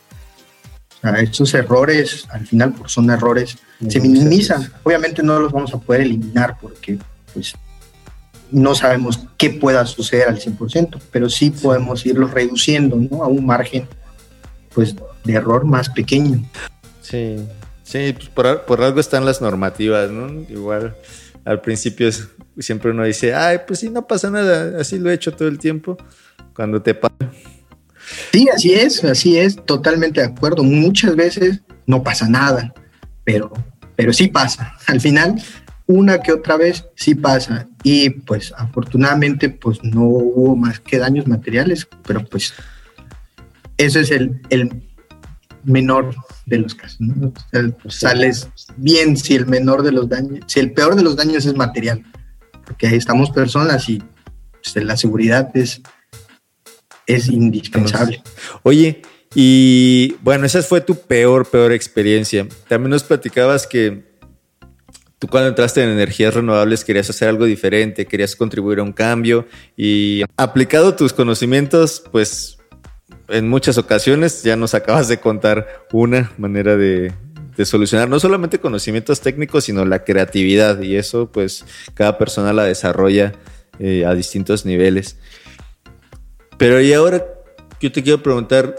O 1.03 1.47
sea, 1.47 1.61
errores, 1.61 2.27
al 2.31 2.47
final, 2.47 2.73
por 2.73 2.91
son 2.91 3.09
errores, 3.11 3.57
se 3.89 4.01
minimizan. 4.01 4.73
Obviamente 4.83 5.23
no 5.23 5.39
los 5.39 5.53
vamos 5.53 5.73
a 5.73 5.79
poder 5.79 6.01
eliminar 6.01 6.57
porque 6.61 6.99
pues, 7.33 7.55
no 8.51 8.75
sabemos 8.75 9.21
qué 9.37 9.51
pueda 9.51 9.87
suceder 9.87 10.29
al 10.29 10.41
100%, 10.41 11.01
pero 11.13 11.31
sí 11.31 11.51
podemos 11.51 12.05
irlos 12.05 12.33
reduciendo 12.33 12.97
¿no? 12.97 13.23
a 13.23 13.29
un 13.29 13.47
margen 13.47 13.87
pues, 14.75 14.97
de 15.25 15.33
error 15.33 15.65
más 15.65 15.89
pequeño. 15.89 16.43
Sí, 17.03 17.37
sí, 17.89 18.13
pues 18.13 18.29
por, 18.29 18.65
por 18.67 18.83
algo 18.83 19.01
están 19.01 19.25
las 19.25 19.41
normativas, 19.41 20.11
¿no? 20.11 20.29
Igual 20.51 20.95
al 21.45 21.63
principio 21.63 22.09
es, 22.09 22.29
siempre 22.59 22.91
uno 22.91 23.05
dice, 23.05 23.35
ay, 23.35 23.61
pues 23.67 23.81
sí, 23.81 23.89
no 23.89 24.07
pasa 24.07 24.31
nada, 24.31 24.79
así 24.79 24.99
lo 24.99 25.11
he 25.11 25.15
hecho 25.15 25.33
todo 25.33 25.49
el 25.49 25.59
tiempo, 25.59 25.97
cuando 26.55 26.83
te 26.83 26.95
pasa. 26.95 27.15
Sí, 28.33 28.49
así 28.55 28.75
es, 28.75 29.03
así 29.05 29.39
es, 29.39 29.57
totalmente 29.65 30.21
de 30.21 30.27
acuerdo. 30.27 30.63
Muchas 30.63 31.17
veces 31.17 31.63
no 31.87 32.03
pasa 32.03 32.29
nada, 32.29 32.75
pero, 33.25 33.51
pero 33.97 34.13
sí 34.13 34.29
pasa. 34.29 34.75
Al 34.87 35.01
final, 35.01 35.43
una 35.87 36.21
que 36.21 36.33
otra 36.33 36.57
vez 36.57 36.85
sí 36.95 37.15
pasa. 37.15 37.67
Y 37.83 38.11
pues 38.11 38.53
afortunadamente, 38.57 39.49
pues 39.49 39.83
no 39.83 40.03
hubo 40.05 40.55
más 40.55 40.81
que 40.81 40.99
daños 40.99 41.27
materiales, 41.27 41.89
pero 42.07 42.25
pues 42.25 42.53
eso 43.79 44.01
es 44.01 44.11
el, 44.11 44.43
el 44.51 44.88
menor 45.65 46.15
de 46.47 46.59
los 46.59 46.75
casos. 46.75 46.99
Sales 47.89 48.49
bien 48.77 49.17
si 49.17 49.35
el 49.35 49.47
menor 49.47 49.83
de 49.83 49.93
los 49.93 50.09
daños, 50.09 50.41
si 50.47 50.61
el 50.61 50.73
peor 50.73 50.95
de 50.95 51.03
los 51.03 51.17
daños 51.17 51.47
es 51.47 51.55
material, 51.55 52.05
porque 52.65 52.87
ahí 52.87 52.97
estamos 52.97 53.31
personas 53.31 53.89
y 53.89 54.03
pues, 54.53 54.85
la 54.85 54.97
seguridad 54.97 55.51
es, 55.55 55.81
es 57.07 57.29
indispensable. 57.29 58.23
Oye, 58.63 59.03
y 59.35 60.15
bueno, 60.23 60.47
esa 60.47 60.63
fue 60.63 60.81
tu 60.81 60.95
peor, 60.95 61.49
peor 61.49 61.73
experiencia. 61.73 62.47
También 62.69 62.91
nos 62.91 63.03
platicabas 63.03 63.67
que 63.67 64.09
tú 65.19 65.27
cuando 65.29 65.49
entraste 65.49 65.83
en 65.83 65.91
energías 65.91 66.35
renovables 66.35 66.85
querías 66.85 67.11
hacer 67.11 67.29
algo 67.29 67.45
diferente, 67.45 68.07
querías 68.07 68.37
contribuir 68.37 68.79
a 68.79 68.83
un 68.83 68.93
cambio 68.93 69.47
y 69.77 70.23
aplicado 70.37 70.95
tus 70.95 71.13
conocimientos, 71.13 72.05
pues 72.11 72.58
en 73.29 73.49
muchas 73.49 73.79
ocasiones 73.79 74.43
ya 74.43 74.57
nos 74.57 74.75
acabas 74.75 75.09
de 75.09 75.21
contar 75.21 75.85
una 75.93 76.33
manera 76.39 76.77
de, 76.77 77.13
solucionar 77.65 78.09
no 78.09 78.21
solamente 78.21 78.61
conocimientos 78.61 79.21
técnicos, 79.21 79.65
sino 79.65 79.85
la 79.85 80.05
creatividad 80.05 80.81
y 80.81 80.95
eso 80.95 81.31
pues 81.33 81.65
cada 81.95 82.17
persona 82.17 82.53
la 82.53 82.65
desarrolla 82.65 83.33
eh, 83.81 84.05
a 84.07 84.15
distintos 84.15 84.65
niveles. 84.65 85.17
Pero 86.57 86.81
y 86.81 86.93
ahora 86.93 87.27
yo 87.81 87.91
te 87.93 88.03
quiero 88.03 88.23
preguntar, 88.23 88.77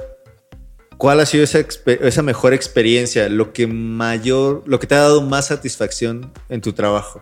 ¿cuál 0.98 1.20
ha 1.20 1.26
sido 1.26 1.44
esa, 1.44 1.60
esa 1.86 2.24
mejor 2.24 2.54
experiencia, 2.54 3.28
lo 3.30 3.52
que 3.52 3.68
mayor, 3.68 4.64
lo 4.66 4.80
que 4.80 4.88
te 4.88 4.96
ha 4.96 5.00
dado 5.00 5.22
más 5.22 5.48
satisfacción 5.48 6.32
en 6.48 6.62
tu 6.62 6.72
trabajo? 6.72 7.22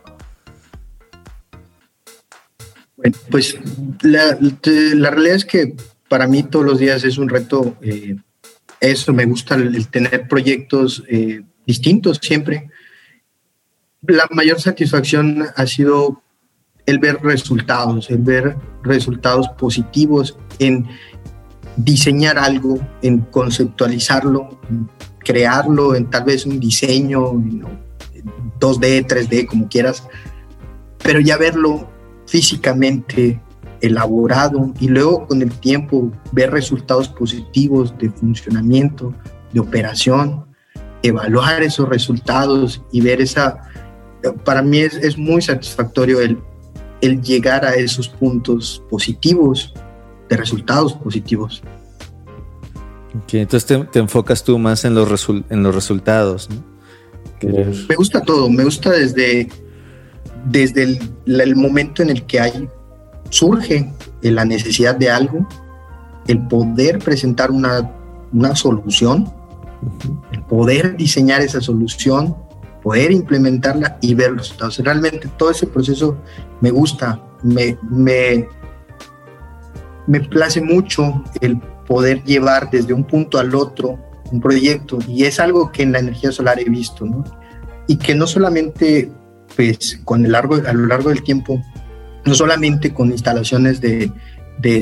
Bueno, 2.97 3.17
pues 3.29 3.57
la, 4.01 4.37
la 4.41 5.09
realidad 5.11 5.35
es 5.35 5.45
que 5.45 5.75
para 6.09 6.27
mí 6.27 6.43
todos 6.43 6.65
los 6.65 6.79
días 6.79 7.03
es 7.03 7.17
un 7.17 7.29
reto. 7.29 7.77
Eh, 7.81 8.15
eso, 8.79 9.13
me 9.13 9.25
gusta 9.25 9.55
el, 9.55 9.87
tener 9.87 10.27
proyectos 10.27 11.03
eh, 11.07 11.41
distintos 11.65 12.19
siempre. 12.21 12.69
La 14.01 14.27
mayor 14.31 14.61
satisfacción 14.61 15.45
ha 15.55 15.65
sido 15.65 16.21
el 16.85 16.99
ver 16.99 17.19
resultados, 17.21 18.09
el 18.09 18.19
ver 18.19 18.55
resultados 18.83 19.49
positivos 19.57 20.37
en 20.59 20.87
diseñar 21.75 22.37
algo, 22.37 22.79
en 23.01 23.19
conceptualizarlo, 23.19 24.61
crearlo, 25.19 25.95
en 25.95 26.09
tal 26.09 26.23
vez 26.23 26.45
un 26.45 26.59
diseño, 26.59 27.31
en 27.31 27.63
2D, 28.59 29.05
3D, 29.05 29.45
como 29.47 29.67
quieras, 29.67 30.07
pero 31.03 31.19
ya 31.19 31.37
verlo 31.37 31.89
físicamente 32.25 33.41
elaborado 33.81 34.71
y 34.79 34.87
luego 34.87 35.27
con 35.27 35.41
el 35.41 35.51
tiempo 35.51 36.11
ver 36.31 36.51
resultados 36.51 37.09
positivos 37.09 37.97
de 37.97 38.09
funcionamiento, 38.09 39.13
de 39.53 39.59
operación, 39.59 40.45
evaluar 41.03 41.63
esos 41.63 41.87
resultados 41.87 42.81
y 42.91 43.01
ver 43.01 43.21
esa, 43.21 43.61
para 44.43 44.61
mí 44.61 44.79
es, 44.79 44.95
es 44.95 45.17
muy 45.17 45.41
satisfactorio 45.41 46.21
el, 46.21 46.37
el 47.01 47.21
llegar 47.21 47.65
a 47.65 47.75
esos 47.75 48.07
puntos 48.07 48.83
positivos, 48.89 49.73
de 50.29 50.37
resultados 50.37 50.93
positivos. 50.93 51.61
entonces 53.31 53.87
te, 53.91 53.99
enfocas 53.99 54.43
tú 54.43 54.57
más 54.59 54.83
en 54.85 54.95
los, 54.95 55.29
en 55.29 55.63
los 55.63 55.73
resultados. 55.73 56.49
Me 57.41 57.95
gusta 57.95 58.21
todo, 58.21 58.49
me 58.49 58.63
gusta 58.63 58.91
desde, 58.91 59.47
desde 60.45 60.83
el, 60.83 60.99
el 61.27 61.55
momento 61.55 62.01
en 62.01 62.09
el 62.09 62.25
que 62.25 62.39
hay 62.39 62.67
surge 63.29 63.91
la 64.21 64.45
necesidad 64.45 64.95
de 64.95 65.09
algo, 65.09 65.47
el 66.27 66.45
poder 66.47 66.99
presentar 66.99 67.51
una, 67.51 67.91
solución, 68.55 69.31
el 70.31 70.41
poder 70.43 70.97
diseñar 70.97 71.41
esa 71.41 71.61
solución, 71.61 72.35
poder 72.83 73.11
implementarla 73.11 73.97
y 74.01 74.13
ver 74.13 74.31
los 74.31 74.47
resultados. 74.47 74.77
Realmente 74.79 75.29
todo 75.37 75.51
ese 75.51 75.67
proceso 75.67 76.17
me 76.61 76.71
gusta, 76.71 77.21
me, 77.43 77.77
me, 77.89 78.47
me 80.07 80.19
place 80.21 80.61
mucho 80.61 81.23
el 81.41 81.59
poder 81.87 82.23
llevar 82.23 82.69
desde 82.69 82.93
un 82.93 83.03
punto 83.05 83.39
al 83.39 83.55
otro 83.55 83.97
un 84.31 84.41
proyecto 84.41 84.99
y 85.07 85.23
es 85.23 85.39
algo 85.39 85.71
que 85.71 85.83
en 85.83 85.93
la 85.93 85.99
energía 85.99 86.31
solar 86.31 86.59
he 86.59 86.69
visto, 86.69 87.05
¿no? 87.05 87.23
Y 87.87 87.97
que 87.97 88.13
no 88.13 88.27
solamente 88.27 89.09
pues 89.55 89.99
con 90.03 90.25
el 90.25 90.33
largo, 90.33 90.55
a 90.55 90.73
lo 90.73 90.87
largo 90.87 91.09
del 91.09 91.23
tiempo 91.23 91.61
no 92.27 92.35
solamente 92.35 92.93
con 92.93 93.11
instalaciones 93.11 93.81
de, 93.81 94.11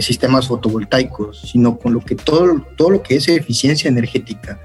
sistemas 0.01 0.47
fotovoltaicos, 0.47 1.41
sino 1.51 1.77
con 1.77 1.93
lo 1.93 1.99
que 1.99 2.15
todo, 2.15 2.65
todo 2.75 2.89
lo 2.91 3.03
que 3.03 3.17
es 3.17 3.27
eficiencia 3.27 3.89
energética. 3.89 4.59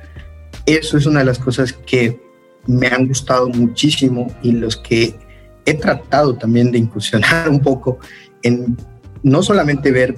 Eso 0.66 0.96
es 0.96 1.04
una 1.04 1.18
de 1.18 1.26
las 1.26 1.38
cosas 1.38 1.72
que 1.72 2.20
me 2.66 2.86
han 2.86 3.08
gustado 3.08 3.48
muchísimo 3.48 4.28
y 4.42 4.52
los 4.52 4.76
que 4.76 5.18
he 5.66 5.74
tratado 5.74 6.36
también 6.36 6.70
de 6.70 6.78
incursionar 6.78 7.48
un 7.48 7.60
poco 7.60 7.98
en 8.42 8.76
no 9.22 9.42
solamente 9.42 9.90
ver 9.90 10.16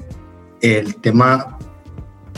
el 0.61 0.95
tema 0.97 1.59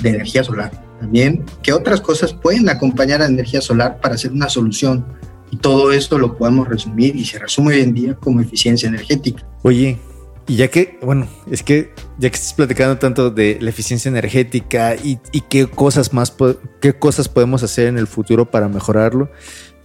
de 0.01 0.11
energía 0.11 0.43
solar, 0.43 0.71
también 1.01 1.45
qué 1.63 1.73
otras 1.73 2.01
cosas 2.01 2.33
pueden 2.33 2.69
acompañar 2.69 3.21
a 3.21 3.27
energía 3.27 3.61
solar 3.61 4.01
para 4.01 4.15
hacer 4.15 4.33
una 4.33 4.49
solución. 4.49 5.05
Y 5.51 5.57
todo 5.59 5.93
esto 5.93 6.19
lo 6.19 6.37
podemos 6.37 6.67
resumir 6.67 7.15
y 7.15 7.25
se 7.25 7.39
resume 7.39 7.75
hoy 7.75 7.83
en 7.83 7.95
día 7.95 8.15
como 8.15 8.41
eficiencia 8.41 8.89
energética. 8.89 9.47
Oye, 9.63 9.99
y 10.47 10.57
ya 10.57 10.69
que, 10.69 10.99
bueno, 11.03 11.27
es 11.51 11.63
que 11.63 11.93
ya 12.19 12.29
que 12.29 12.37
estás 12.37 12.53
platicando 12.53 12.99
tanto 12.99 13.31
de 13.31 13.59
la 13.61 13.71
eficiencia 13.71 14.09
energética 14.09 14.95
y, 14.95 15.19
qué 15.49 15.67
cosas 15.67 16.13
más, 16.13 16.35
qué 16.81 16.93
cosas 16.93 17.29
podemos 17.29 17.63
hacer 17.63 17.87
en 17.87 17.97
el 17.97 18.07
futuro 18.07 18.51
para 18.51 18.69
mejorarlo, 18.69 19.31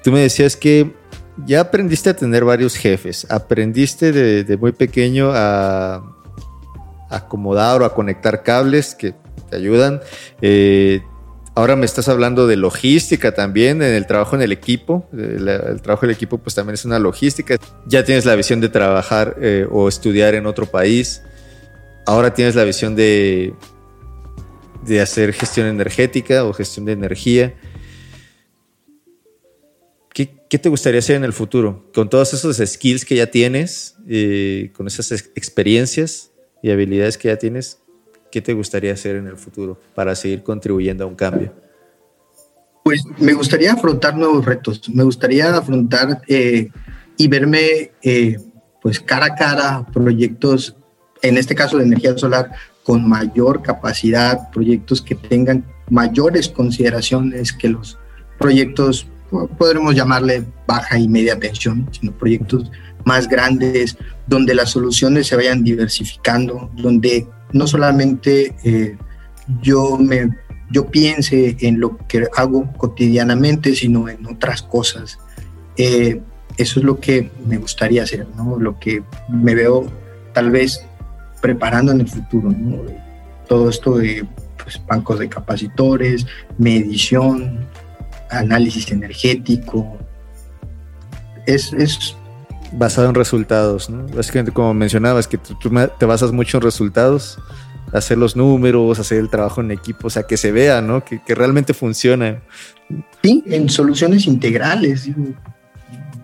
tú 0.03 0.11
me 0.11 0.19
decías 0.19 0.55
que 0.55 0.93
ya 1.45 1.61
aprendiste 1.61 2.09
a 2.09 2.15
tener 2.15 2.43
varios 2.43 2.75
jefes, 2.75 3.25
aprendiste 3.29 4.11
de, 4.11 4.57
muy 4.57 4.73
pequeño 4.73 5.31
a, 5.33 6.15
acomodar 7.09 7.81
o 7.81 7.85
a 7.85 7.95
conectar 7.95 8.43
cables 8.43 8.93
que 8.93 9.15
te 9.49 9.55
ayudan. 9.55 10.01
Eh, 10.41 11.01
Ahora 11.59 11.75
me 11.75 11.85
estás 11.85 12.07
hablando 12.07 12.47
de 12.47 12.55
logística 12.55 13.33
también, 13.33 13.81
en 13.81 13.93
el 13.93 14.07
trabajo 14.07 14.33
en 14.37 14.41
el 14.41 14.53
equipo. 14.53 15.09
El, 15.11 15.81
trabajo 15.81 16.05
en 16.05 16.11
el 16.11 16.15
equipo 16.15 16.37
pues 16.37 16.55
también 16.55 16.75
es 16.75 16.85
una 16.85 16.99
logística. 16.99 17.57
Ya 17.85 18.05
tienes 18.05 18.23
la 18.23 18.35
visión 18.35 18.61
de 18.61 18.69
trabajar 18.69 19.35
eh, 19.41 19.67
o 19.69 19.89
estudiar 19.89 20.35
en 20.35 20.45
otro 20.45 20.67
país. 20.67 21.21
Ahora 22.05 22.33
tienes 22.33 22.55
la 22.55 22.63
visión 22.63 22.95
de, 22.95 23.53
de 24.85 25.01
hacer 25.01 25.33
gestión 25.33 25.67
energética 25.67 26.45
o 26.45 26.53
gestión 26.53 26.85
de 26.85 26.93
energía. 26.93 27.53
¿Qué, 30.13 30.29
¿qué 30.49 30.59
te 30.59 30.69
gustaría 30.69 30.99
hacer 30.99 31.17
en 31.17 31.25
el 31.25 31.33
futuro? 31.33 31.91
Con 31.93 32.09
todos 32.09 32.33
esos 32.33 32.55
skills 32.55 33.03
que 33.03 33.15
ya 33.15 33.27
tienes, 33.27 33.97
eh, 34.07 34.71
con 34.77 34.87
esas 34.87 35.11
experiencias 35.11 36.31
y 36.63 36.71
habilidades 36.71 37.17
que 37.17 37.27
ya 37.27 37.35
tienes, 37.35 37.79
¿qué 38.31 38.41
te 38.41 38.53
gustaría 38.53 38.93
hacer 38.93 39.15
en 39.15 39.27
el 39.27 39.37
futuro 39.37 39.79
para 39.95 40.15
seguir 40.15 40.43
contribuyendo 40.43 41.03
a 41.03 41.07
un 41.07 41.15
cambio? 41.15 41.53
Pues 42.83 43.03
me 43.17 43.33
gustaría 43.33 43.73
afrontar 43.73 44.15
nuevos 44.15 44.45
retos, 44.45 44.89
me 44.89 45.03
gustaría 45.03 45.55
afrontar 45.55 46.21
eh, 46.27 46.69
y 47.17 47.27
verme 47.27 47.91
eh, 48.01 48.37
pues 48.81 48.99
cara 48.99 49.27
a 49.27 49.35
cara 49.35 49.85
proyectos, 49.93 50.75
en 51.21 51.37
este 51.37 51.55
caso 51.55 51.77
de 51.77 51.83
energía 51.83 52.17
solar, 52.17 52.51
con 52.83 53.07
mayor 53.07 53.61
capacidad, 53.61 54.49
proyectos 54.51 55.01
que 55.01 55.15
tengan 55.15 55.65
mayores 55.89 56.49
consideraciones 56.49 57.53
que 57.53 57.69
los 57.69 57.99
proyectos, 58.39 59.05
podremos 59.57 59.93
llamarle 59.93 60.43
baja 60.65 60.97
y 60.97 61.07
media 61.07 61.37
tensión, 61.37 61.87
sino 61.91 62.11
proyectos 62.13 62.71
más 63.03 63.27
grandes, 63.27 63.97
donde 64.25 64.55
las 64.55 64.71
soluciones 64.71 65.27
se 65.27 65.35
vayan 65.35 65.63
diversificando, 65.63 66.71
donde 66.75 67.27
no 67.51 67.67
solamente 67.67 68.55
eh, 68.63 68.97
yo 69.61 69.97
me 69.97 70.29
yo 70.71 70.87
piense 70.87 71.57
en 71.61 71.79
lo 71.79 71.97
que 72.07 72.27
hago 72.35 72.71
cotidianamente, 72.73 73.75
sino 73.75 74.07
en 74.07 74.25
otras 74.27 74.61
cosas. 74.61 75.17
Eh, 75.77 76.21
eso 76.57 76.79
es 76.79 76.85
lo 76.85 76.99
que 76.99 77.31
me 77.45 77.57
gustaría 77.57 78.03
hacer, 78.03 78.27
¿no? 78.35 78.59
Lo 78.59 78.79
que 78.79 79.01
me 79.29 79.55
veo 79.55 79.91
tal 80.33 80.51
vez 80.51 80.85
preparando 81.41 81.91
en 81.91 82.01
el 82.01 82.07
futuro, 82.07 82.53
Todo 83.47 83.69
esto 83.69 83.97
de 83.97 84.27
pues, 84.61 84.79
bancos 84.85 85.19
de 85.19 85.29
capacitores, 85.29 86.27
medición, 86.57 87.65
análisis 88.29 88.91
energético. 88.91 89.97
Es, 91.47 91.73
es 91.73 92.15
basado 92.71 93.09
en 93.09 93.15
resultados, 93.15 93.89
¿no? 93.89 94.05
Básicamente, 94.07 94.51
como 94.51 94.73
mencionabas, 94.73 95.27
que 95.27 95.37
tú, 95.37 95.55
te 95.97 96.05
basas 96.05 96.31
mucho 96.31 96.57
en 96.57 96.63
resultados, 96.63 97.39
hacer 97.93 98.17
los 98.17 98.35
números, 98.35 98.99
hacer 98.99 99.19
el 99.19 99.29
trabajo 99.29 99.61
en 99.61 99.71
equipo, 99.71 100.07
o 100.07 100.09
sea, 100.09 100.23
que 100.23 100.37
se 100.37 100.51
vea, 100.51 100.81
¿no? 100.81 101.03
Que, 101.03 101.21
realmente 101.35 101.73
funciona. 101.73 102.41
Sí, 103.23 103.43
en 103.47 103.69
soluciones 103.69 104.25
integrales. 104.27 105.09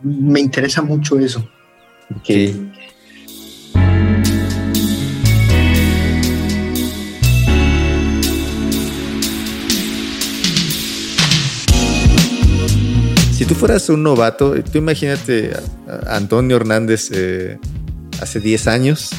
Me 0.04 0.40
interesa 0.40 0.82
mucho 0.82 1.20
eso. 1.20 1.48
Okay. 2.20 2.72
Si 13.46 13.50
tú 13.50 13.60
fueras 13.60 13.88
un 13.90 14.02
novato, 14.02 14.56
tú 14.64 14.80
imagínate 14.80 15.52
a, 15.88 16.16
Antonio 16.16 16.56
Hernández 16.56 17.12
eh, 17.14 17.60
hace 18.20 18.40
10 18.40 18.68
años, 18.68 19.12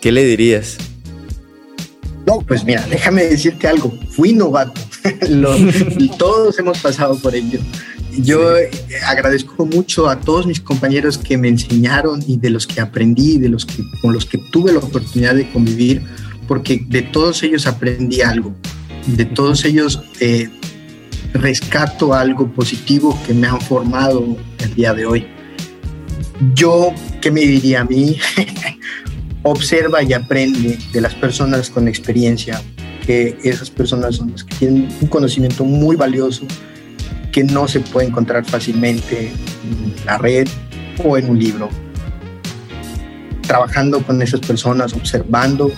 ¿qué 0.00 0.10
le 0.10 0.24
dirías? 0.24 0.76
No, 2.26 2.40
pues 2.40 2.64
mira, 2.64 2.84
déjame 2.90 3.22
decirte 3.22 3.68
algo, 3.68 3.96
fui 4.10 4.32
novato, 4.32 4.80
todos 6.18 6.58
hemos 6.58 6.80
pasado 6.80 7.16
por 7.20 7.36
ello. 7.36 7.60
Yo 8.18 8.40
agradezco 9.06 9.64
mucho 9.64 10.08
a 10.08 10.18
todos 10.18 10.44
mis 10.48 10.58
compañeros 10.58 11.16
que 11.16 11.38
me 11.38 11.46
enseñaron 11.46 12.20
y 12.26 12.36
de 12.36 12.50
los 12.50 12.66
que 12.66 12.80
aprendí, 12.80 13.38
de 13.38 13.48
los 13.48 13.64
que 13.64 13.84
con 14.02 14.12
los 14.12 14.26
que 14.26 14.38
tuve 14.38 14.72
la 14.72 14.80
oportunidad 14.80 15.36
de 15.36 15.48
convivir, 15.52 16.02
porque 16.48 16.84
de 16.88 17.02
todos 17.02 17.44
ellos 17.44 17.68
aprendí 17.68 18.22
algo, 18.22 18.52
de 19.06 19.24
todos 19.24 19.64
ellos 19.64 20.02
eh, 20.18 20.48
rescato 21.34 22.14
algo 22.14 22.50
positivo 22.50 23.18
que 23.26 23.34
me 23.34 23.46
han 23.46 23.60
formado 23.60 24.36
el 24.60 24.74
día 24.74 24.94
de 24.94 25.04
hoy. 25.04 25.26
Yo, 26.54 26.92
¿qué 27.20 27.30
me 27.30 27.40
diría 27.40 27.82
a 27.82 27.84
mí? 27.84 28.16
Observa 29.42 30.02
y 30.02 30.12
aprende 30.12 30.78
de 30.92 31.00
las 31.00 31.14
personas 31.14 31.68
con 31.68 31.86
experiencia, 31.86 32.62
que 33.04 33.36
esas 33.42 33.68
personas 33.68 34.16
son 34.16 34.30
las 34.30 34.44
que 34.44 34.54
tienen 34.56 34.88
un 35.00 35.08
conocimiento 35.08 35.64
muy 35.64 35.96
valioso 35.96 36.46
que 37.30 37.44
no 37.44 37.66
se 37.68 37.80
puede 37.80 38.06
encontrar 38.06 38.44
fácilmente 38.44 39.26
en 39.28 40.06
la 40.06 40.16
red 40.18 40.48
o 41.04 41.18
en 41.18 41.28
un 41.28 41.38
libro. 41.38 41.68
Trabajando 43.42 44.00
con 44.02 44.22
esas 44.22 44.40
personas, 44.40 44.94
observando, 44.94 45.70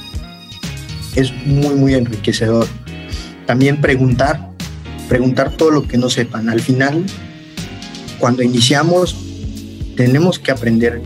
es 1.17 1.33
muy, 1.47 1.75
muy 1.75 1.95
enriquecedor. 1.95 2.69
También 3.47 3.81
preguntar, 3.81 4.51
preguntar 5.09 5.57
todo 5.57 5.71
lo 5.71 5.87
que 5.87 5.99
no 5.99 6.11
sepan. 6.11 6.49
Al 6.49 6.61
final, 6.61 7.05
cuando 8.19 8.43
iniciamos, 8.43 9.17
tenemos 9.97 10.39
que 10.39 10.51
aprender 10.51 11.03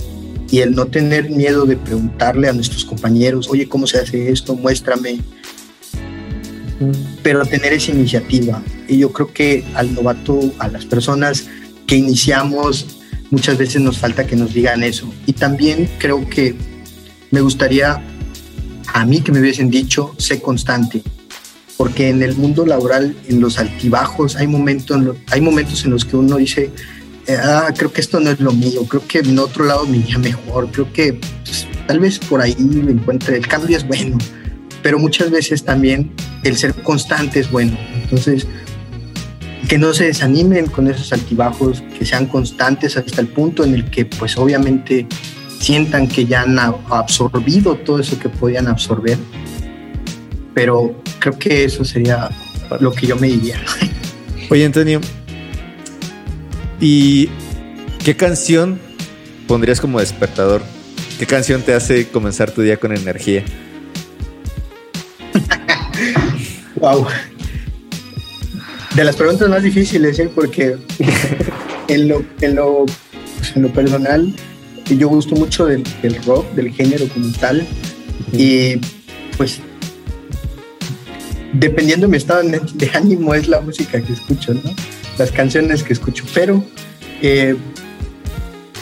y 0.51 0.61
el 0.61 0.75
no 0.75 0.87
tener 0.87 1.31
miedo 1.31 1.65
de 1.65 1.77
preguntarle 1.77 2.49
a 2.49 2.53
nuestros 2.53 2.85
compañeros, 2.85 3.49
oye, 3.49 3.69
¿cómo 3.69 3.87
se 3.87 3.99
hace 3.99 4.31
esto? 4.31 4.57
Muéstrame. 4.57 5.21
Pero 7.23 7.45
tener 7.45 7.73
esa 7.73 7.93
iniciativa. 7.93 8.63
Y 8.89 8.99
yo 8.99 9.13
creo 9.13 9.33
que 9.33 9.65
al 9.75 9.95
novato, 9.95 10.41
a 10.59 10.69
las 10.69 10.87
personas 10.87 11.47
que 11.87 11.97
iniciamos, 11.97 12.87
muchas 13.31 13.59
veces 13.59 13.81
nos 13.81 13.99
falta 13.99 14.27
que 14.27 14.35
nos 14.35 14.53
digan 14.53 14.83
eso. 14.83 15.13
Y 15.27 15.35
también 15.35 15.89
creo 15.99 16.29
que 16.29 16.57
me 17.31 17.41
gustaría 17.41 18.03
a 18.93 19.05
mí 19.05 19.21
que 19.21 19.31
me 19.31 19.41
hubiesen 19.41 19.71
dicho, 19.71 20.15
sé 20.19 20.41
constante 20.41 21.03
porque 21.81 22.11
en 22.11 22.23
el 22.23 22.37
mundo 22.37 22.67
laboral, 22.67 23.17
en 23.27 23.41
los 23.41 23.59
altibajos, 23.59 24.37
hay 24.37 24.47
momentos, 24.47 25.17
hay 25.31 25.41
momentos 25.41 25.83
en 25.87 25.93
los 25.93 26.05
que 26.05 26.15
uno 26.15 26.37
dice, 26.37 26.71
eh, 27.27 27.39
ah, 27.43 27.73
creo 27.75 27.91
que 27.91 28.03
esto 28.03 28.21
no 28.21 28.29
es 28.29 28.39
lo 28.39 28.53
mío, 28.53 28.85
creo 28.85 29.03
que 29.09 29.21
en 29.21 29.39
otro 29.39 29.65
lado 29.65 29.87
me 29.87 29.97
iría 29.97 30.19
mejor, 30.19 30.71
creo 30.71 30.93
que 30.93 31.15
pues, 31.15 31.67
tal 31.87 32.01
vez 32.01 32.19
por 32.19 32.43
ahí 32.43 32.55
me 32.59 32.93
encuentre, 32.93 33.39
el 33.39 33.49
cambio 33.49 33.79
es 33.79 33.89
bueno, 33.89 34.19
pero 34.83 34.99
muchas 34.99 35.31
veces 35.31 35.65
también 35.65 36.13
el 36.45 36.59
ser 36.59 36.75
constante 36.83 37.41
es 37.41 37.51
bueno. 37.51 37.79
Entonces, 38.03 38.47
que 39.67 39.79
no 39.79 39.95
se 39.95 40.05
desanimen 40.05 40.67
con 40.67 40.87
esos 40.87 41.11
altibajos, 41.15 41.83
que 41.99 42.05
sean 42.05 42.27
constantes 42.27 42.99
hasta 42.99 43.23
el 43.23 43.29
punto 43.29 43.65
en 43.65 43.73
el 43.73 43.91
que 43.91 44.05
pues 44.05 44.37
obviamente 44.37 45.07
sientan 45.59 46.09
que 46.09 46.27
ya 46.27 46.43
han 46.43 46.59
absorbido 46.59 47.77
todo 47.77 48.01
eso 48.01 48.19
que 48.19 48.29
podían 48.29 48.69
absorber 48.69 49.17
pero 50.55 50.95
creo 51.21 51.39
que 51.39 51.65
eso 51.65 51.85
sería 51.85 52.31
lo 52.81 52.93
que 52.93 53.07
yo 53.07 53.17
me 53.17 53.29
diría. 53.29 53.61
Oye, 54.51 54.65
Antonio, 54.65 55.01
¿y 56.81 57.29
qué 58.05 58.17
canción 58.17 58.81
pondrías 59.47 59.81
como 59.81 60.01
despertador? 60.01 60.63
¿Qué 61.19 61.27
canción 61.27 61.63
te 61.63 61.75
hace 61.75 62.09
comenzar 62.09 62.51
tu 62.51 62.63
día 62.63 62.79
con 62.79 62.97
energía? 62.97 63.45
wow. 66.77 67.07
De 68.97 69.05
las 69.05 69.15
preguntas 69.15 69.49
más 69.49 69.63
difíciles, 69.63 70.19
¿eh? 70.19 70.31
porque 70.35 70.77
en 71.89 72.09
lo, 72.09 72.25
en, 72.41 72.57
lo, 72.57 72.87
pues, 73.39 73.55
en 73.55 73.63
lo 73.63 73.73
personal, 73.73 74.35
yo 74.87 75.09
gusto 75.09 75.37
mucho 75.37 75.67
del, 75.67 75.85
del 76.03 76.21
rock, 76.25 76.51
del 76.55 76.73
género 76.73 77.07
como 77.09 77.31
tal, 77.39 77.65
y 78.33 78.77
pues 79.37 79.61
dependiendo 81.53 82.07
de 82.07 82.11
mi 82.11 82.17
estado 82.17 82.43
de 82.75 82.91
ánimo 82.95 83.35
es 83.35 83.49
la 83.49 83.61
música 83.61 84.01
que 84.01 84.13
escucho, 84.13 84.55
¿no? 84.55 84.75
Las 85.19 85.31
canciones 85.33 85.83
que 85.83 85.93
escucho, 85.93 86.25
pero 86.35 86.65
eh, 87.23 87.57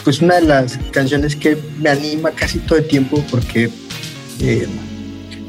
pues 0.03 0.21
una 0.21 0.35
de 0.35 0.45
las 0.45 0.77
canciones 0.91 1.35
que 1.35 1.57
me 1.79 1.89
anima 1.89 2.31
casi 2.31 2.59
todo 2.59 2.79
el 2.79 2.87
tiempo 2.87 3.23
porque 3.29 3.69
eh, 4.39 4.67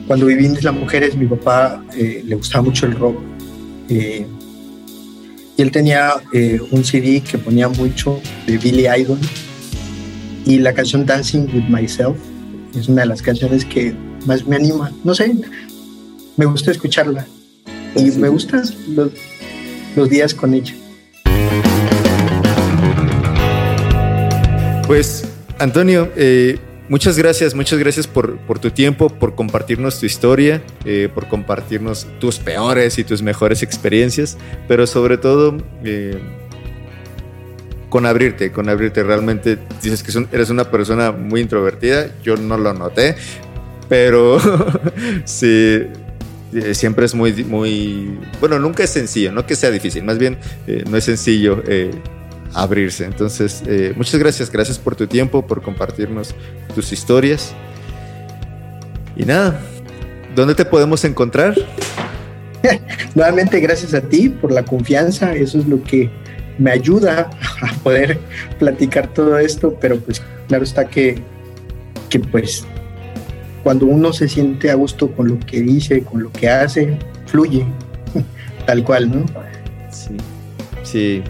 cuando 0.07 0.27
viví 0.27 0.47
en 0.47 0.55
Isla 0.55 0.73
Mujeres 0.73 1.17
mi 1.17 1.27
papá 1.27 1.85
eh, 1.97 2.25
le 2.27 2.35
gustaba 2.35 2.65
mucho 2.65 2.87
el 2.87 2.93
rock 2.95 3.17
y 3.89 4.27
él 5.63 5.71
tenía 5.73 6.15
un 6.71 6.85
CD 6.85 7.21
que 7.21 7.37
ponía 7.37 7.69
mucho 7.69 8.21
de 8.47 8.57
Billy 8.57 8.87
Idol 8.87 9.19
y 10.47 10.59
la 10.59 10.73
canción 10.73 11.05
Dancing 11.05 11.49
with 11.53 11.69
Myself 11.69 12.17
es 12.75 12.89
una 12.89 13.03
de 13.03 13.09
las 13.09 13.23
canciones 13.23 13.65
que 13.65 13.95
más 14.27 14.47
me 14.47 14.57
anima. 14.57 14.93
No 15.05 15.15
sé, 15.15 15.35
me 16.41 16.47
gusta 16.47 16.71
escucharla 16.71 17.27
y 17.95 18.13
me 18.13 18.31
gustan 18.31 18.63
los, 19.95 20.09
días 20.09 20.33
con 20.33 20.55
ella. 20.55 20.73
Pues, 24.87 25.29
Antonio, 25.59 26.11
eh, 26.17 26.59
muchas 26.89 27.19
gracias, 27.19 27.55
muchas 27.55 27.79
gracias 27.79 28.07
por, 28.07 28.39
tu 28.59 28.71
tiempo, 28.71 29.11
por 29.11 29.35
compartirnos 29.35 30.01
tu 30.01 30.07
historia, 30.07 30.63
eh, 30.87 31.11
por 31.15 31.29
compartirnos 31.29 32.07
tus 32.21 32.39
peores 32.39 32.99
y 32.99 33.05
tus 33.05 33.21
mejores 33.21 33.63
experiencias, 33.63 34.39
pero 34.67 34.87
sobre 34.87 35.19
todo 35.19 35.59
eh, 35.85 36.19
con 37.91 38.07
abrirte, 38.07 38.51
con 38.51 38.71
abrirte. 38.71 39.03
Realmente 39.03 39.59
dices 39.83 40.03
que 40.03 40.27
eres 40.35 40.49
una 40.49 40.71
persona 40.71 41.13
muy 41.13 41.43
introvertida, 41.43 42.15
yo 42.23 42.39
no 42.39 42.57
lo 42.57 42.73
noté, 42.73 43.15
pero 43.91 44.39
sí, 45.27 45.83
eh, 46.53 46.75
siempre 46.75 47.07
es 47.07 47.15
muy, 47.15 47.45
muy, 47.45 48.19
bueno, 48.41 48.59
nunca 48.59 48.83
es 48.83 48.91
sencillo, 48.91 49.31
no 49.31 49.47
que 49.47 49.55
sea 49.55 49.71
difícil, 49.71 50.03
más 50.03 50.19
bien 50.19 50.37
eh, 50.67 50.83
no 50.89 50.97
es 50.97 51.05
sencillo 51.05 51.63
eh, 51.67 51.91
abrirse. 52.55 53.05
Entonces, 53.05 53.63
muchas 53.97 54.19
gracias, 54.19 54.51
gracias 54.51 54.79
por 54.79 54.97
tu 54.97 55.07
tiempo, 55.07 55.47
por 55.47 55.63
compartirnos 55.63 56.35
tus 56.75 56.93
historias. 56.93 57.55
Y 59.17 59.25
nada, 59.25 59.61
¿dónde 60.35 60.55
te 60.55 60.65
podemos 60.65 61.05
encontrar? 61.05 61.55
Nuevamente, 63.15 63.61
gracias 63.61 63.95
a 63.95 64.01
ti 64.01 64.29
por 64.29 64.51
la 64.51 64.65
confianza, 64.65 65.35
eso 65.35 65.59
es 65.59 65.67
lo 65.67 65.83
que 65.83 66.11
me 66.59 66.73
ayuda 66.73 67.31
a 67.63 67.73
poder 67.83 68.19
platicar 68.59 69.13
todo 69.13 69.39
esto, 69.39 69.77
pero 69.81 69.99
pues 70.01 70.21
claro 70.49 70.65
está 70.65 70.89
que, 70.89 71.23
que 72.09 72.19
pues 72.19 72.67
cuando 73.63 73.87
uno 73.87 74.13
se 74.13 74.29
siente 74.29 74.71
a 74.71 74.75
gusto 74.75 75.11
con 75.13 75.29
lo 75.29 75.39
que 75.41 75.61
dice, 75.61 76.03
con 76.03 76.23
lo 76.23 76.33
que 76.33 76.49
hace, 76.49 76.99
fluye, 77.27 77.65
tal 78.67 78.85
cual, 78.85 79.11
¿no? 79.11 79.27
Sí, 79.91 80.17
sí, 80.83 81.23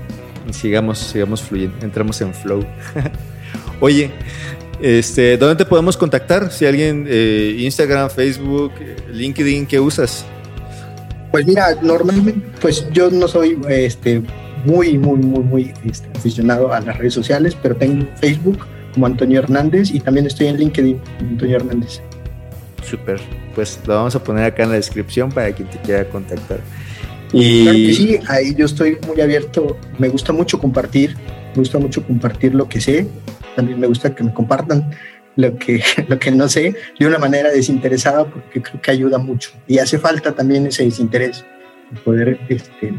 sigamos, 0.53 0.99
sigamos 0.99 1.43
fluyendo, 1.43 1.76
entramos 1.83 2.20
en 2.20 2.35
flow. 2.35 2.64
Oye, 3.81 4.11
este, 4.81 5.37
¿dónde 5.37 5.57
te 5.57 5.64
podemos 5.64 5.97
contactar? 5.97 6.51
Si 6.53 6.66
alguien, 6.66 7.07
eh, 7.09 7.57
Instagram, 7.59 8.11
Facebook, 8.11 8.72
LinkedIn, 9.12 9.66
¿qué 9.66 9.81
usas? 9.81 10.24
Pues 11.31 11.47
mira, 11.47 11.76
normalmente, 11.83 12.41
pues 12.61 12.87
yo 12.93 13.11
no 13.11 13.28
soy 13.28 13.59
este, 13.68 14.22
muy, 14.64 14.99
muy, 14.99 15.18
muy, 15.18 15.45
muy 15.45 15.74
este, 15.85 16.09
aficionado 16.16 16.72
a 16.72 16.81
las 16.81 16.97
redes 16.99 17.14
sociales, 17.14 17.57
pero 17.62 17.76
tengo 17.76 18.07
Facebook 18.20 18.59
como 18.93 19.07
Antonio 19.07 19.39
Hernández 19.39 19.91
y 19.93 20.01
también 20.01 20.26
estoy 20.26 20.49
en 20.49 20.57
LinkedIn, 20.57 21.01
Antonio 21.20 21.57
Hernández. 21.57 22.03
Súper, 22.83 23.20
pues 23.55 23.78
lo 23.87 23.95
vamos 23.95 24.14
a 24.14 24.22
poner 24.22 24.45
acá 24.45 24.64
en 24.64 24.70
la 24.70 24.76
descripción 24.76 25.31
para 25.31 25.53
quien 25.53 25.68
te 25.68 25.78
quiera 25.78 26.09
contactar. 26.09 26.61
Y 27.33 27.62
claro 27.62 27.78
que 27.78 27.95
sí, 27.95 28.18
ahí 28.28 28.55
yo 28.55 28.66
estoy 28.66 28.99
muy 29.07 29.20
abierto, 29.20 29.78
me 29.99 30.09
gusta 30.09 30.33
mucho 30.33 30.59
compartir, 30.59 31.16
me 31.55 31.59
gusta 31.59 31.78
mucho 31.78 32.05
compartir 32.05 32.55
lo 32.55 32.68
que 32.68 32.81
sé, 32.81 33.07
también 33.55 33.78
me 33.78 33.87
gusta 33.87 34.14
que 34.14 34.24
me 34.24 34.33
compartan 34.33 34.91
lo 35.37 35.57
que, 35.57 35.83
lo 36.09 36.18
que 36.18 36.31
no 36.31 36.49
sé 36.49 36.74
de 36.99 37.07
una 37.07 37.18
manera 37.18 37.51
desinteresada 37.51 38.24
porque 38.24 38.62
creo 38.62 38.83
que 38.83 38.91
ayuda 38.91 39.18
mucho. 39.18 39.51
Y 39.66 39.78
hace 39.78 39.99
falta 39.99 40.33
también 40.33 40.66
ese 40.66 40.85
desinterés, 40.85 41.45
poder, 42.05 42.41
este, 42.49 42.95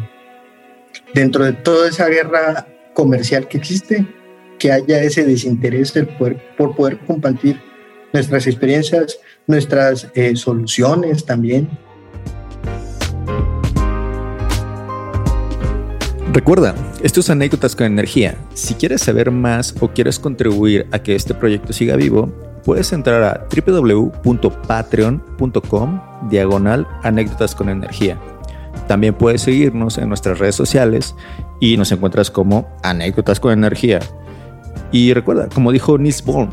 dentro 1.13 1.43
de 1.43 1.53
toda 1.53 1.89
esa 1.89 2.07
guerra 2.07 2.67
comercial 2.93 3.47
que 3.47 3.57
existe, 3.57 4.05
que 4.59 4.71
haya 4.71 5.01
ese 5.01 5.25
desinterés 5.25 5.91
poder, 6.17 6.37
por 6.55 6.75
poder 6.75 6.99
compartir 6.99 7.59
nuestras 8.13 8.47
experiencias, 8.47 9.19
nuestras 9.47 10.07
eh, 10.15 10.35
soluciones 10.35 11.25
también. 11.25 11.69
Recuerda, 16.33 16.73
estos 17.03 17.29
anécdotas 17.29 17.75
con 17.75 17.87
energía. 17.87 18.37
Si 18.53 18.75
quieres 18.75 19.01
saber 19.01 19.31
más 19.31 19.75
o 19.81 19.89
quieres 19.89 20.17
contribuir 20.17 20.87
a 20.93 20.99
que 20.99 21.15
este 21.15 21.33
proyecto 21.33 21.73
siga 21.73 21.97
vivo, 21.97 22.31
puedes 22.63 22.93
entrar 22.93 23.21
a 23.23 23.45
www.patreon.com 23.53 26.01
diagonal 26.29 26.87
anécdotas 27.03 27.53
con 27.53 27.67
energía. 27.67 28.17
También 28.87 29.13
puedes 29.13 29.41
seguirnos 29.41 29.97
en 29.97 30.07
nuestras 30.07 30.39
redes 30.39 30.55
sociales 30.55 31.15
y 31.59 31.75
nos 31.75 31.91
encuentras 31.91 32.31
como 32.31 32.65
anécdotas 32.81 33.41
con 33.41 33.51
energía. 33.51 33.99
Y 34.93 35.13
recuerda, 35.13 35.49
como 35.49 35.73
dijo 35.73 35.97
Niels 35.97 36.23
Bohr, 36.23 36.47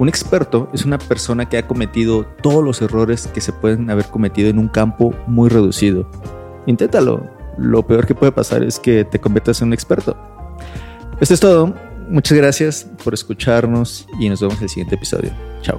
un 0.00 0.08
experto 0.08 0.70
es 0.72 0.86
una 0.86 0.98
persona 0.98 1.46
que 1.46 1.58
ha 1.58 1.68
cometido 1.68 2.24
todos 2.42 2.64
los 2.64 2.80
errores 2.80 3.26
que 3.26 3.42
se 3.42 3.52
pueden 3.52 3.90
haber 3.90 4.06
cometido 4.06 4.48
en 4.48 4.58
un 4.58 4.68
campo 4.68 5.14
muy 5.26 5.50
reducido. 5.50 6.10
Inténtalo. 6.64 7.28
Lo 7.58 7.86
peor 7.86 8.06
que 8.06 8.14
puede 8.14 8.32
pasar 8.32 8.62
es 8.62 8.80
que 8.80 9.04
te 9.04 9.20
conviertas 9.20 9.60
en 9.60 9.68
un 9.68 9.74
experto. 9.74 10.16
Esto 11.20 11.34
es 11.34 11.40
todo. 11.40 11.74
Muchas 12.08 12.38
gracias 12.38 12.86
por 13.04 13.12
escucharnos 13.12 14.06
y 14.18 14.30
nos 14.30 14.40
vemos 14.40 14.56
en 14.56 14.62
el 14.62 14.68
siguiente 14.70 14.94
episodio. 14.94 15.32
Chao. 15.60 15.78